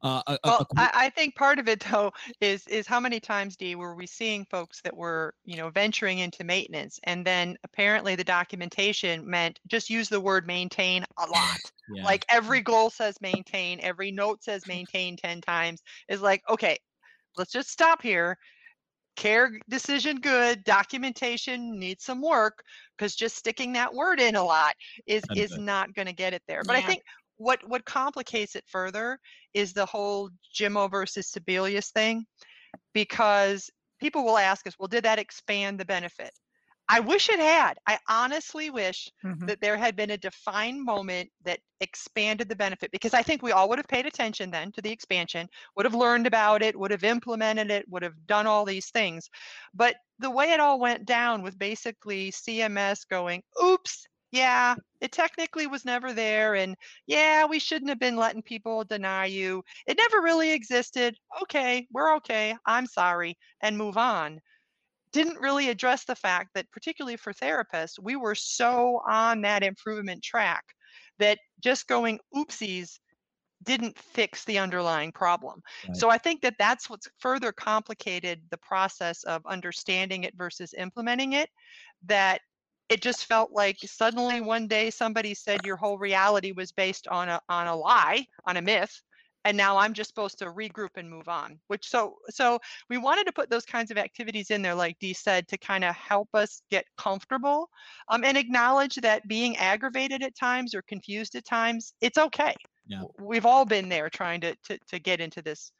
Uh, 0.02 0.22
a, 0.28 0.38
well, 0.44 0.68
a, 0.76 0.82
a, 0.82 0.82
I, 0.82 0.92
I, 1.06 1.10
think 1.12 1.36
part 1.36 1.60
of 1.60 1.70
it 1.70 1.80
though 1.90 2.12
is 2.42 2.68
is 2.68 2.86
how 2.86 3.00
many 3.00 3.22
times, 3.22 3.56
Dee, 3.56 3.76
were 3.76 3.96
we 3.96 4.06
seeing 4.06 4.46
folks 4.46 4.82
that 4.82 4.96
were 4.96 5.34
you 5.46 5.56
know 5.56 5.70
venturing 5.70 6.20
into 6.20 6.44
maintenance, 6.44 7.00
and 7.06 7.26
then 7.26 7.56
apparently 7.64 8.16
the 8.16 8.24
documentation 8.24 9.26
meant 9.26 9.60
just 9.68 9.90
use 9.90 10.10
the 10.10 10.20
word 10.20 10.46
maintain 10.46 11.06
a 11.18 11.26
lot. 11.28 11.60
yeah. 11.94 12.04
Like 12.04 12.26
every 12.30 12.60
goal 12.60 12.90
says 12.90 13.16
maintain, 13.22 13.80
every 13.82 14.12
note 14.12 14.44
says 14.44 14.68
maintain 14.68 15.16
ten 15.16 15.40
times. 15.40 15.82
Is 16.10 16.22
like 16.22 16.42
okay, 16.50 16.78
let's 17.38 17.52
just 17.52 17.70
stop 17.70 18.02
here. 18.02 18.38
Care 19.16 19.52
decision 19.70 20.20
good, 20.20 20.64
documentation 20.64 21.78
needs 21.78 22.04
some 22.04 22.20
work 22.20 22.64
because 22.98 23.16
just 23.16 23.36
sticking 23.36 23.74
that 23.74 23.94
word 23.94 24.20
in 24.20 24.36
a 24.36 24.44
lot 24.44 24.74
is 25.06 25.24
is 25.36 25.56
not 25.56 25.94
going 25.94 26.08
to 26.08 26.14
get 26.14 26.34
it 26.34 26.42
there. 26.48 26.64
But 26.66 26.74
yeah. 26.74 26.80
I 26.80 26.88
think 26.88 27.04
what 27.38 27.60
what 27.68 27.86
complicates 27.86 28.56
it 28.56 28.64
further 28.68 29.20
is 29.54 29.72
the 29.72 29.86
whole 29.86 30.32
Jimmo 30.52 30.88
versus 30.88 31.32
Sebelius 31.32 31.92
thing, 31.92 32.26
because 32.94 33.70
people 34.00 34.26
will 34.26 34.38
ask 34.40 34.66
us, 34.66 34.74
well, 34.80 34.88
did 34.88 35.06
that 35.06 35.20
expand 35.20 35.80
the 35.80 35.86
benefit? 35.86 36.32
I 36.90 37.00
wish 37.00 37.30
it 37.30 37.40
had. 37.40 37.76
I 37.88 37.98
honestly 38.10 38.70
wish 38.70 39.10
mm-hmm. 39.24 39.46
that 39.46 39.62
there 39.62 39.78
had 39.78 39.96
been 39.96 40.12
a 40.12 40.18
defined 40.18 40.84
moment 40.84 41.30
that 41.46 41.60
expanded 41.80 42.50
the 42.50 42.56
benefit 42.56 42.92
because 42.92 43.14
I 43.14 43.24
think 43.24 43.42
we 43.42 43.52
all 43.52 43.70
would 43.70 43.80
have 43.80 43.88
paid 43.88 44.06
attention 44.06 44.52
then 44.52 44.72
to 44.74 44.82
the 44.82 44.92
expansion, 44.92 45.48
would 45.76 45.86
have 45.86 45.96
learned 45.96 46.28
about 46.28 46.62
it, 46.62 46.78
would 46.78 46.92
have 46.92 47.04
implemented 47.04 47.72
it, 47.72 47.86
would 47.90 48.04
have 48.04 48.28
done 48.28 48.48
all 48.48 48.66
these 48.66 48.90
things. 48.90 49.30
But 49.74 49.96
the 50.20 50.30
way 50.30 50.52
it 50.52 50.60
all 50.60 50.80
went 50.80 51.06
down 51.06 51.42
with 51.42 51.58
basically 51.58 52.32
CMS 52.32 53.08
going, 53.10 53.44
oops, 53.64 54.06
yeah, 54.32 54.76
it 55.00 55.12
technically 55.12 55.68
was 55.68 55.86
never 55.86 56.12
there. 56.12 56.56
And 56.56 56.76
yeah, 57.06 57.46
we 57.46 57.60
shouldn't 57.60 57.90
have 57.90 58.00
been 58.00 58.18
letting 58.18 58.42
people 58.42 58.84
deny 58.84 59.28
you. 59.28 59.64
It 59.86 59.98
never 59.98 60.24
really 60.24 60.52
existed. 60.52 61.16
Okay, 61.44 61.88
we're 61.92 62.16
okay. 62.18 62.56
I'm 62.66 62.88
sorry. 62.88 63.38
And 63.62 63.78
move 63.78 63.96
on. 63.96 64.42
Didn't 65.14 65.40
really 65.40 65.70
address 65.70 66.04
the 66.06 66.16
fact 66.16 66.50
that, 66.56 66.70
particularly 66.72 67.18
for 67.18 67.34
therapists, 67.34 68.00
we 68.02 68.16
were 68.16 68.36
so 68.36 69.02
on 69.08 69.42
that 69.42 69.64
improvement 69.64 70.22
track 70.24 70.64
that 71.20 71.38
just 71.62 71.88
going 71.88 72.20
oopsies 72.36 73.00
didn't 73.64 73.98
fix 73.98 74.44
the 74.44 74.58
underlying 74.58 75.12
problem. 75.12 75.62
Right. 75.88 75.96
So 75.96 76.10
I 76.10 76.18
think 76.18 76.42
that 76.42 76.56
that's 76.60 76.90
what's 76.90 77.08
further 77.20 77.52
complicated 77.52 78.42
the 78.50 78.58
process 78.58 79.24
of 79.24 79.42
understanding 79.46 80.24
it 80.24 80.34
versus 80.36 80.74
implementing 80.78 81.34
it. 81.34 81.50
That 82.06 82.42
it 82.90 83.02
just 83.02 83.26
felt 83.26 83.52
like 83.52 83.78
suddenly 83.86 84.42
one 84.42 84.68
day 84.68 84.90
somebody 84.90 85.34
said 85.34 85.66
your 85.66 85.78
whole 85.78 85.98
reality 85.98 86.52
was 86.52 86.72
based 86.72 87.08
on 87.08 87.30
a 87.30 87.40
on 87.48 87.68
a 87.68 87.76
lie, 87.76 88.26
on 88.46 88.58
a 88.58 88.62
myth, 88.62 89.02
and 89.46 89.58
now 89.58 89.78
I'm 89.78 89.94
just 89.94 90.10
supposed 90.10 90.40
to 90.40 90.46
regroup 90.46 90.90
and 90.96 91.10
move 91.10 91.28
on. 91.28 91.60
Which 91.68 91.90
so 91.90 92.18
so 92.30 92.60
we 92.90 92.98
wanted 92.98 93.26
to 93.26 93.34
put 93.34 93.50
those 93.50 93.66
kinds 93.66 93.92
of 93.92 93.98
activities 93.98 94.52
in 94.52 94.62
there, 94.62 94.76
like 94.76 94.98
Dee 95.00 95.14
said, 95.14 95.48
to 95.50 95.58
kind 95.58 95.84
of 95.84 95.96
help 95.96 96.30
us 96.34 96.62
get 96.70 96.86
comfortable 96.98 97.70
um, 98.10 98.24
and 98.24 98.38
acknowledge 98.38 98.96
that 98.96 99.28
being 99.28 99.58
aggravated 99.58 100.24
at 100.24 100.36
times 100.36 100.74
or 100.74 100.82
confused 100.84 101.36
at 101.36 101.46
times, 101.46 101.94
it's 102.02 102.18
okay. 102.18 102.54
Yeah. 102.88 103.04
We've 103.20 103.46
all 103.46 103.66
been 103.66 103.90
there 103.90 104.10
trying 104.10 104.42
to 104.42 104.56
to 104.66 104.78
to 104.90 105.00
get 105.00 105.20
into 105.20 105.42
this 105.42 105.72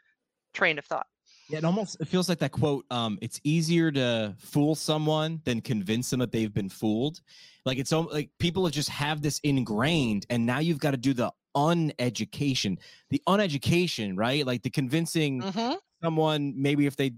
train 0.54 0.78
of 0.78 0.86
thought. 0.86 1.08
Yeah, 1.50 1.58
it 1.60 1.66
almost 1.66 1.98
it 2.00 2.08
feels 2.08 2.30
like 2.30 2.40
that 2.40 2.52
quote. 2.52 2.86
Um, 2.90 3.20
it's 3.22 3.40
easier 3.44 3.92
to 3.92 4.36
fool 4.38 4.76
someone 4.76 5.42
than 5.44 5.62
convince 5.62 6.10
them 6.10 6.20
that 6.20 6.32
they've 6.32 6.54
been 6.54 6.70
fooled. 6.70 7.22
Like 7.66 7.78
it's 7.78 7.92
like 7.92 8.30
people 8.40 8.66
have 8.66 8.74
just 8.74 8.90
have 8.90 9.22
this 9.22 9.40
ingrained, 9.44 10.26
and 10.30 10.46
now 10.46 10.60
you've 10.60 10.80
got 10.80 10.92
to 10.92 10.98
do 10.98 11.14
the 11.14 11.32
uneducation, 11.56 12.78
the 13.10 13.22
uneducation, 13.28 14.14
right? 14.16 14.46
Like 14.46 14.64
the 14.64 14.70
convincing 14.70 15.42
mm-hmm. 15.42 15.74
someone 16.02 16.54
maybe 16.56 16.86
if 16.86 16.96
they 16.96 17.14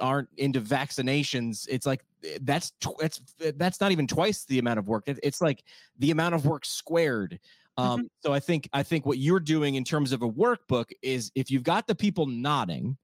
aren't 0.00 0.28
into 0.36 0.60
vaccinations, 0.60 1.66
it's 1.68 1.86
like 1.86 2.04
eh, 2.24 2.38
that's 2.42 2.72
that's 3.00 3.20
eh, 3.40 3.52
that's 3.56 3.80
not 3.80 3.92
even 3.92 4.06
twice 4.06 4.44
the 4.44 4.58
amount 4.58 4.78
of 4.78 4.88
work. 4.88 5.04
It, 5.06 5.18
it's 5.22 5.40
like 5.40 5.62
the 5.98 6.10
amount 6.10 6.34
of 6.34 6.46
work 6.46 6.64
squared. 6.64 7.38
Um, 7.78 8.00
mm-hmm. 8.00 8.06
So 8.20 8.32
I 8.32 8.40
think 8.40 8.68
I 8.72 8.82
think 8.82 9.06
what 9.06 9.18
you're 9.18 9.40
doing 9.40 9.74
in 9.76 9.84
terms 9.84 10.12
of 10.12 10.22
a 10.22 10.28
workbook 10.28 10.90
is 11.02 11.30
if 11.34 11.50
you've 11.50 11.62
got 11.62 11.86
the 11.86 11.94
people 11.94 12.26
nodding 12.26 12.96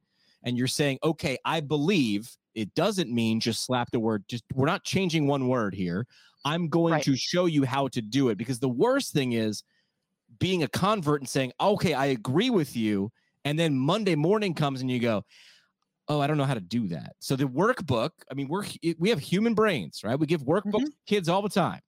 and 0.44 0.56
you're 0.56 0.66
saying, 0.66 0.98
okay, 1.02 1.38
I 1.44 1.60
believe 1.60 2.30
it 2.54 2.74
doesn't 2.74 3.10
mean 3.10 3.40
just 3.40 3.64
slap 3.64 3.90
the 3.90 4.00
word. 4.00 4.24
Just 4.28 4.44
we're 4.54 4.66
not 4.66 4.84
changing 4.84 5.26
one 5.26 5.48
word 5.48 5.74
here. 5.74 6.06
I'm 6.44 6.68
going 6.68 6.94
right. 6.94 7.04
to 7.04 7.16
show 7.16 7.46
you 7.46 7.64
how 7.64 7.88
to 7.88 8.00
do 8.00 8.28
it 8.28 8.38
because 8.38 8.58
the 8.58 8.68
worst 8.68 9.12
thing 9.12 9.32
is 9.32 9.64
being 10.38 10.62
a 10.62 10.68
convert 10.68 11.20
and 11.20 11.28
saying, 11.28 11.52
okay, 11.60 11.94
I 11.94 12.06
agree 12.06 12.50
with 12.50 12.76
you. 12.76 13.10
And 13.44 13.58
then 13.58 13.76
Monday 13.76 14.14
morning 14.14 14.54
comes 14.54 14.80
and 14.80 14.90
you 14.90 14.98
go, 14.98 15.24
oh, 16.08 16.20
I 16.20 16.26
don't 16.26 16.38
know 16.38 16.44
how 16.44 16.54
to 16.54 16.60
do 16.60 16.88
that. 16.88 17.14
So 17.20 17.36
the 17.36 17.44
workbook, 17.44 18.10
I 18.30 18.34
mean, 18.34 18.48
we're 18.48 18.64
we 18.98 19.10
have 19.10 19.18
human 19.18 19.54
brains, 19.54 20.02
right? 20.04 20.18
We 20.18 20.26
give 20.26 20.42
workbooks 20.42 20.64
mm-hmm. 20.64 21.06
kids 21.06 21.28
all 21.28 21.42
the 21.42 21.48
time. 21.48 21.80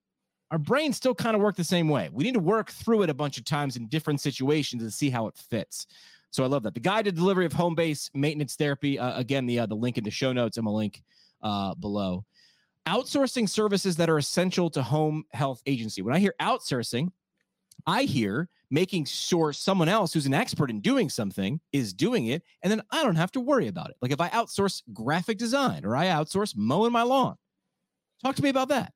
Our 0.51 0.59
brains 0.59 0.97
still 0.97 1.15
kind 1.15 1.37
of 1.37 1.43
work 1.43 1.57
the 1.57 1.65
same 1.65 1.89
way. 1.89 2.09
We 2.13 2.25
need 2.25 2.35
to 2.35 2.41
work 2.41 2.71
through 2.71 3.03
it 3.03 3.11
a 3.11 3.15
bunch 3.15 3.39
of 3.39 3.45
times 3.45 3.77
in 3.77 3.87
different 3.87 4.21
situations 4.21 4.83
to 4.83 4.91
see 4.91 5.09
how 5.09 5.29
it 5.29 5.37
fits. 5.37 5.87
So 6.33 6.45
I 6.45 6.49
love 6.49 6.63
that. 6.65 6.75
The 6.75 6.81
Guide 6.81 7.05
to 7.07 7.13
delivery 7.13 7.47
of 7.47 7.53
home 7.53 7.75
base 7.75 8.11
maintenance 8.15 8.57
therapy. 8.57 8.99
Uh, 8.99 9.19
again, 9.19 9.47
the 9.47 9.61
uh, 9.61 9.67
the 9.67 9.75
link 9.75 9.99
in 9.99 10.05
the 10.05 10.11
show 10.11 10.33
notes 10.33 10.57
and 10.57 10.67
the 10.67 10.71
link 10.71 11.03
uh, 11.43 11.75
below. 11.75 12.25
Outsourcing 12.87 13.49
services 13.49 13.97
that 13.97 14.09
are 14.09 14.19
essential 14.19 14.71
to 14.71 14.83
home 14.83 15.25
health 15.33 15.63
agency. 15.67 16.03
When 16.03 16.15
I 16.15 16.19
hear 16.19 16.35
outsourcing, 16.41 17.11
I 17.87 18.05
hear 18.05 18.49
making 18.71 19.05
sure 19.05 19.53
someone 19.53 19.89
else 19.89 20.13
who's 20.13 20.27
an 20.27 20.35
expert 20.35 20.71
in 20.71 20.81
doing 20.81 21.09
something 21.09 21.61
is 21.73 21.93
doing 21.93 22.27
it, 22.27 22.43
and 22.63 22.71
then 22.71 22.83
I 22.91 23.03
don't 23.03 23.17
have 23.17 23.33
to 23.33 23.41
worry 23.41 23.69
about 23.69 23.91
it. 23.91 23.97
Like 24.01 24.13
if 24.13 24.21
I 24.21 24.29
outsource 24.31 24.83
graphic 24.93 25.39
design 25.39 25.85
or 25.85 25.97
I 25.97 26.07
outsource 26.07 26.55
mowing 26.57 26.93
my 26.93 27.03
lawn. 27.03 27.37
Talk 28.23 28.37
to 28.37 28.43
me 28.43 28.51
about 28.51 28.69
that. 28.69 28.93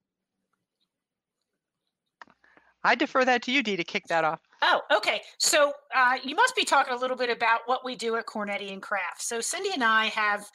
I 2.85 2.95
defer 2.95 3.25
that 3.25 3.43
to 3.45 3.53
you, 3.53 3.63
Dee, 3.63 3.77
to 3.77 3.85
kick 3.85 4.05
that 4.09 4.25
off. 4.25 4.41
Oh, 4.61 4.83
okay. 4.95 5.23
So 5.39 5.73
uh, 5.95 6.17
you 6.23 6.35
must 6.37 6.55
be 6.55 6.65
talking 6.65 6.93
a 6.93 6.97
little 6.97 7.17
bit 7.17 7.31
about 7.31 7.61
what 7.65 7.85
we 7.85 7.97
do 7.97 8.17
at 8.17 8.27
Kornetti 8.27 8.73
and 8.73 8.83
Krafft. 8.83 9.21
So 9.21 9.41
Cindy 9.41 9.71
and 9.73 9.83
I 9.83 10.07
have 10.07 10.47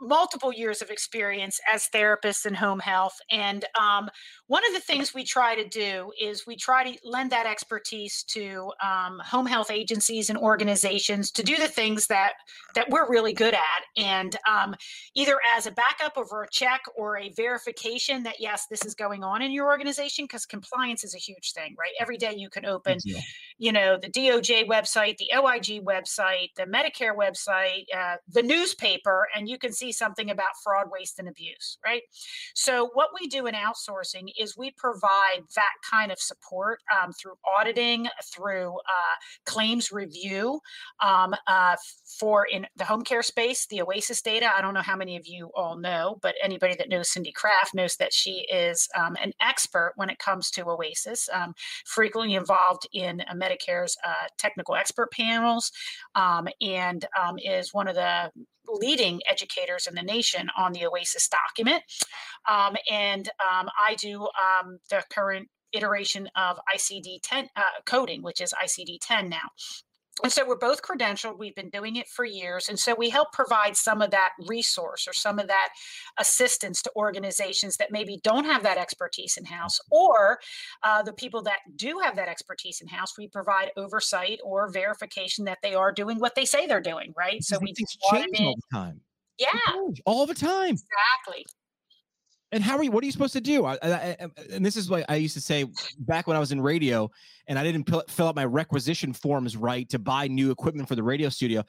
multiple 0.00 0.52
years 0.52 0.80
of 0.82 0.90
experience 0.90 1.60
as 1.72 1.88
therapists 1.94 2.46
in 2.46 2.54
home 2.54 2.80
health. 2.80 3.16
And 3.30 3.64
um, 3.78 4.08
one 4.46 4.66
of 4.66 4.72
the 4.72 4.80
things 4.80 5.14
we 5.14 5.24
try 5.24 5.54
to 5.54 5.68
do 5.68 6.10
is 6.20 6.46
we 6.46 6.56
try 6.56 6.90
to 6.90 6.98
lend 7.04 7.30
that 7.30 7.46
expertise 7.46 8.24
to 8.24 8.72
um, 8.82 9.20
home 9.24 9.46
health 9.46 9.70
agencies 9.70 10.30
and 10.30 10.38
organizations 10.38 11.30
to 11.32 11.42
do 11.42 11.56
the 11.56 11.68
things 11.68 12.06
that 12.06 12.32
that 12.74 12.88
we're 12.88 13.08
really 13.08 13.32
good 13.32 13.54
at, 13.54 13.60
and 13.96 14.36
um, 14.48 14.74
either 15.14 15.38
as 15.56 15.66
a 15.66 15.72
backup 15.72 16.16
over 16.16 16.42
a 16.42 16.48
check 16.50 16.80
or 16.96 17.18
a 17.18 17.30
verification 17.30 18.22
that 18.22 18.36
yes, 18.38 18.66
this 18.70 18.84
is 18.84 18.94
going 18.94 19.22
on 19.22 19.42
in 19.42 19.52
your 19.52 19.66
organization 19.66 20.24
because 20.24 20.46
compliance 20.46 21.04
is 21.04 21.14
a 21.14 21.18
huge 21.18 21.52
thing, 21.52 21.74
right? 21.78 21.92
Every 22.00 22.16
day 22.16 22.34
you 22.36 22.48
can 22.48 22.64
open, 22.64 22.98
you 23.58 23.72
know, 23.72 23.98
the 24.00 24.08
DOJ 24.08 24.66
website, 24.66 25.16
the 25.18 25.30
OIG 25.36 25.84
website, 25.84 26.54
the 26.56 26.64
Medicare 26.64 27.14
website, 27.16 27.84
uh, 27.96 28.16
the 28.28 28.42
newspaper, 28.42 29.28
and 29.34 29.48
you 29.48 29.58
can 29.58 29.72
see 29.72 29.89
something 29.92 30.30
about 30.30 30.48
fraud, 30.62 30.86
waste, 30.90 31.18
and 31.18 31.28
abuse, 31.28 31.78
right? 31.84 32.02
So, 32.54 32.90
what 32.94 33.10
we 33.18 33.26
do 33.26 33.46
in 33.46 33.54
outsourcing 33.54 34.28
is 34.38 34.56
we 34.56 34.72
provide 34.72 35.42
that 35.56 35.72
kind 35.88 36.12
of 36.12 36.18
support 36.18 36.80
um, 37.00 37.12
through 37.12 37.34
auditing, 37.58 38.08
through 38.32 38.76
uh, 38.76 39.16
claims 39.46 39.92
review 39.92 40.60
um, 41.00 41.34
uh, 41.46 41.76
for 42.18 42.46
in 42.46 42.66
the 42.76 42.84
home 42.84 43.02
care 43.02 43.22
space, 43.22 43.66
the 43.66 43.82
OASIS 43.82 44.22
data. 44.22 44.50
I 44.54 44.60
don't 44.60 44.74
know 44.74 44.82
how 44.82 44.96
many 44.96 45.16
of 45.16 45.26
you 45.26 45.50
all 45.54 45.76
know, 45.76 46.18
but 46.22 46.34
anybody 46.42 46.74
that 46.76 46.88
knows 46.88 47.10
Cindy 47.10 47.32
Krafft 47.32 47.74
knows 47.74 47.96
that 47.96 48.12
she 48.12 48.46
is 48.52 48.88
um, 48.96 49.16
an 49.22 49.32
expert 49.40 49.92
when 49.96 50.10
it 50.10 50.18
comes 50.18 50.50
to 50.52 50.64
OASIS, 50.64 51.28
um, 51.32 51.54
frequently 51.86 52.34
involved 52.34 52.86
in 52.92 53.22
Medicare's 53.34 53.96
uh, 54.04 54.26
technical 54.38 54.74
expert 54.74 55.10
panels, 55.12 55.72
um, 56.14 56.48
and 56.60 57.06
um, 57.20 57.38
is 57.38 57.72
one 57.72 57.88
of 57.88 57.94
the 57.94 58.30
leading 58.72 59.20
educators 59.28 59.86
in 59.86 59.94
the 59.94 60.02
nation 60.02 60.48
on 60.56 60.72
the 60.72 60.86
OASIS 60.86 61.28
document. 61.28 61.82
Um, 62.48 62.76
and 62.90 63.28
um, 63.40 63.68
I 63.80 63.94
do 63.96 64.22
um, 64.22 64.78
the 64.88 65.02
current 65.12 65.48
iteration 65.72 66.28
of 66.36 66.58
ICD 66.74 67.20
10 67.22 67.48
uh, 67.56 67.62
coding, 67.86 68.22
which 68.22 68.40
is 68.40 68.52
ICD 68.52 68.98
10 69.00 69.28
now. 69.28 69.48
And 70.22 70.32
so 70.32 70.46
we're 70.46 70.56
both 70.56 70.82
credentialed. 70.82 71.38
We've 71.38 71.54
been 71.54 71.70
doing 71.70 71.96
it 71.96 72.08
for 72.08 72.24
years. 72.24 72.68
And 72.68 72.78
so 72.78 72.94
we 72.94 73.10
help 73.10 73.32
provide 73.32 73.76
some 73.76 74.02
of 74.02 74.10
that 74.10 74.30
resource 74.46 75.08
or 75.08 75.12
some 75.12 75.38
of 75.38 75.48
that 75.48 75.70
assistance 76.18 76.82
to 76.82 76.92
organizations 76.96 77.76
that 77.76 77.90
maybe 77.90 78.20
don't 78.22 78.44
have 78.44 78.62
that 78.62 78.78
expertise 78.78 79.36
in 79.36 79.44
house, 79.44 79.80
or 79.90 80.38
uh, 80.82 81.02
the 81.02 81.12
people 81.12 81.42
that 81.42 81.58
do 81.76 81.98
have 82.02 82.16
that 82.16 82.28
expertise 82.28 82.80
in 82.80 82.88
house. 82.88 83.16
We 83.16 83.28
provide 83.28 83.70
oversight 83.76 84.40
or 84.44 84.70
verification 84.70 85.44
that 85.46 85.58
they 85.62 85.74
are 85.74 85.92
doing 85.92 86.18
what 86.18 86.34
they 86.34 86.44
say 86.44 86.66
they're 86.66 86.80
doing, 86.80 87.14
right? 87.16 87.42
So 87.42 87.58
we 87.60 87.74
change 88.12 88.40
all 88.40 88.54
the 88.54 88.76
time. 88.76 89.00
Yeah. 89.38 89.46
All 90.04 90.26
the 90.26 90.34
time. 90.34 90.70
Exactly. 90.70 91.46
And 92.52 92.64
how 92.64 92.76
are 92.76 92.82
you? 92.82 92.90
What 92.90 93.02
are 93.02 93.06
you 93.06 93.12
supposed 93.12 93.32
to 93.34 93.40
do? 93.40 93.64
I, 93.64 93.78
I, 93.82 93.90
I, 93.92 94.16
and 94.52 94.66
this 94.66 94.76
is 94.76 94.90
what 94.90 95.04
I 95.08 95.16
used 95.16 95.34
to 95.34 95.40
say 95.40 95.66
back 96.00 96.26
when 96.26 96.36
I 96.36 96.40
was 96.40 96.50
in 96.50 96.60
radio, 96.60 97.10
and 97.46 97.58
I 97.58 97.62
didn't 97.62 97.88
fill, 98.10 98.26
out 98.26 98.34
my 98.34 98.44
requisition 98.44 99.12
forms 99.12 99.56
right 99.56 99.88
to 99.88 99.98
buy 99.98 100.26
new 100.26 100.50
equipment 100.50 100.88
for 100.88 100.96
the 100.96 101.02
radio 101.02 101.28
studio. 101.28 101.62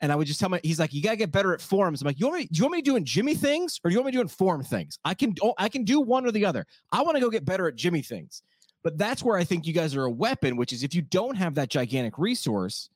And 0.00 0.12
I 0.12 0.16
would 0.16 0.28
just 0.28 0.38
tell 0.38 0.48
my, 0.48 0.60
he's 0.62 0.78
like, 0.78 0.94
you 0.94 1.02
gotta 1.02 1.16
get 1.16 1.32
better 1.32 1.52
at 1.54 1.60
forms. 1.60 2.00
I'm 2.00 2.06
like, 2.06 2.20
you 2.20 2.26
want 2.26 2.38
me? 2.38 2.48
Do 2.52 2.58
you 2.58 2.64
want 2.64 2.74
me 2.74 2.82
doing 2.82 3.04
Jimmy 3.04 3.34
things, 3.34 3.80
or 3.82 3.90
do 3.90 3.94
you 3.94 4.00
want 4.00 4.06
me 4.06 4.12
doing 4.12 4.28
form 4.28 4.62
things? 4.62 4.98
I 5.04 5.14
can, 5.14 5.34
oh, 5.42 5.54
I 5.58 5.68
can 5.68 5.82
do 5.82 6.00
one 6.00 6.24
or 6.24 6.30
the 6.30 6.44
other. 6.44 6.66
I 6.92 7.02
want 7.02 7.16
to 7.16 7.20
go 7.20 7.30
get 7.30 7.44
better 7.44 7.66
at 7.66 7.74
Jimmy 7.74 8.02
things. 8.02 8.42
But 8.84 8.96
that's 8.96 9.24
where 9.24 9.36
I 9.36 9.42
think 9.42 9.66
you 9.66 9.72
guys 9.72 9.96
are 9.96 10.04
a 10.04 10.10
weapon, 10.10 10.56
which 10.56 10.72
is 10.72 10.84
if 10.84 10.94
you 10.94 11.02
don't 11.02 11.36
have 11.36 11.56
that 11.56 11.68
gigantic 11.68 12.16
resource, 12.16 12.88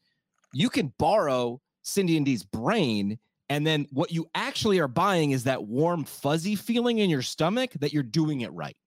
you 0.53 0.70
can 0.70 0.93
borrow 0.97 1.61
Cindy 1.82 2.16
and 2.16 2.24
Dee's 2.24 2.45
brain 2.45 3.18
and 3.53 3.67
then 3.67 3.87
what 3.91 4.11
you 4.11 4.31
actually 4.35 4.79
are 4.79 4.89
buying 4.89 5.33
is 5.33 5.45
that 5.45 5.65
warm, 5.65 6.05
fuzzy 6.05 6.55
feeling 6.55 7.01
in 7.01 7.11
your 7.11 7.21
stomach 7.21 7.73
that 7.81 7.93
you're 7.93 8.03
doing 8.03 8.41
it 8.41 8.51
right. 8.55 8.79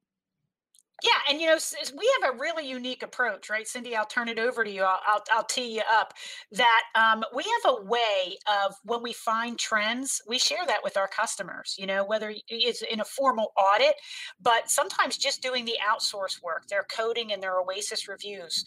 Yeah, 1.03 1.11
and 1.29 1.39
you 1.39 1.45
know 1.45 1.57
we 1.95 2.11
have 2.19 2.33
a 2.33 2.37
really 2.39 2.67
unique 2.67 3.03
approach, 3.03 3.47
right, 3.51 3.67
Cindy? 3.67 3.95
I'll 3.95 4.07
turn 4.07 4.27
it 4.27 4.39
over 4.39 4.63
to 4.63 4.71
you. 4.71 4.81
I'll 4.81 5.01
I'll, 5.05 5.23
I'll 5.31 5.43
tee 5.43 5.75
you 5.75 5.83
up 5.91 6.13
that 6.53 6.81
um, 6.95 7.23
we 7.35 7.43
have 7.43 7.75
a 7.77 7.83
way 7.83 8.37
of 8.65 8.73
when 8.85 9.03
we 9.03 9.13
find 9.13 9.59
trends, 9.59 10.19
we 10.27 10.39
share 10.39 10.65
that 10.65 10.83
with 10.83 10.97
our 10.97 11.07
customers. 11.07 11.75
You 11.77 11.85
know, 11.85 12.03
whether 12.03 12.33
it's 12.47 12.81
in 12.81 13.01
a 13.01 13.05
formal 13.05 13.53
audit, 13.55 13.93
but 14.41 14.71
sometimes 14.71 15.15
just 15.15 15.43
doing 15.43 15.65
the 15.65 15.77
outsource 15.87 16.41
work, 16.41 16.65
their 16.69 16.87
coding 16.89 17.33
and 17.33 17.43
their 17.43 17.59
Oasis 17.59 18.07
reviews. 18.07 18.65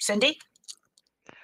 Cindy. 0.00 0.40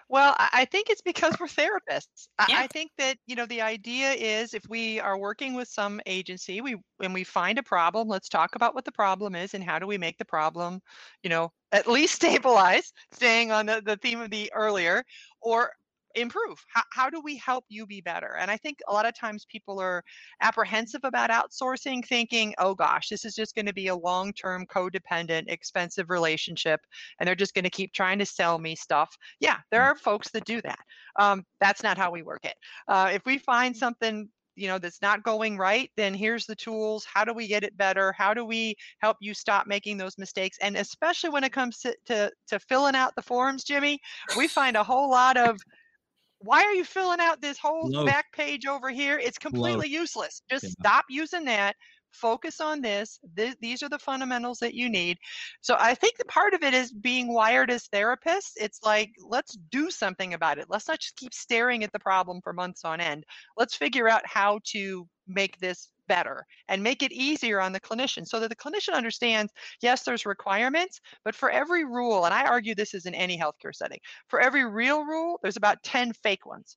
Well, 0.09 0.35
I 0.39 0.67
think 0.71 0.91
it's 0.91 1.01
because 1.01 1.35
we're 1.41 1.47
therapists. 1.47 2.29
Yeah. 2.49 2.59
I 2.59 2.67
think 2.67 2.91
that, 2.99 3.17
you 3.27 3.37
know, 3.37 3.47
the 3.47 3.63
idea 3.63 4.13
is 4.13 4.53
if 4.53 4.63
we 4.69 5.01
are 5.01 5.19
working 5.19 5.55
with 5.55 5.69
some 5.69 6.01
agency, 6.07 6.61
we 6.61 6.77
when 6.99 7.13
we 7.13 7.25
find 7.25 7.59
a 7.59 7.63
problem, 7.63 8.07
let's 8.09 8.29
talk 8.29 8.55
about 8.55 8.75
what 8.75 8.85
the 8.85 8.93
problem 8.93 9.35
is 9.35 9.55
and 9.55 9.65
how 9.65 9.79
do 9.79 9.87
we 9.87 9.99
make 9.99 10.19
the 10.19 10.25
problem, 10.25 10.81
you 11.23 11.31
know, 11.31 11.53
at 11.73 11.89
least 11.89 12.15
stabilize, 12.17 12.93
staying 13.13 13.51
on 13.51 13.67
the, 13.67 13.83
the 13.85 13.97
theme 13.97 14.21
of 14.21 14.31
the 14.31 14.53
earlier, 14.55 15.05
or 15.41 15.71
improve 16.15 16.65
how, 16.69 16.83
how 16.91 17.11
do 17.11 17.21
we 17.21 17.37
help 17.37 17.65
you 17.69 17.87
be 17.87 18.01
better? 18.01 18.37
And 18.39 18.51
i 18.51 18.57
think 18.57 18.79
a 18.89 18.93
lot 18.93 19.07
of 19.07 19.19
times 19.19 19.47
people 19.51 19.81
are 19.81 20.03
apprehensive 20.41 21.03
about 21.05 21.31
outsourcing 21.31 22.05
thinking 22.05 22.55
oh 22.59 22.75
gosh 22.75 23.09
this 23.09 23.25
is 23.25 23.35
just 23.35 23.55
going 23.55 23.67
to 23.67 23.73
be 23.73 23.89
a 23.89 23.95
long-term 23.95 24.67
codependent 24.67 25.45
expensive 25.49 26.11
relationship 26.11 26.81
and 27.19 27.27
they're 27.27 27.35
just 27.35 27.55
going 27.55 27.65
to 27.65 27.71
keep 27.71 27.93
trying 27.93 28.19
to 28.19 28.27
sell 28.27 28.59
me 28.59 28.75
stuff. 28.75 29.17
Yeah 29.41 29.59
there 29.71 29.83
mm. 29.83 29.87
are 29.87 29.97
folks 29.97 30.31
that 30.31 30.45
do 30.45 30.61
that. 30.63 30.81
Um, 31.17 31.45
that's 31.61 31.83
not 31.83 31.99
how 31.99 32.11
we 32.11 32.23
work 32.23 32.45
it. 32.45 32.57
Uh, 32.89 33.11
if 33.13 33.25
we 33.25 33.39
find 33.39 33.77
something 33.77 34.29
you 34.57 34.69
know 34.69 34.79
that's 34.79 35.03
not 35.03 35.23
going 35.25 35.57
right 35.59 35.91
then 35.97 36.15
here's 36.15 36.47
the 36.47 36.55
tools. 36.55 37.05
How 37.05 37.25
do 37.25 37.33
we 37.33 37.47
get 37.47 37.65
it 37.65 37.77
better? 37.77 38.13
How 38.13 38.35
do 38.35 38.45
we 38.45 38.77
help 38.99 39.17
you 39.21 39.35
stop 39.35 39.67
making 39.67 39.97
those 39.97 40.19
mistakes? 40.19 40.59
And 40.61 40.77
especially 40.77 41.31
when 41.31 41.45
it 41.45 41.53
comes 41.53 41.79
to 41.81 41.97
to, 42.07 42.31
to 42.49 42.59
filling 42.61 42.95
out 42.95 43.15
the 43.17 43.23
forms 43.23 43.65
jimmy 43.65 44.01
we 44.37 44.49
find 44.49 44.77
a 44.77 44.85
whole 44.85 45.11
lot 45.11 45.37
of 45.37 45.59
why 46.45 46.63
are 46.63 46.73
you 46.73 46.85
filling 46.85 47.21
out 47.21 47.41
this 47.41 47.59
whole 47.59 48.05
back 48.05 48.33
page 48.33 48.67
over 48.67 48.91
here? 48.91 49.19
It's 49.19 49.39
completely 49.39 49.89
useless. 49.89 50.43
Just 50.51 50.65
yeah. 50.65 50.71
stop 50.81 51.05
using 51.09 51.45
that. 51.47 51.75
Focus 52.15 52.61
on 52.61 52.81
this. 52.81 53.19
Th- 53.37 53.57
these 53.61 53.83
are 53.83 53.89
the 53.89 53.99
fundamentals 53.99 54.59
that 54.59 54.75
you 54.75 54.89
need. 54.89 55.19
So 55.61 55.77
I 55.79 55.95
think 55.95 56.17
the 56.17 56.25
part 56.27 56.55
of 56.55 56.63
it 56.63 56.75
is 56.75 56.93
being 56.93 57.33
wired 57.33 57.71
as 57.71 57.89
therapists. 57.89 58.53
It's 58.57 58.81
like, 58.83 59.11
let's 59.27 59.57
do 59.71 59.91
something 59.91 60.35
about 60.35 60.59
it. 60.59 60.67
Let's 60.69 60.89
not 60.89 61.01
just 61.01 61.17
keep 61.17 61.35
staring 61.35 61.85
at 61.85 61.93
the 61.93 61.99
problem 61.99 62.41
for 62.43 62.53
months 62.53 62.85
on 62.85 63.01
end. 63.01 63.25
Let's 63.57 63.75
figure 63.75 64.09
out 64.09 64.23
how 64.25 64.61
to 64.73 65.07
make 65.27 65.59
this 65.59 65.91
better 66.07 66.45
and 66.69 66.83
make 66.83 67.03
it 67.03 67.13
easier 67.13 67.61
on 67.61 67.73
the 67.73 67.81
clinician 67.81 68.27
so 68.27 68.39
that 68.39 68.51
the 68.51 68.57
clinician 68.57 68.93
understands 68.93 69.51
yes 69.81 70.03
there's 70.03 70.27
requirements 70.27 71.01
but 71.25 71.35
for 71.35 71.51
every 71.51 71.87
rule 71.87 72.27
and 72.27 72.35
i 72.35 72.45
argue 72.45 72.75
this 72.75 72.93
is 72.93 73.07
in 73.07 73.15
any 73.15 73.39
healthcare 73.39 73.75
setting 73.75 73.99
for 74.29 74.39
every 74.39 74.67
real 74.67 75.03
rule 75.03 75.39
there's 75.43 75.57
about 75.57 75.83
10 75.83 76.13
fake 76.13 76.45
ones 76.45 76.77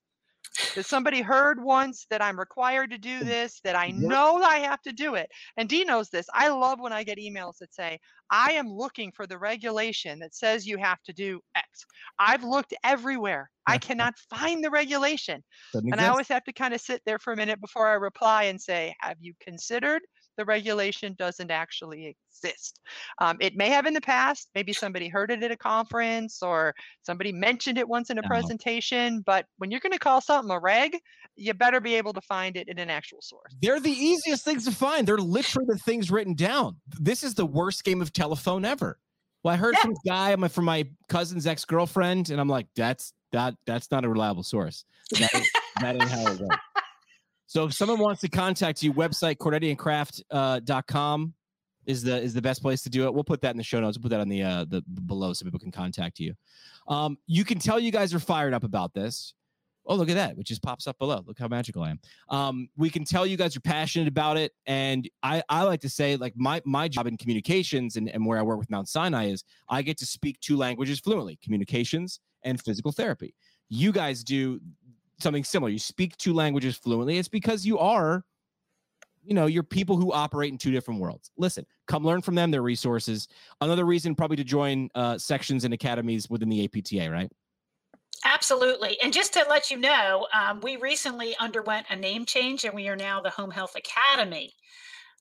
that 0.74 0.86
somebody 0.86 1.20
heard 1.20 1.62
once 1.62 2.06
that 2.10 2.22
I'm 2.22 2.38
required 2.38 2.90
to 2.90 2.98
do 2.98 3.20
this, 3.20 3.60
that 3.64 3.76
I 3.76 3.90
know 3.90 4.42
I 4.42 4.58
have 4.58 4.80
to 4.82 4.92
do 4.92 5.14
it. 5.14 5.28
And 5.56 5.68
Dee 5.68 5.84
knows 5.84 6.08
this. 6.08 6.26
I 6.32 6.48
love 6.48 6.80
when 6.80 6.92
I 6.92 7.04
get 7.04 7.18
emails 7.18 7.58
that 7.58 7.74
say, 7.74 7.98
I 8.30 8.52
am 8.52 8.68
looking 8.68 9.12
for 9.12 9.26
the 9.26 9.38
regulation 9.38 10.18
that 10.20 10.34
says 10.34 10.66
you 10.66 10.78
have 10.78 11.02
to 11.04 11.12
do 11.12 11.40
X. 11.54 11.84
I've 12.18 12.44
looked 12.44 12.74
everywhere. 12.84 13.50
I 13.66 13.78
cannot 13.78 14.14
find 14.30 14.62
the 14.62 14.70
regulation. 14.70 15.42
And 15.74 16.00
I 16.00 16.08
always 16.08 16.28
have 16.28 16.44
to 16.44 16.52
kind 16.52 16.74
of 16.74 16.80
sit 16.80 17.02
there 17.06 17.18
for 17.18 17.32
a 17.32 17.36
minute 17.36 17.60
before 17.60 17.88
I 17.88 17.94
reply 17.94 18.44
and 18.44 18.60
say, 18.60 18.94
Have 19.00 19.16
you 19.20 19.34
considered 19.40 20.02
the 20.38 20.44
regulation 20.44 21.14
doesn't 21.18 21.50
actually 21.50 22.16
exist. 22.32 22.80
Um, 23.18 23.36
it 23.40 23.56
may 23.56 23.68
have 23.68 23.84
in 23.84 23.92
the 23.92 24.00
past, 24.00 24.48
maybe 24.54 24.72
somebody 24.72 25.08
heard 25.08 25.30
it 25.30 25.42
at 25.42 25.50
a 25.50 25.56
conference 25.56 26.42
or 26.42 26.74
somebody 27.02 27.32
mentioned 27.32 27.76
it 27.76 27.86
once 27.86 28.08
in 28.08 28.18
a 28.18 28.22
no. 28.22 28.28
presentation, 28.28 29.20
but 29.26 29.44
when 29.58 29.70
you're 29.70 29.80
going 29.80 29.92
to 29.92 29.98
call 29.98 30.20
something 30.20 30.50
a 30.50 30.58
reg, 30.58 30.96
you 31.36 31.52
better 31.52 31.80
be 31.80 31.96
able 31.96 32.12
to 32.12 32.20
find 32.22 32.56
it 32.56 32.68
in 32.68 32.78
an 32.78 32.88
actual 32.88 33.18
source. 33.20 33.52
They're 33.60 33.80
the 33.80 33.90
easiest 33.90 34.44
things 34.44 34.64
to 34.64 34.70
find. 34.72 35.06
They're 35.06 35.18
literally 35.18 35.66
the 35.68 35.78
things 35.78 36.10
written 36.10 36.34
down. 36.34 36.76
This 36.98 37.22
is 37.22 37.34
the 37.34 37.46
worst 37.46 37.84
game 37.84 38.00
of 38.00 38.12
telephone 38.12 38.64
ever. 38.64 38.98
Well, 39.42 39.54
I 39.54 39.56
heard 39.56 39.74
yeah. 39.74 39.82
from 39.82 39.90
a 39.92 40.08
guy 40.08 40.48
from 40.48 40.64
my 40.64 40.88
cousin's 41.08 41.46
ex 41.46 41.64
girlfriend, 41.64 42.30
and 42.30 42.40
I'm 42.40 42.48
like, 42.48 42.66
that's 42.74 43.12
that 43.32 43.54
that's 43.66 43.90
not 43.90 44.04
a 44.04 44.08
reliable 44.08 44.42
source. 44.42 44.84
That, 45.12 45.34
is, 45.34 45.50
that 45.80 45.94
ain't 45.94 46.10
how 46.10 46.32
it 46.32 46.40
works. 46.40 46.56
So 47.48 47.64
if 47.64 47.72
someone 47.72 47.98
wants 47.98 48.20
to 48.20 48.28
contact 48.28 48.82
you, 48.82 48.92
website 48.92 49.38
kornettiandkrafft.com 49.38 51.22
uh, 51.22 51.90
is 51.90 52.02
the 52.02 52.20
is 52.20 52.34
the 52.34 52.42
best 52.42 52.60
place 52.60 52.82
to 52.82 52.90
do 52.90 53.06
it. 53.06 53.14
We'll 53.14 53.24
put 53.24 53.40
that 53.40 53.52
in 53.52 53.56
the 53.56 53.62
show 53.62 53.80
notes. 53.80 53.96
We'll 53.96 54.02
put 54.02 54.10
that 54.10 54.20
on 54.20 54.28
the 54.28 54.42
uh 54.42 54.66
the 54.68 54.82
below 54.82 55.32
so 55.32 55.44
people 55.44 55.58
can 55.58 55.72
contact 55.72 56.20
you. 56.20 56.34
Um, 56.86 57.16
you 57.26 57.44
can 57.44 57.58
tell 57.58 57.80
you 57.80 57.90
guys 57.90 58.12
are 58.12 58.20
fired 58.20 58.52
up 58.52 58.64
about 58.64 58.92
this. 58.92 59.32
Oh, 59.86 59.94
look 59.94 60.10
at 60.10 60.16
that, 60.16 60.36
which 60.36 60.48
just 60.48 60.62
pops 60.62 60.86
up 60.86 60.98
below. 60.98 61.24
Look 61.26 61.38
how 61.38 61.48
magical 61.48 61.82
I 61.82 61.90
am. 61.90 62.00
Um, 62.28 62.68
we 62.76 62.90
can 62.90 63.06
tell 63.06 63.26
you 63.26 63.38
guys 63.38 63.56
are 63.56 63.60
passionate 63.60 64.06
about 64.06 64.36
it. 64.36 64.52
And 64.66 65.08
I, 65.22 65.42
I 65.48 65.62
like 65.62 65.80
to 65.80 65.88
say, 65.88 66.16
like, 66.16 66.34
my 66.36 66.60
my 66.66 66.88
job 66.88 67.06
in 67.06 67.16
communications 67.16 67.96
and, 67.96 68.10
and 68.10 68.26
where 68.26 68.38
I 68.38 68.42
work 68.42 68.58
with 68.58 68.70
Mount 68.70 68.90
Sinai 68.90 69.30
is 69.30 69.42
I 69.70 69.80
get 69.80 69.96
to 69.98 70.06
speak 70.06 70.38
two 70.40 70.58
languages 70.58 71.00
fluently, 71.00 71.38
communications 71.42 72.20
and 72.44 72.60
physical 72.60 72.92
therapy. 72.92 73.34
You 73.70 73.90
guys 73.92 74.22
do 74.22 74.60
something 75.20 75.44
similar. 75.44 75.70
You 75.70 75.78
speak 75.78 76.16
two 76.16 76.32
languages 76.32 76.76
fluently. 76.76 77.18
It's 77.18 77.28
because 77.28 77.64
you 77.64 77.78
are 77.78 78.24
you 79.28 79.34
know, 79.34 79.44
you're 79.44 79.62
people 79.62 79.98
who 79.98 80.10
operate 80.10 80.50
in 80.50 80.56
two 80.56 80.70
different 80.70 81.00
worlds. 81.00 81.30
Listen, 81.36 81.66
come 81.86 82.02
learn 82.02 82.22
from 82.22 82.34
them, 82.34 82.50
their 82.50 82.62
resources. 82.62 83.28
Another 83.60 83.84
reason 83.84 84.14
probably 84.14 84.38
to 84.38 84.44
join 84.44 84.88
uh, 84.94 85.18
sections 85.18 85.64
and 85.64 85.74
academies 85.74 86.30
within 86.30 86.48
the 86.48 86.64
APTA, 86.64 87.10
right? 87.10 87.30
Absolutely. 88.24 88.96
And 89.02 89.12
just 89.12 89.34
to 89.34 89.44
let 89.48 89.70
you 89.70 89.76
know, 89.76 90.26
um, 90.32 90.60
we 90.62 90.76
recently 90.76 91.36
underwent 91.38 91.86
a 91.90 91.96
name 91.96 92.24
change 92.24 92.64
and 92.64 92.74
we 92.74 92.88
are 92.88 92.96
now 92.96 93.20
the 93.20 93.30
Home 93.30 93.50
Health 93.50 93.76
Academy 93.76 94.54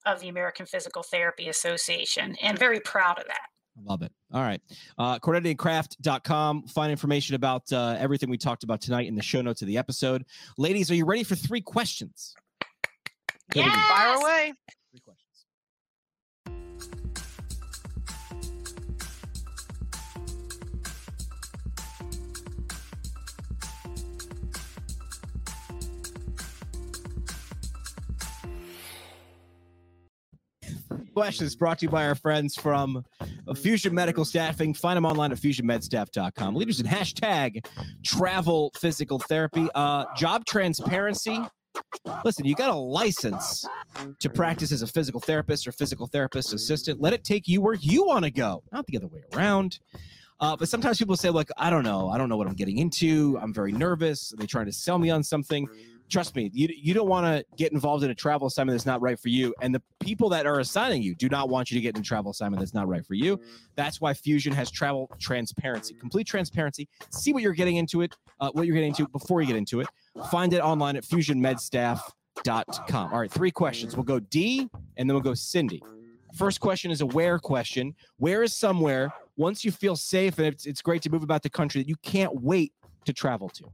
of 0.06 0.22
the 0.22 0.30
American 0.30 0.66
Physical 0.66 1.04
Therapy 1.04 1.50
Association 1.50 2.38
and 2.41 2.58
very 2.58 2.80
proud 2.80 3.20
of 3.20 3.26
that. 3.28 3.50
Love 3.84 4.01
it. 4.01 4.11
All 4.34 4.41
right. 4.41 4.61
Uh, 4.97 5.19
KornettiKrafft.com. 5.19 6.63
Find 6.67 6.91
information 6.91 7.36
about 7.36 7.71
uh, 7.71 7.95
everything 7.99 8.30
we 8.30 8.38
talked 8.38 8.63
about 8.63 8.82
tonight 8.82 9.07
in 9.07 9.15
the 9.15 9.21
show 9.21 9.41
notes 9.41 9.61
of 9.61 9.67
the 9.67 9.78
episode. 9.78 10.25
Ladies, 10.57 10.89
are 10.91 10.95
you 10.95 11.05
ready 11.05 11.23
for 11.23 11.36
three 11.36 11.61
questions? 11.61 12.36
Yes. 13.55 13.73
Fire 13.89 14.15
away. 14.19 14.53
Three 14.91 14.99
questions. 14.99 15.23
Questions 31.13 31.55
brought 31.55 31.80
to 31.80 31.86
you 31.86 31.89
by 31.89 32.05
our 32.05 32.13
friends 32.13 32.55
from 32.55 33.03
Fusion 33.56 33.93
Medical 33.93 34.26
Staffing. 34.26 34.74
Find 34.74 34.98
them 34.98 35.06
online 35.06 35.32
at 35.32 35.38
fusionmedstaff.com. 35.38 36.56
Leaders 36.56 36.80
in 36.80 36.86
hashtag 36.86 37.66
travel 38.04 38.72
physical 38.78 39.20
therapy. 39.20 39.68
Uh, 39.76 40.06
job 40.16 40.45
transparency. 40.45 41.39
Listen, 42.26 42.45
you 42.45 42.56
got 42.56 42.70
a 42.70 42.76
license 42.76 43.66
to 44.20 44.30
practice 44.30 44.72
as 44.72 44.82
a 44.82 44.88
physical 44.88 45.20
therapist 45.20 45.68
or 45.68 45.72
physical 45.72 46.08
therapist 46.08 46.54
assistant. 46.54 47.00
Let 47.00 47.14
it 47.14 47.24
take 47.24 47.48
you 47.48 47.62
where 47.62 47.76
you 47.76 48.06
want 48.06 48.26
to 48.26 48.32
go, 48.32 48.64
not 48.72 48.86
the 48.88 48.98
other 48.98 49.08
way 49.08 49.24
around. 49.34 49.80
Uh, 50.39 50.56
but 50.56 50.70
sometimes 50.70 50.98
people 50.98 51.16
say, 51.16 51.30
like, 51.30 51.50
I 51.58 51.70
don't 51.70 51.84
know. 51.84 52.10
I 52.10 52.18
don't 52.18 52.30
know 52.30 52.38
what 52.38 52.48
I'm 52.48 52.54
getting 52.54 52.78
into. 52.78 53.39
I'm 53.41 53.54
very 53.54 53.72
nervous. 53.72 54.34
Are 54.34 54.38
they 54.38 54.45
trying 54.45 54.68
to 54.68 54.72
sell 54.72 55.00
me 55.00 55.10
on 55.10 55.24
something? 55.24 55.68
Trust 56.10 56.36
me, 56.36 56.49
you, 56.53 56.70
you 56.74 56.93
don't 56.93 57.10
want 57.10 57.26
to 57.26 57.43
get 57.58 57.74
involved 57.74 58.03
in 58.03 58.12
a 58.12 58.16
travel 58.16 58.47
assignment 58.47 58.76
that's 58.76 58.86
not 58.86 59.01
right 59.01 59.20
for 59.20 59.28
you. 59.28 59.53
And 59.62 59.76
the 59.76 59.82
people 59.99 60.30
that 60.30 60.45
are 60.45 60.60
assigning 60.60 61.01
you 61.01 61.16
do 61.16 61.28
not 61.28 61.49
want 61.49 61.70
you 61.70 61.76
to 61.76 61.82
get 61.82 61.95
in 61.95 62.01
a 62.01 62.03
travel 62.03 62.32
assignment 62.32 62.62
that's 62.62 62.74
not 62.74 62.88
right 62.88 63.05
for 63.05 63.14
you. 63.14 63.39
That's 63.76 63.99
why 63.99 64.14
Fusion 64.14 64.53
has 64.53 64.72
travel 64.72 65.10
transparency, 65.20 65.95
complete 65.95 66.26
transparency. 66.26 66.88
See 67.10 67.34
what 67.34 67.43
you're 67.43 67.53
getting 67.53 67.76
into 67.76 68.01
it, 68.01 68.16
uh, 68.39 68.51
what 68.53 68.66
you're 68.66 68.76
getting 68.76 68.89
into 68.89 69.08
before 69.10 69.41
you 69.41 69.47
get 69.47 69.58
into 69.58 69.82
it. 69.82 69.88
Find 70.32 70.53
it 70.53 70.62
online 70.62 70.95
at 70.95 71.03
fusionmedstaff.com. 71.03 73.14
All 73.14 73.20
right, 73.20 73.32
three 73.32 73.51
questions. 73.51 73.97
We'll 73.97 74.05
go 74.05 74.20
Dee 74.20 74.70
and 74.95 75.10
then 75.10 75.14
we'll 75.14 75.22
go 75.22 75.34
Cindy. 75.34 75.84
First 76.36 76.60
question 76.60 76.91
is 76.91 77.01
a 77.01 77.05
where 77.05 77.39
question. 77.39 77.95
Where 78.18 78.43
is 78.43 78.53
somewhere 78.53 79.14
once 79.36 79.66
you 79.66 79.72
feel 79.72 79.95
safe 79.95 80.38
and 80.38 80.47
it's, 80.47 80.66
it's 80.66 80.82
great 80.82 81.01
to 81.01 81.10
move 81.10 81.24
about 81.24 81.43
the 81.43 81.49
country 81.49 81.82
that 81.82 81.89
you 81.89 81.95
can't 81.97 82.41
wait 82.41 82.74
to 83.05 83.14
travel 83.14 83.49
to? 83.49 83.66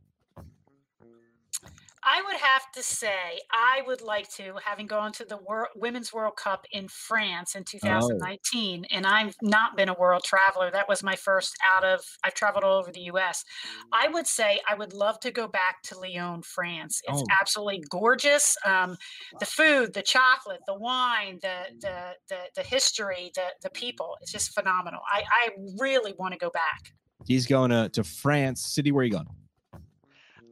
I 2.06 2.22
would 2.22 2.36
have 2.36 2.72
to 2.74 2.84
say 2.84 3.40
I 3.52 3.82
would 3.88 4.02
like 4.02 4.30
to, 4.36 4.56
having 4.64 4.88
gone 4.88 5.12
to 5.14 5.26
the 5.26 5.40
Women's 5.76 6.12
World 6.14 6.36
Cup 6.36 6.66
in 6.72 6.88
France 6.88 7.56
in 7.56 7.64
2019, 7.64 8.86
and 8.92 9.06
I've 9.06 9.36
not 9.42 9.78
been 9.78 9.90
a 9.90 9.94
world 9.94 10.24
traveler. 10.24 10.70
That 10.72 10.88
was 10.90 11.04
my 11.04 11.16
first 11.16 11.56
out 11.74 11.84
of. 11.84 12.02
I've 12.24 12.34
traveled 12.34 12.64
all 12.64 12.78
over 12.78 12.92
the 12.92 13.02
U.S. 13.02 13.44
I 13.92 14.08
would 14.10 14.28
say 14.28 14.60
I 14.70 14.76
would 14.76 14.94
love 14.94 15.20
to 15.22 15.32
go 15.32 15.48
back 15.48 15.82
to 15.84 16.00
Lyon, 16.00 16.42
France. 16.42 17.02
It's 17.08 17.22
Oh. 17.22 17.26
absolutely 17.40 17.84
gorgeous. 17.90 18.56
Um, 18.66 18.98
the 19.40 19.46
food, 19.46 19.94
the 19.94 20.02
chocolate, 20.02 20.62
the 20.68 20.76
wine, 20.78 21.40
the 21.42 21.66
the 21.82 22.16
the, 22.30 22.38
the 22.56 22.64
history, 22.64 23.32
the 23.36 23.48
the 23.62 23.70
people. 23.70 24.18
It's 24.22 24.32
just 24.32 24.54
phenomenal. 24.54 25.02
I 25.12 25.24
I 25.32 25.50
really 25.80 26.14
want 26.20 26.34
to 26.34 26.38
go 26.40 26.50
back. 26.50 26.94
He's 27.26 27.48
going 27.48 27.72
to, 27.72 27.88
to 27.94 28.04
France. 28.04 28.62
Cindy, 28.62 28.92
where 28.92 29.02
are 29.02 29.06
you 29.06 29.12
going? 29.12 29.28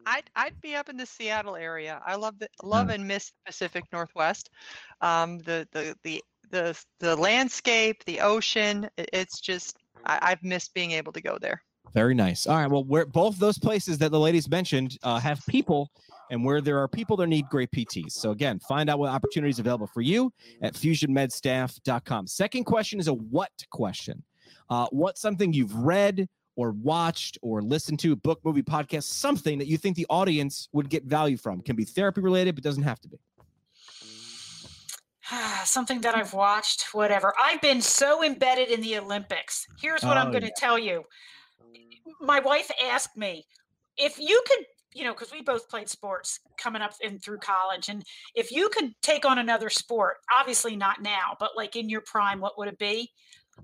I'd 0.06 0.30
I'd 0.36 0.60
be 0.62 0.76
up 0.76 0.90
in 0.90 0.98
the 0.98 1.06
Seattle 1.06 1.56
area. 1.56 2.02
I 2.06 2.16
love 2.16 2.40
the 2.40 2.48
love 2.64 2.90
and 2.90 3.08
miss 3.08 3.30
the 3.30 3.52
Pacific 3.52 3.84
Northwest. 3.92 4.50
Um, 5.02 5.40
the 5.40 5.68
the 5.72 5.96
the 6.04 6.24
the 6.52 6.84
the 7.00 7.16
landscape, 7.16 8.04
the 8.06 8.20
ocean. 8.20 8.90
It's 8.98 9.40
just 9.40 9.78
I, 10.06 10.20
I've 10.22 10.44
missed 10.44 10.74
being 10.74 10.92
able 10.92 11.12
to 11.14 11.22
go 11.22 11.38
there. 11.40 11.62
Very 11.94 12.14
nice. 12.14 12.48
All 12.48 12.56
right. 12.56 12.70
Well, 12.70 12.84
where 12.86 13.06
both 13.06 13.38
those 13.38 13.58
places 13.58 13.98
that 13.98 14.12
the 14.12 14.20
ladies 14.20 14.50
mentioned 14.50 14.98
uh, 15.04 15.20
have 15.20 15.42
people, 15.48 15.92
and 16.30 16.46
where 16.46 16.62
there 16.62 16.80
are 16.80 16.88
people, 16.88 17.18
there 17.18 17.28
need 17.28 17.48
great 17.50 17.70
PTs. 17.72 18.12
So 18.12 18.32
again, 18.32 18.60
find 18.60 18.90
out 18.90 19.00
what 19.00 19.10
opportunities 19.10 19.60
available 19.60 19.88
for 19.88 20.02
you 20.02 20.32
at 20.62 20.74
fusionmedstaff.com. 20.74 22.28
Second 22.28 22.64
question 22.64 23.00
is 23.00 23.08
a 23.08 23.14
what 23.14 23.52
question. 23.72 24.24
Uh, 24.70 24.88
what's 24.92 25.20
something 25.20 25.52
you've 25.52 25.76
read 25.76 26.30
or 26.56 26.72
watched 26.72 27.38
or 27.42 27.62
listened 27.62 28.00
to, 28.00 28.12
a 28.12 28.16
book, 28.16 28.40
movie, 28.44 28.62
podcast, 28.62 29.04
something 29.04 29.58
that 29.60 29.68
you 29.68 29.78
think 29.78 29.96
the 29.96 30.06
audience 30.10 30.68
would 30.74 30.90
get 30.90 31.04
value 31.06 31.38
from? 31.38 31.62
Can 31.62 31.76
be 31.76 31.86
therapy 31.86 32.22
related, 32.22 32.56
but 32.56 32.64
doesn't 32.64 32.84
have 32.84 33.00
to 33.02 33.08
be. 33.10 33.18
Something 35.64 36.02
that 36.02 36.16
I've 36.16 36.34
watched, 36.34 36.94
whatever. 36.94 37.34
I've 37.42 37.62
been 37.62 37.82
so 37.82 38.24
embedded 38.24 38.70
in 38.70 38.82
the 38.82 38.98
Olympics. 38.98 39.66
Here's 39.82 40.04
what 40.04 40.18
I'm 40.18 40.28
Oh, 40.28 40.32
going 40.32 40.42
to 40.44 40.48
yeah. 40.48 40.54
tell 40.58 40.78
you. 40.78 41.04
My 42.20 42.40
wife 42.40 42.70
asked 42.84 43.16
me 43.16 43.46
if 43.98 44.20
you 44.20 44.42
could, 44.48 44.66
you 44.94 45.06
know, 45.06 45.14
because 45.14 45.32
we 45.32 45.42
both 45.42 45.70
played 45.70 45.88
sports 45.88 46.40
coming 46.58 46.82
up 46.82 46.94
and 47.04 47.24
through 47.24 47.38
college, 47.38 47.88
and 47.88 48.04
if 48.36 48.52
you 48.52 48.70
could 48.70 48.94
take 49.02 49.24
on 49.26 49.38
another 49.40 49.70
sport, 49.70 50.18
obviously 50.38 50.76
not 50.76 51.02
now, 51.02 51.36
but 51.40 51.52
like 51.56 51.76
in 51.76 51.88
your 51.88 52.02
prime, 52.02 52.42
what 52.42 52.58
would 52.58 52.68
it 52.68 52.78
be? 52.78 53.10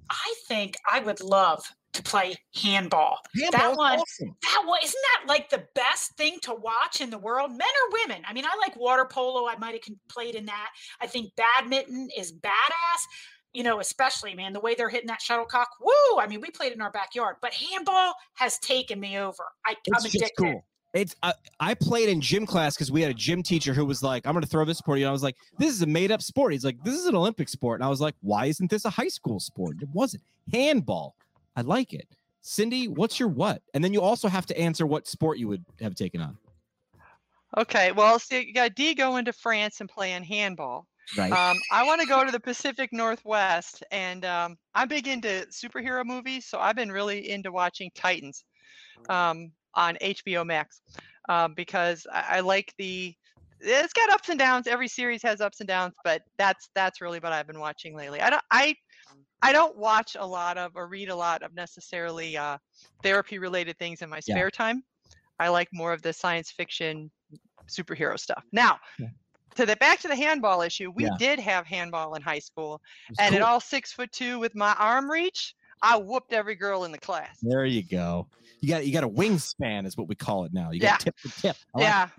I 0.10 0.34
think 0.48 0.76
I 0.90 1.00
would 1.00 1.22
love 1.22 1.70
to 1.98 2.04
play 2.04 2.36
handball. 2.56 3.18
that 3.52 3.76
one, 3.76 4.00
awesome. 4.00 4.36
that 4.44 4.64
one, 4.66 4.80
isn't 4.84 5.04
that 5.14 5.28
like 5.28 5.50
the 5.50 5.66
best 5.76 6.16
thing 6.16 6.40
to 6.44 6.54
watch 6.54 7.02
in 7.02 7.10
the 7.10 7.18
world, 7.18 7.52
men 7.52 7.60
or 7.62 8.00
women? 8.02 8.24
I 8.28 8.34
mean, 8.34 8.46
I 8.46 8.56
like 8.62 8.76
water 8.78 9.06
polo. 9.06 9.48
I 9.48 9.58
might 9.58 9.74
have 9.74 9.96
played 10.10 10.36
in 10.36 10.46
that. 10.46 10.70
I 11.02 11.08
think 11.08 11.32
badminton 11.36 12.10
is 12.18 12.32
badass. 12.32 13.02
You 13.54 13.64
know, 13.64 13.80
especially 13.80 14.36
man, 14.36 14.54
the 14.54 14.60
way 14.60 14.76
they're 14.76 14.90
hitting 14.90 15.08
that 15.08 15.22
shuttlecock. 15.22 15.70
Woo! 15.82 16.20
I 16.20 16.28
mean, 16.28 16.42
we 16.42 16.52
played 16.52 16.74
in 16.74 16.82
our 16.82 16.92
backyard, 16.92 17.38
but 17.42 17.54
handball 17.54 18.14
has 18.36 18.60
taken 18.60 19.00
me 19.00 19.18
over. 19.18 19.44
I, 19.66 19.76
It's 19.86 19.98
I'm 19.98 20.04
just 20.04 20.16
addicted. 20.16 20.44
cool. 20.44 20.66
It's 20.94 21.16
I, 21.22 21.34
I 21.60 21.74
played 21.74 22.10
in 22.10 22.22
gym 22.22 22.46
class 22.46 22.76
because 22.76 22.92
we 22.92 23.02
had 23.02 23.12
a 23.12 23.14
gym 23.14 23.44
teacher 23.44 23.74
who 23.74 23.86
was 23.86 24.02
like, 24.04 24.26
"I'm 24.26 24.34
going 24.34 24.44
to 24.44 24.50
throw 24.50 24.64
this 24.66 24.78
sport." 24.78 25.00
You 25.00 25.06
know, 25.06 25.10
I 25.10 25.14
was 25.14 25.24
like, 25.24 25.36
"This 25.58 25.72
is 25.72 25.82
a 25.82 25.86
made 25.86 26.12
up 26.12 26.22
sport." 26.22 26.54
He's 26.54 26.64
like, 26.66 26.82
"This 26.84 26.96
is 26.96 27.06
an 27.08 27.16
Olympic 27.16 27.50
sport," 27.50 27.80
and 27.80 27.86
I 27.86 27.90
was 27.90 28.00
like, 28.02 28.16
"Why 28.22 28.46
isn't 28.46 28.70
this 28.70 28.86
a 28.86 28.90
high 28.90 29.08
school 29.10 29.40
sport?" 29.40 29.78
It 29.82 29.90
wasn't 29.90 30.24
handball. 30.54 31.16
I 31.58 31.62
like 31.62 31.94
it. 31.94 32.08
Cindy, 32.42 32.88
what's 32.88 33.20
your 33.20 33.30
what? 33.30 33.62
And 33.74 33.84
then 33.84 33.92
you 33.92 34.02
also 34.02 34.30
have 34.30 34.46
to 34.46 34.58
answer 34.58 34.86
what 34.86 35.08
sport 35.08 35.40
you 35.40 35.48
would 35.50 35.66
have 35.82 35.96
taken 35.96 36.22
on. 36.22 36.38
Okay, 37.58 37.92
well, 37.92 38.20
see, 38.20 38.46
you 38.46 38.54
got 38.54 38.76
Dee 38.76 38.94
going 38.94 39.26
to 39.26 39.34
France 39.34 39.82
and 39.82 39.90
playing 39.90 40.24
handball. 40.24 40.86
Right. 41.18 41.32
Um, 41.32 41.58
I 41.72 41.84
want 41.84 42.02
to 42.02 42.08
go 42.08 42.24
to 42.24 42.32
the 42.32 42.40
Pacific 42.40 42.92
Northwest, 42.94 43.84
and 43.92 44.24
um, 44.26 44.58
I'm 44.76 44.88
big 44.88 45.08
into 45.08 45.48
superhero 45.50 46.06
movies, 46.06 46.46
so 46.46 46.60
I've 46.60 46.76
been 46.76 46.92
really 46.92 47.30
into 47.30 47.52
watching 47.52 47.90
Titans 47.96 48.44
um, 49.10 49.52
on 49.74 49.98
HBO 50.02 50.46
Max 50.46 50.82
um, 51.30 51.54
because 51.56 52.06
I, 52.14 52.38
I 52.38 52.40
like 52.42 52.74
the. 52.78 53.16
It's 53.60 53.94
got 53.94 54.12
ups 54.12 54.30
and 54.30 54.38
downs. 54.38 54.68
Every 54.68 54.88
series 54.88 55.24
has 55.24 55.42
ups 55.42 55.62
and 55.62 55.68
downs, 55.68 55.96
but 56.04 56.22
that's 56.38 56.70
that's 56.76 57.02
really 57.02 57.20
what 57.20 57.34
I've 57.34 57.48
been 57.48 57.60
watching 57.60 57.96
lately. 57.96 58.22
I 58.22 58.30
don't 58.30 58.44
I 58.52 58.76
I 59.42 59.52
don't 59.52 59.78
watch 59.78 60.16
a 60.20 60.26
lot 60.26 60.58
of 60.58 60.72
or 60.76 60.88
read 60.88 61.10
a 61.10 61.16
lot 61.16 61.44
of 61.44 61.54
necessarily 61.54 62.36
uh, 62.38 62.58
therapy 63.04 63.40
related 63.40 63.78
things 63.78 64.02
in 64.02 64.10
my 64.10 64.18
Yeah. 64.26 64.36
spare 64.36 64.52
time. 64.52 64.84
I 65.40 65.50
like 65.50 65.70
more 65.72 65.94
of 65.94 66.02
the 66.02 66.12
science 66.14 66.52
fiction 66.52 67.12
superhero 67.68 68.20
stuff. 68.20 68.44
Now, 68.52 68.80
Yeah. 68.98 69.08
to 69.56 69.66
the 69.66 69.76
back 69.76 70.00
to 70.00 70.08
the 70.08 70.16
handball 70.16 70.62
issue, 70.62 70.92
we 70.96 71.04
Yeah. 71.04 71.18
did 71.20 71.40
have 71.40 71.66
handball 71.68 72.16
in 72.16 72.22
high 72.22 72.40
school, 72.40 72.82
and 73.20 73.36
at 73.36 73.42
all 73.42 73.60
six 73.60 73.92
foot 73.92 74.12
two 74.12 74.40
with 74.40 74.56
my 74.56 74.74
arm 74.74 75.10
reach, 75.10 75.54
I 75.82 75.98
whooped 75.98 76.34
every 76.34 76.56
girl 76.56 76.86
in 76.86 76.92
the 76.92 76.98
class. 76.98 77.38
there 77.42 77.66
you 77.66 77.84
go. 77.84 78.28
You 78.62 78.70
got 78.70 78.86
you 78.88 78.92
got 78.94 79.04
a 79.04 79.10
wingspan, 79.10 79.86
is 79.86 79.96
what 79.96 80.08
we 80.08 80.16
call 80.16 80.46
it 80.46 80.54
now. 80.54 80.72
You 80.72 80.80
got 80.80 80.86
Yeah. 80.86 80.98
tip 80.98 81.16
to 81.22 81.30
tip. 81.38 81.56
It. 81.78 82.10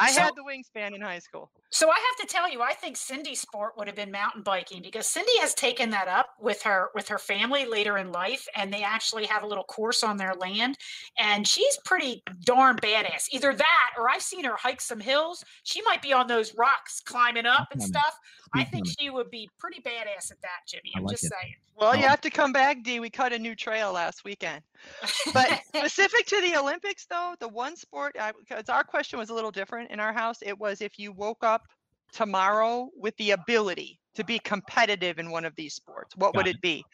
I 0.00 0.12
So- 0.12 0.22
had 0.22 0.34
the 0.34 0.42
wingspan 0.42 0.94
in 0.94 1.00
high 1.02 1.18
school. 1.18 1.50
So 1.72 1.88
I 1.90 1.94
have 1.94 2.26
to 2.26 2.32
tell 2.32 2.50
you, 2.50 2.62
I 2.62 2.74
think 2.74 2.96
Cindy's 2.96 3.40
sport 3.40 3.76
would 3.76 3.86
have 3.86 3.94
been 3.94 4.10
mountain 4.10 4.42
biking 4.42 4.82
because 4.82 5.06
Cindy 5.06 5.38
has 5.38 5.54
taken 5.54 5.90
that 5.90 6.08
up 6.08 6.30
with 6.40 6.62
her 6.62 6.90
with 6.94 7.06
her 7.08 7.18
family 7.18 7.64
later 7.64 7.96
in 7.98 8.10
life, 8.10 8.48
and 8.56 8.72
they 8.72 8.82
actually 8.82 9.26
have 9.26 9.44
a 9.44 9.46
little 9.46 9.62
course 9.64 10.02
on 10.02 10.16
their 10.16 10.34
land, 10.34 10.76
and 11.18 11.46
she's 11.46 11.78
pretty 11.84 12.22
darn 12.44 12.76
badass. 12.76 13.26
Either 13.30 13.54
that, 13.54 13.90
or 13.96 14.10
I've 14.10 14.22
seen 14.22 14.44
her 14.44 14.56
hike 14.56 14.80
some 14.80 14.98
hills. 15.00 15.44
She 15.62 15.80
might 15.82 16.02
be 16.02 16.12
on 16.12 16.26
those 16.26 16.54
rocks 16.56 17.00
climbing 17.00 17.46
up 17.46 17.68
and 17.70 17.80
stuff. 17.82 18.18
I 18.54 18.64
think 18.64 18.84
limit. 18.86 18.96
she 18.98 19.10
would 19.10 19.30
be 19.30 19.48
pretty 19.58 19.80
badass 19.80 20.30
at 20.30 20.40
that, 20.42 20.66
Jimmy. 20.66 20.92
I 20.94 20.98
I'm 20.98 21.04
like 21.04 21.14
just 21.14 21.24
it. 21.24 21.32
saying. 21.40 21.54
Well, 21.76 21.96
you 21.96 22.04
Oh. 22.04 22.08
have 22.08 22.20
to 22.22 22.30
come 22.30 22.52
back, 22.52 22.82
Dee. 22.82 23.00
We 23.00 23.08
cut 23.10 23.32
a 23.32 23.38
new 23.38 23.54
trail 23.54 23.92
last 23.92 24.24
weekend. 24.24 24.62
But 25.32 25.60
specific 25.64 26.26
to 26.26 26.40
the 26.40 26.56
Olympics, 26.56 27.06
though, 27.06 27.34
the 27.40 27.48
one 27.48 27.76
sport, 27.76 28.16
because 28.38 28.68
our 28.68 28.84
question 28.84 29.18
was 29.18 29.30
a 29.30 29.34
little 29.34 29.50
different 29.50 29.90
in 29.90 30.00
our 30.00 30.12
house, 30.12 30.38
it 30.42 30.58
was 30.58 30.80
if 30.80 30.98
you 30.98 31.12
woke 31.12 31.42
up 31.44 31.68
tomorrow 32.12 32.90
with 32.96 33.16
the 33.16 33.30
ability 33.30 34.00
to 34.14 34.24
be 34.24 34.38
competitive 34.40 35.18
in 35.18 35.30
one 35.30 35.44
of 35.44 35.54
these 35.54 35.74
sports, 35.74 36.16
what 36.16 36.34
Got 36.34 36.38
would 36.40 36.46
it. 36.48 36.56
it 36.56 36.60
be? 36.60 36.84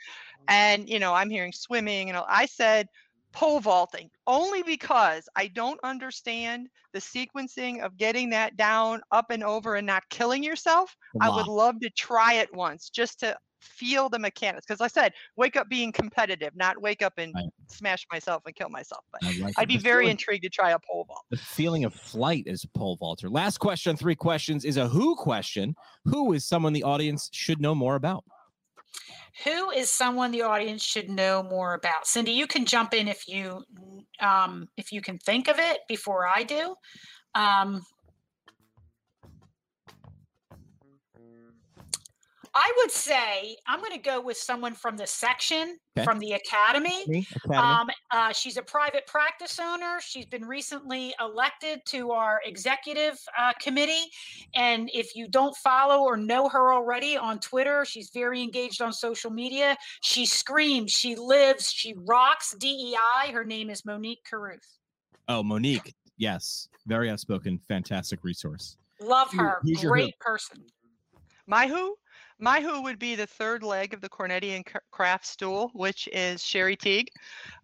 And, 0.49 0.89
you 0.89 0.99
know, 0.99 1.15
I'm 1.15 1.31
hearing 1.31 1.53
swimming, 1.53 2.11
and 2.11 2.19
I 2.29 2.47
said 2.47 2.89
pole 3.33 3.61
vaulting 3.61 4.11
only 4.27 4.63
because 4.63 5.29
I 5.37 5.49
don't 5.49 5.81
understand 5.85 6.69
the 6.93 7.01
sequencing 7.01 7.85
of 7.85 7.97
getting 7.97 8.31
that 8.31 8.57
down, 8.57 9.03
up 9.13 9.31
and 9.31 9.45
over, 9.45 9.75
and 9.75 9.87
not 9.87 10.03
killing 10.09 10.43
yourself. 10.43 10.97
I 11.21 11.29
would 11.29 11.47
love 11.47 11.81
to 11.81 11.91
try 11.91 12.35
it 12.35 12.55
once 12.55 12.89
just 12.89 13.21
to 13.21 13.37
feel 13.61 14.09
the 14.09 14.19
mechanics. 14.19 14.65
Because 14.67 14.81
I 14.81 14.89
said, 14.89 15.13
wake 15.37 15.57
up 15.57 15.69
being 15.69 15.93
competitive, 15.93 16.55
not 16.55 16.81
wake 16.81 17.03
up 17.03 17.15
and 17.19 17.35
right. 17.35 17.45
smash 17.69 18.07
myself 18.11 18.43
and 18.47 18.55
kill 18.55 18.69
myself. 18.69 19.05
But 19.13 19.23
like 19.41 19.55
I'd 19.59 19.69
be 19.69 19.77
very 19.77 20.05
feeling, 20.05 20.13
intrigued 20.13 20.45
to 20.45 20.49
try 20.49 20.71
a 20.71 20.79
pole 20.79 21.05
vault. 21.07 21.25
The 21.31 21.37
feeling 21.37 21.85
of 21.85 21.95
flight 21.95 22.47
as 22.47 22.65
a 22.65 22.79
pole 22.79 22.97
vaulter. 22.97 23.29
Last 23.29 23.59
question, 23.59 23.97
three 23.97 24.15
questions, 24.15 24.65
is 24.65 24.77
a 24.77 24.89
who 24.89 25.17
question. 25.17 25.75
Who 26.05 26.33
is 26.33 26.47
someone 26.47 26.73
the 26.73 26.83
audience 26.83 27.29
should 27.33 27.61
know 27.61 27.75
more 27.75 27.97
about? 27.97 28.25
Who 29.45 29.71
is 29.71 29.91
someone 29.91 30.31
the 30.31 30.43
audience 30.43 30.83
should 30.83 31.11
know 31.11 31.43
more 31.43 31.75
about? 31.75 32.07
Cindy, 32.07 32.33
you 32.33 32.47
can 32.47 32.65
jump 32.65 32.95
in 32.95 33.09
if 33.09 33.29
you 33.29 33.63
um, 34.21 34.69
if 34.77 34.93
you 34.93 35.01
can 35.01 35.19
think 35.19 35.49
of 35.49 35.59
it 35.59 35.81
before 35.89 36.27
I 36.27 36.43
do. 36.43 36.75
Um, 37.35 37.83
I 42.59 42.73
would 42.79 42.91
say 42.91 43.55
I'm 43.67 43.81
going 43.81 43.93
to 43.93 43.99
go 43.99 44.19
with 44.19 44.39
someone 44.39 44.73
from 44.73 44.97
the 44.97 45.07
section 45.07 45.77
okay. 45.95 46.07
from 46.07 46.19
the 46.19 46.33
academy. 46.33 47.03
academy. 47.03 47.27
Um, 47.55 47.91
uh, 48.11 48.33
she's 48.33 48.57
a 48.57 48.63
private 48.63 49.07
practice 49.07 49.61
owner. 49.63 49.99
She's 50.01 50.25
been 50.25 50.47
recently 50.47 51.15
elected 51.21 51.81
to 51.89 52.13
our 52.13 52.41
executive 52.47 53.19
uh, 53.39 53.53
committee. 53.61 54.07
And 54.55 54.89
if 54.95 55.15
you 55.15 55.29
don't 55.29 55.55
follow 55.57 56.03
or 56.03 56.17
know 56.17 56.49
her 56.49 56.73
already 56.73 57.19
on 57.19 57.41
Twitter, 57.41 57.85
she's 57.85 58.09
very 58.09 58.43
engaged 58.43 58.81
on 58.81 58.91
social 58.91 59.31
media. 59.31 59.77
She 60.01 60.25
screams, 60.25 60.93
she 60.93 61.15
lives, 61.15 61.71
she 61.71 61.95
rocks 62.07 62.55
DEI. 62.59 63.33
Her 63.33 63.45
name 63.45 63.69
is 63.69 63.85
Monique 63.85 64.25
Carruth. 64.29 64.79
Oh, 65.29 65.43
Monique. 65.43 65.95
Yes. 66.17 66.69
Very 66.87 67.11
outspoken, 67.11 67.59
fantastic 67.69 68.25
resource. 68.25 68.79
Love 68.99 69.31
her. 69.35 69.61
Great 69.83 70.19
person. 70.21 70.65
My 71.47 71.69
who? 71.69 71.97
My 72.39 72.61
who 72.61 72.83
would 72.83 72.99
be 72.99 73.15
the 73.15 73.27
third 73.27 73.63
leg 73.63 73.95
of 73.95 74.03
the 74.03 74.11
Kornetti 74.11 74.55
and 74.55 74.65
Krafft 74.93 75.25
stool, 75.25 75.71
which 75.73 76.07
is 76.13 76.45
Sherry 76.45 76.77
Teague. 76.77 77.09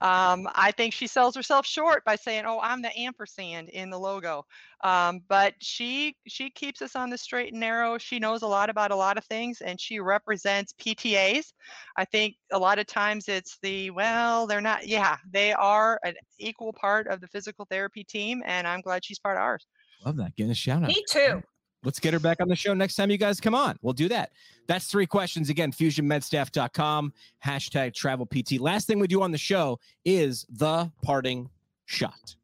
Um, 0.00 0.48
I 0.54 0.72
think 0.72 0.94
she 0.94 1.06
sells 1.06 1.36
herself 1.36 1.66
short 1.66 2.04
by 2.06 2.16
saying, 2.16 2.46
"Oh, 2.46 2.58
I'm 2.58 2.80
the 2.80 2.98
ampersand 2.98 3.68
in 3.68 3.90
the 3.90 3.98
logo," 3.98 4.46
um, 4.82 5.20
but 5.28 5.54
she 5.60 6.16
she 6.26 6.48
keeps 6.48 6.80
us 6.80 6.96
on 6.96 7.10
the 7.10 7.18
straight 7.18 7.52
and 7.52 7.60
narrow. 7.60 7.98
She 7.98 8.18
knows 8.18 8.40
a 8.40 8.46
lot 8.46 8.70
about 8.70 8.92
a 8.92 8.96
lot 8.96 9.18
of 9.18 9.24
things, 9.26 9.60
and 9.60 9.78
she 9.78 10.00
represents 10.00 10.72
PTAs. 10.72 11.52
I 11.96 12.06
think 12.06 12.36
a 12.50 12.58
lot 12.58 12.78
of 12.78 12.86
times 12.86 13.28
it's 13.28 13.58
the 13.62 13.90
well, 13.90 14.46
they're 14.46 14.62
not. 14.62 14.86
Yeah, 14.86 15.18
they 15.30 15.52
are 15.52 16.00
an 16.02 16.14
equal 16.38 16.72
part 16.72 17.08
of 17.08 17.20
the 17.20 17.28
physical 17.28 17.66
therapy 17.66 18.04
team, 18.04 18.42
and 18.46 18.66
I'm 18.66 18.80
glad 18.80 19.04
she's 19.04 19.18
part 19.18 19.36
of 19.36 19.42
ours. 19.42 19.66
Love 20.04 20.16
that. 20.16 20.34
Getting 20.34 20.52
a 20.52 20.54
shout 20.54 20.82
out. 20.82 20.88
Me 20.88 21.04
too. 21.08 21.42
Let's 21.84 21.98
get 21.98 22.12
her 22.12 22.20
back 22.20 22.40
on 22.40 22.48
the 22.48 22.56
show 22.56 22.74
next 22.74 22.96
time 22.96 23.10
you 23.10 23.18
guys 23.18 23.40
come 23.40 23.54
on. 23.54 23.78
We'll 23.82 23.92
do 23.92 24.08
that. 24.08 24.30
That's 24.66 24.86
three 24.86 25.06
questions. 25.06 25.50
Again, 25.50 25.72
fusionmedstaff.com, 25.72 27.12
hashtag 27.44 27.94
travel 27.94 28.26
PT. 28.26 28.60
Last 28.60 28.86
thing 28.86 28.98
we 28.98 29.08
do 29.08 29.22
on 29.22 29.32
the 29.32 29.38
show 29.38 29.80
is 30.04 30.46
the 30.48 30.90
parting 31.02 31.50
shot. 31.86 32.36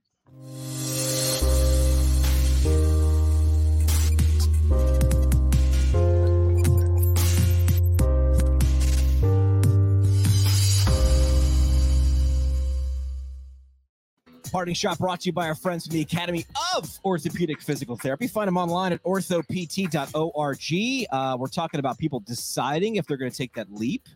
Parting 14.59 14.75
shot 14.75 14.99
brought 14.99 15.21
to 15.21 15.27
you 15.27 15.33
by 15.33 15.47
our 15.47 15.55
friends 15.55 15.87
from 15.87 15.93
the 15.93 16.01
Academy 16.01 16.45
of 16.75 16.99
Orthopedic 17.05 17.63
Physical 17.63 17.95
Therapy. 17.95 18.27
Find 18.27 18.49
them 18.49 18.57
online 18.57 18.93
at 18.93 19.01
orthopt.org. 19.05 21.07
Uh, 21.13 21.37
we're 21.39 21.47
talking 21.47 21.79
about 21.79 21.97
people 21.97 22.19
deciding 22.19 22.97
if 22.97 23.07
they're 23.07 23.17
going 23.17 23.31
to 23.31 23.37
take 23.37 23.55
that 23.55 23.73
leap, 23.73 24.09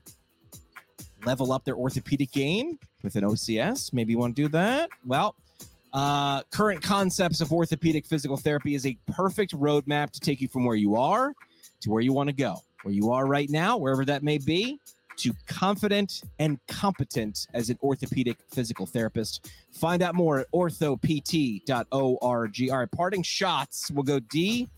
level 1.24 1.52
up 1.52 1.64
their 1.64 1.76
orthopedic 1.76 2.32
game 2.32 2.76
with 3.04 3.14
an 3.14 3.22
OCS. 3.22 3.92
Maybe 3.92 4.14
you 4.14 4.18
want 4.18 4.34
to 4.34 4.42
do 4.42 4.48
that. 4.48 4.90
Well, 5.06 5.36
uh, 5.92 6.42
current 6.50 6.82
concepts 6.82 7.40
of 7.40 7.52
orthopedic 7.52 8.04
physical 8.04 8.36
therapy 8.36 8.74
is 8.74 8.84
a 8.84 8.98
perfect 9.12 9.56
roadmap 9.56 10.10
to 10.10 10.18
take 10.18 10.40
you 10.40 10.48
from 10.48 10.64
where 10.64 10.74
you 10.74 10.96
are 10.96 11.34
to 11.82 11.90
where 11.90 12.02
you 12.02 12.12
want 12.12 12.30
to 12.30 12.34
go. 12.34 12.56
Where 12.82 12.92
you 12.92 13.12
are 13.12 13.28
right 13.28 13.48
now, 13.48 13.76
wherever 13.76 14.04
that 14.06 14.24
may 14.24 14.38
be, 14.38 14.80
to 15.22 15.32
confident 15.46 16.22
and 16.40 16.58
competent 16.66 17.46
as 17.54 17.70
an 17.70 17.78
orthopedic 17.82 18.38
physical 18.50 18.86
therapist. 18.86 19.50
Find 19.72 20.02
out 20.02 20.16
more 20.16 20.40
at 20.40 20.50
orthopt.org. 20.52 21.90
All 22.70 22.78
right, 22.78 22.90
parting 22.90 23.22
shots. 23.22 23.90
We'll 23.92 24.02
go 24.02 24.18
Dee 24.18 24.68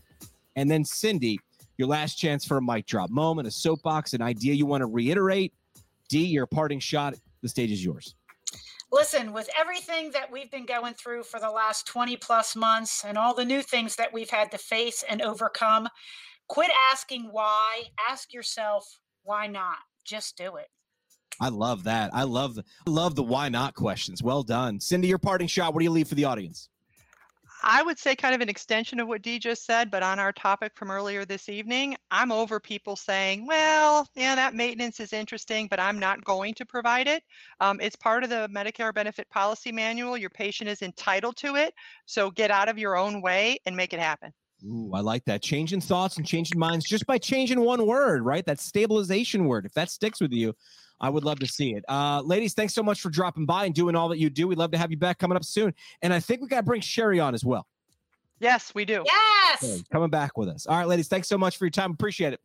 and 0.55 0.69
then 0.69 0.85
Cindy. 0.85 1.39
Your 1.77 1.87
last 1.87 2.15
chance 2.15 2.45
for 2.45 2.57
a 2.57 2.61
mic 2.61 2.85
drop 2.85 3.09
moment, 3.09 3.47
a 3.47 3.51
soapbox, 3.51 4.13
an 4.13 4.21
idea 4.21 4.53
you 4.53 4.65
want 4.65 4.81
to 4.81 4.85
reiterate. 4.85 5.51
Dee, 6.09 6.25
your 6.25 6.45
parting 6.45 6.79
shot. 6.79 7.15
The 7.41 7.49
stage 7.49 7.71
is 7.71 7.83
yours. 7.83 8.15
Listen, 8.91 9.33
with 9.33 9.49
everything 9.59 10.11
that 10.11 10.31
we've 10.31 10.51
been 10.51 10.65
going 10.65 10.93
through 10.93 11.23
for 11.23 11.39
the 11.39 11.49
last 11.49 11.85
20 11.87 12.15
plus 12.17 12.55
months 12.55 13.03
and 13.03 13.17
all 13.17 13.33
the 13.33 13.43
new 13.43 13.61
things 13.61 13.95
that 13.97 14.13
we've 14.13 14.29
had 14.29 14.51
to 14.51 14.57
face 14.57 15.03
and 15.09 15.21
overcome, 15.21 15.89
quit 16.47 16.71
asking 16.91 17.29
why. 17.31 17.83
Ask 18.09 18.31
yourself, 18.31 18.99
why 19.23 19.47
not? 19.47 19.77
Just 20.05 20.37
do 20.37 20.55
it. 20.55 20.67
I 21.39 21.49
love 21.49 21.83
that. 21.83 22.11
I 22.13 22.23
love 22.23 22.55
the 22.55 22.63
love 22.87 23.15
the 23.15 23.23
why 23.23 23.49
not 23.49 23.73
questions. 23.73 24.23
Well 24.23 24.43
done. 24.43 24.79
Cindy, 24.79 25.09
your 25.09 25.17
parting 25.17 25.47
shot. 25.47 25.73
What 25.73 25.81
do 25.81 25.83
you 25.83 25.91
leave 25.91 26.07
for 26.07 26.15
the 26.15 26.25
audience? 26.25 26.69
I 27.67 27.81
would 27.81 27.97
say 27.97 28.15
kind 28.15 28.35
of 28.35 28.41
an 28.41 28.49
extension 28.49 28.99
of 28.99 29.07
what 29.07 29.23
Dee 29.23 29.39
just 29.39 29.65
said, 29.65 29.89
but 29.89 30.03
on 30.03 30.19
our 30.19 30.31
topic 30.31 30.73
from 30.75 30.91
earlier 30.91 31.25
this 31.25 31.49
evening, 31.49 31.95
I'm 32.11 32.31
over 32.31 32.59
people 32.59 32.95
saying, 32.95 33.47
well, 33.47 34.07
yeah, 34.13 34.35
that 34.35 34.53
maintenance 34.53 34.99
is 34.99 35.13
interesting, 35.13 35.67
but 35.67 35.79
I'm 35.79 35.97
not 35.97 36.23
going 36.23 36.53
to 36.55 36.65
provide 36.65 37.07
it. 37.07 37.23
Um, 37.61 37.79
it's 37.81 37.95
part 37.95 38.23
of 38.23 38.29
the 38.29 38.47
Medicare 38.53 38.93
benefit 38.93 39.27
policy 39.31 39.71
manual. 39.71 40.15
Your 40.15 40.29
patient 40.29 40.69
is 40.69 40.83
entitled 40.83 41.37
to 41.37 41.55
it. 41.55 41.73
So 42.05 42.29
get 42.29 42.51
out 42.51 42.69
of 42.69 42.77
your 42.77 42.97
own 42.97 43.19
way 43.19 43.57
and 43.65 43.75
make 43.75 43.93
it 43.93 43.99
happen. 43.99 44.31
Ooh, 44.67 44.91
I 44.93 45.01
like 45.01 45.23
that. 45.25 45.41
Changing 45.41 45.81
thoughts 45.81 46.17
and 46.17 46.25
changing 46.25 46.57
minds 46.57 46.85
just 46.85 47.05
by 47.05 47.17
changing 47.17 47.59
one 47.59 47.85
word, 47.85 48.23
right? 48.23 48.45
That 48.45 48.59
stabilization 48.59 49.45
word. 49.45 49.65
If 49.65 49.73
that 49.73 49.91
sticks 49.91 50.19
with 50.19 50.31
you, 50.31 50.55
I 50.99 51.09
would 51.09 51.23
love 51.23 51.39
to 51.39 51.47
see 51.47 51.75
it. 51.75 51.83
Uh, 51.87 52.21
ladies, 52.21 52.53
thanks 52.53 52.73
so 52.73 52.81
much 52.81 53.01
for 53.01 53.09
dropping 53.09 53.45
by 53.45 53.65
and 53.65 53.75
doing 53.75 53.95
all 53.95 54.09
that 54.09 54.17
you 54.17 54.29
do. 54.29 54.47
We'd 54.47 54.57
love 54.57 54.71
to 54.71 54.77
have 54.77 54.91
you 54.91 54.97
back 54.97 55.19
coming 55.19 55.35
up 55.35 55.43
soon. 55.43 55.73
And 56.01 56.13
I 56.13 56.19
think 56.19 56.41
we 56.41 56.47
got 56.47 56.57
to 56.57 56.63
bring 56.63 56.81
Sherry 56.81 57.19
on 57.19 57.33
as 57.33 57.43
well. 57.43 57.67
Yes, 58.39 58.73
we 58.73 58.85
do. 58.85 59.03
Yes. 59.05 59.63
Okay, 59.63 59.83
coming 59.91 60.09
back 60.09 60.37
with 60.37 60.49
us. 60.49 60.65
All 60.65 60.77
right, 60.77 60.87
ladies, 60.87 61.07
thanks 61.07 61.27
so 61.27 61.37
much 61.37 61.57
for 61.57 61.65
your 61.65 61.71
time. 61.71 61.91
Appreciate 61.91 62.33
it. 62.33 62.39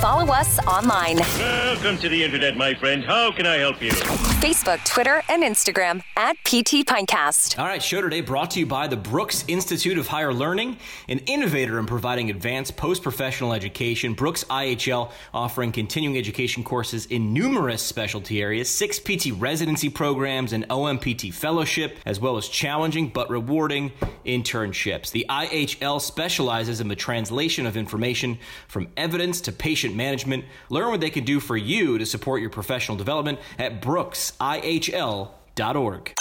Follow 0.00 0.30
us 0.32 0.58
online. 0.66 1.16
Welcome 1.16 1.96
to 1.98 2.10
the 2.10 2.22
internet, 2.22 2.58
my 2.58 2.74
friend. 2.74 3.02
How 3.02 3.32
can 3.32 3.46
I 3.46 3.56
help 3.56 3.80
you? 3.80 3.90
Facebook, 3.90 4.53
Twitter, 4.84 5.22
and 5.28 5.42
Instagram 5.42 6.02
at 6.16 6.36
PT 6.44 6.86
Pintcast. 6.86 7.58
All 7.58 7.66
right, 7.66 7.82
show 7.82 8.00
today 8.00 8.22
brought 8.22 8.50
to 8.52 8.60
you 8.60 8.66
by 8.66 8.88
the 8.88 8.96
Brooks 8.96 9.44
Institute 9.46 9.98
of 9.98 10.06
Higher 10.06 10.32
Learning, 10.32 10.78
an 11.06 11.18
innovator 11.26 11.78
in 11.78 11.84
providing 11.84 12.30
advanced 12.30 12.74
post 12.74 13.02
professional 13.02 13.52
education. 13.52 14.14
Brooks 14.14 14.42
IHL 14.44 15.12
offering 15.34 15.70
continuing 15.70 16.16
education 16.16 16.64
courses 16.64 17.04
in 17.06 17.34
numerous 17.34 17.82
specialty 17.82 18.40
areas, 18.40 18.70
six 18.70 18.98
PT 18.98 19.32
residency 19.32 19.90
programs, 19.90 20.54
and 20.54 20.66
OMPT 20.68 21.34
fellowship, 21.34 21.98
as 22.06 22.18
well 22.18 22.38
as 22.38 22.48
challenging 22.48 23.08
but 23.08 23.28
rewarding 23.28 23.92
internships. 24.24 25.10
The 25.10 25.26
IHL 25.28 26.00
specializes 26.00 26.80
in 26.80 26.88
the 26.88 26.96
translation 26.96 27.66
of 27.66 27.76
information 27.76 28.38
from 28.68 28.88
evidence 28.96 29.42
to 29.42 29.52
patient 29.52 29.94
management. 29.94 30.46
Learn 30.70 30.90
what 30.90 31.00
they 31.00 31.10
can 31.10 31.24
do 31.24 31.38
for 31.38 31.56
you 31.56 31.98
to 31.98 32.06
support 32.06 32.40
your 32.40 32.50
professional 32.50 32.96
development 32.96 33.38
at 33.58 33.82
brooksihl.org. 34.60 36.14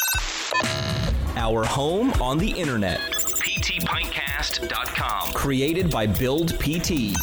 Our 1.35 1.65
home 1.65 2.13
on 2.21 2.37
the 2.37 2.51
internet. 2.51 2.99
PTPintcast.com. 2.99 5.33
Created 5.33 5.89
by 5.89 6.05
Build 6.05 6.59
PT. 6.59 7.15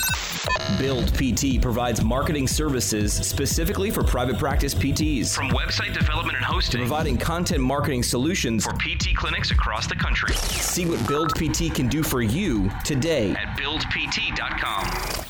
Build 0.79 1.13
PT 1.15 1.61
provides 1.61 2.03
marketing 2.03 2.49
services 2.49 3.13
specifically 3.13 3.91
for 3.91 4.03
private 4.03 4.39
practice 4.39 4.75
PTs. 4.75 5.35
From 5.35 5.51
website 5.51 5.93
development 5.95 6.37
and 6.37 6.45
hosting, 6.45 6.81
providing 6.81 7.19
content 7.19 7.63
marketing 7.63 8.03
solutions 8.03 8.65
for 8.65 8.73
PT 8.73 9.15
clinics 9.17 9.51
across 9.51 9.87
the 9.87 9.97
country. 9.97 10.35
See 10.35 10.87
what 10.87 11.07
Build 11.07 11.35
PT 11.35 11.75
can 11.75 11.89
do 11.89 12.03
for 12.03 12.23
you 12.23 12.71
today 12.85 13.33
at 13.33 13.59
buildpt.com. 13.59 15.30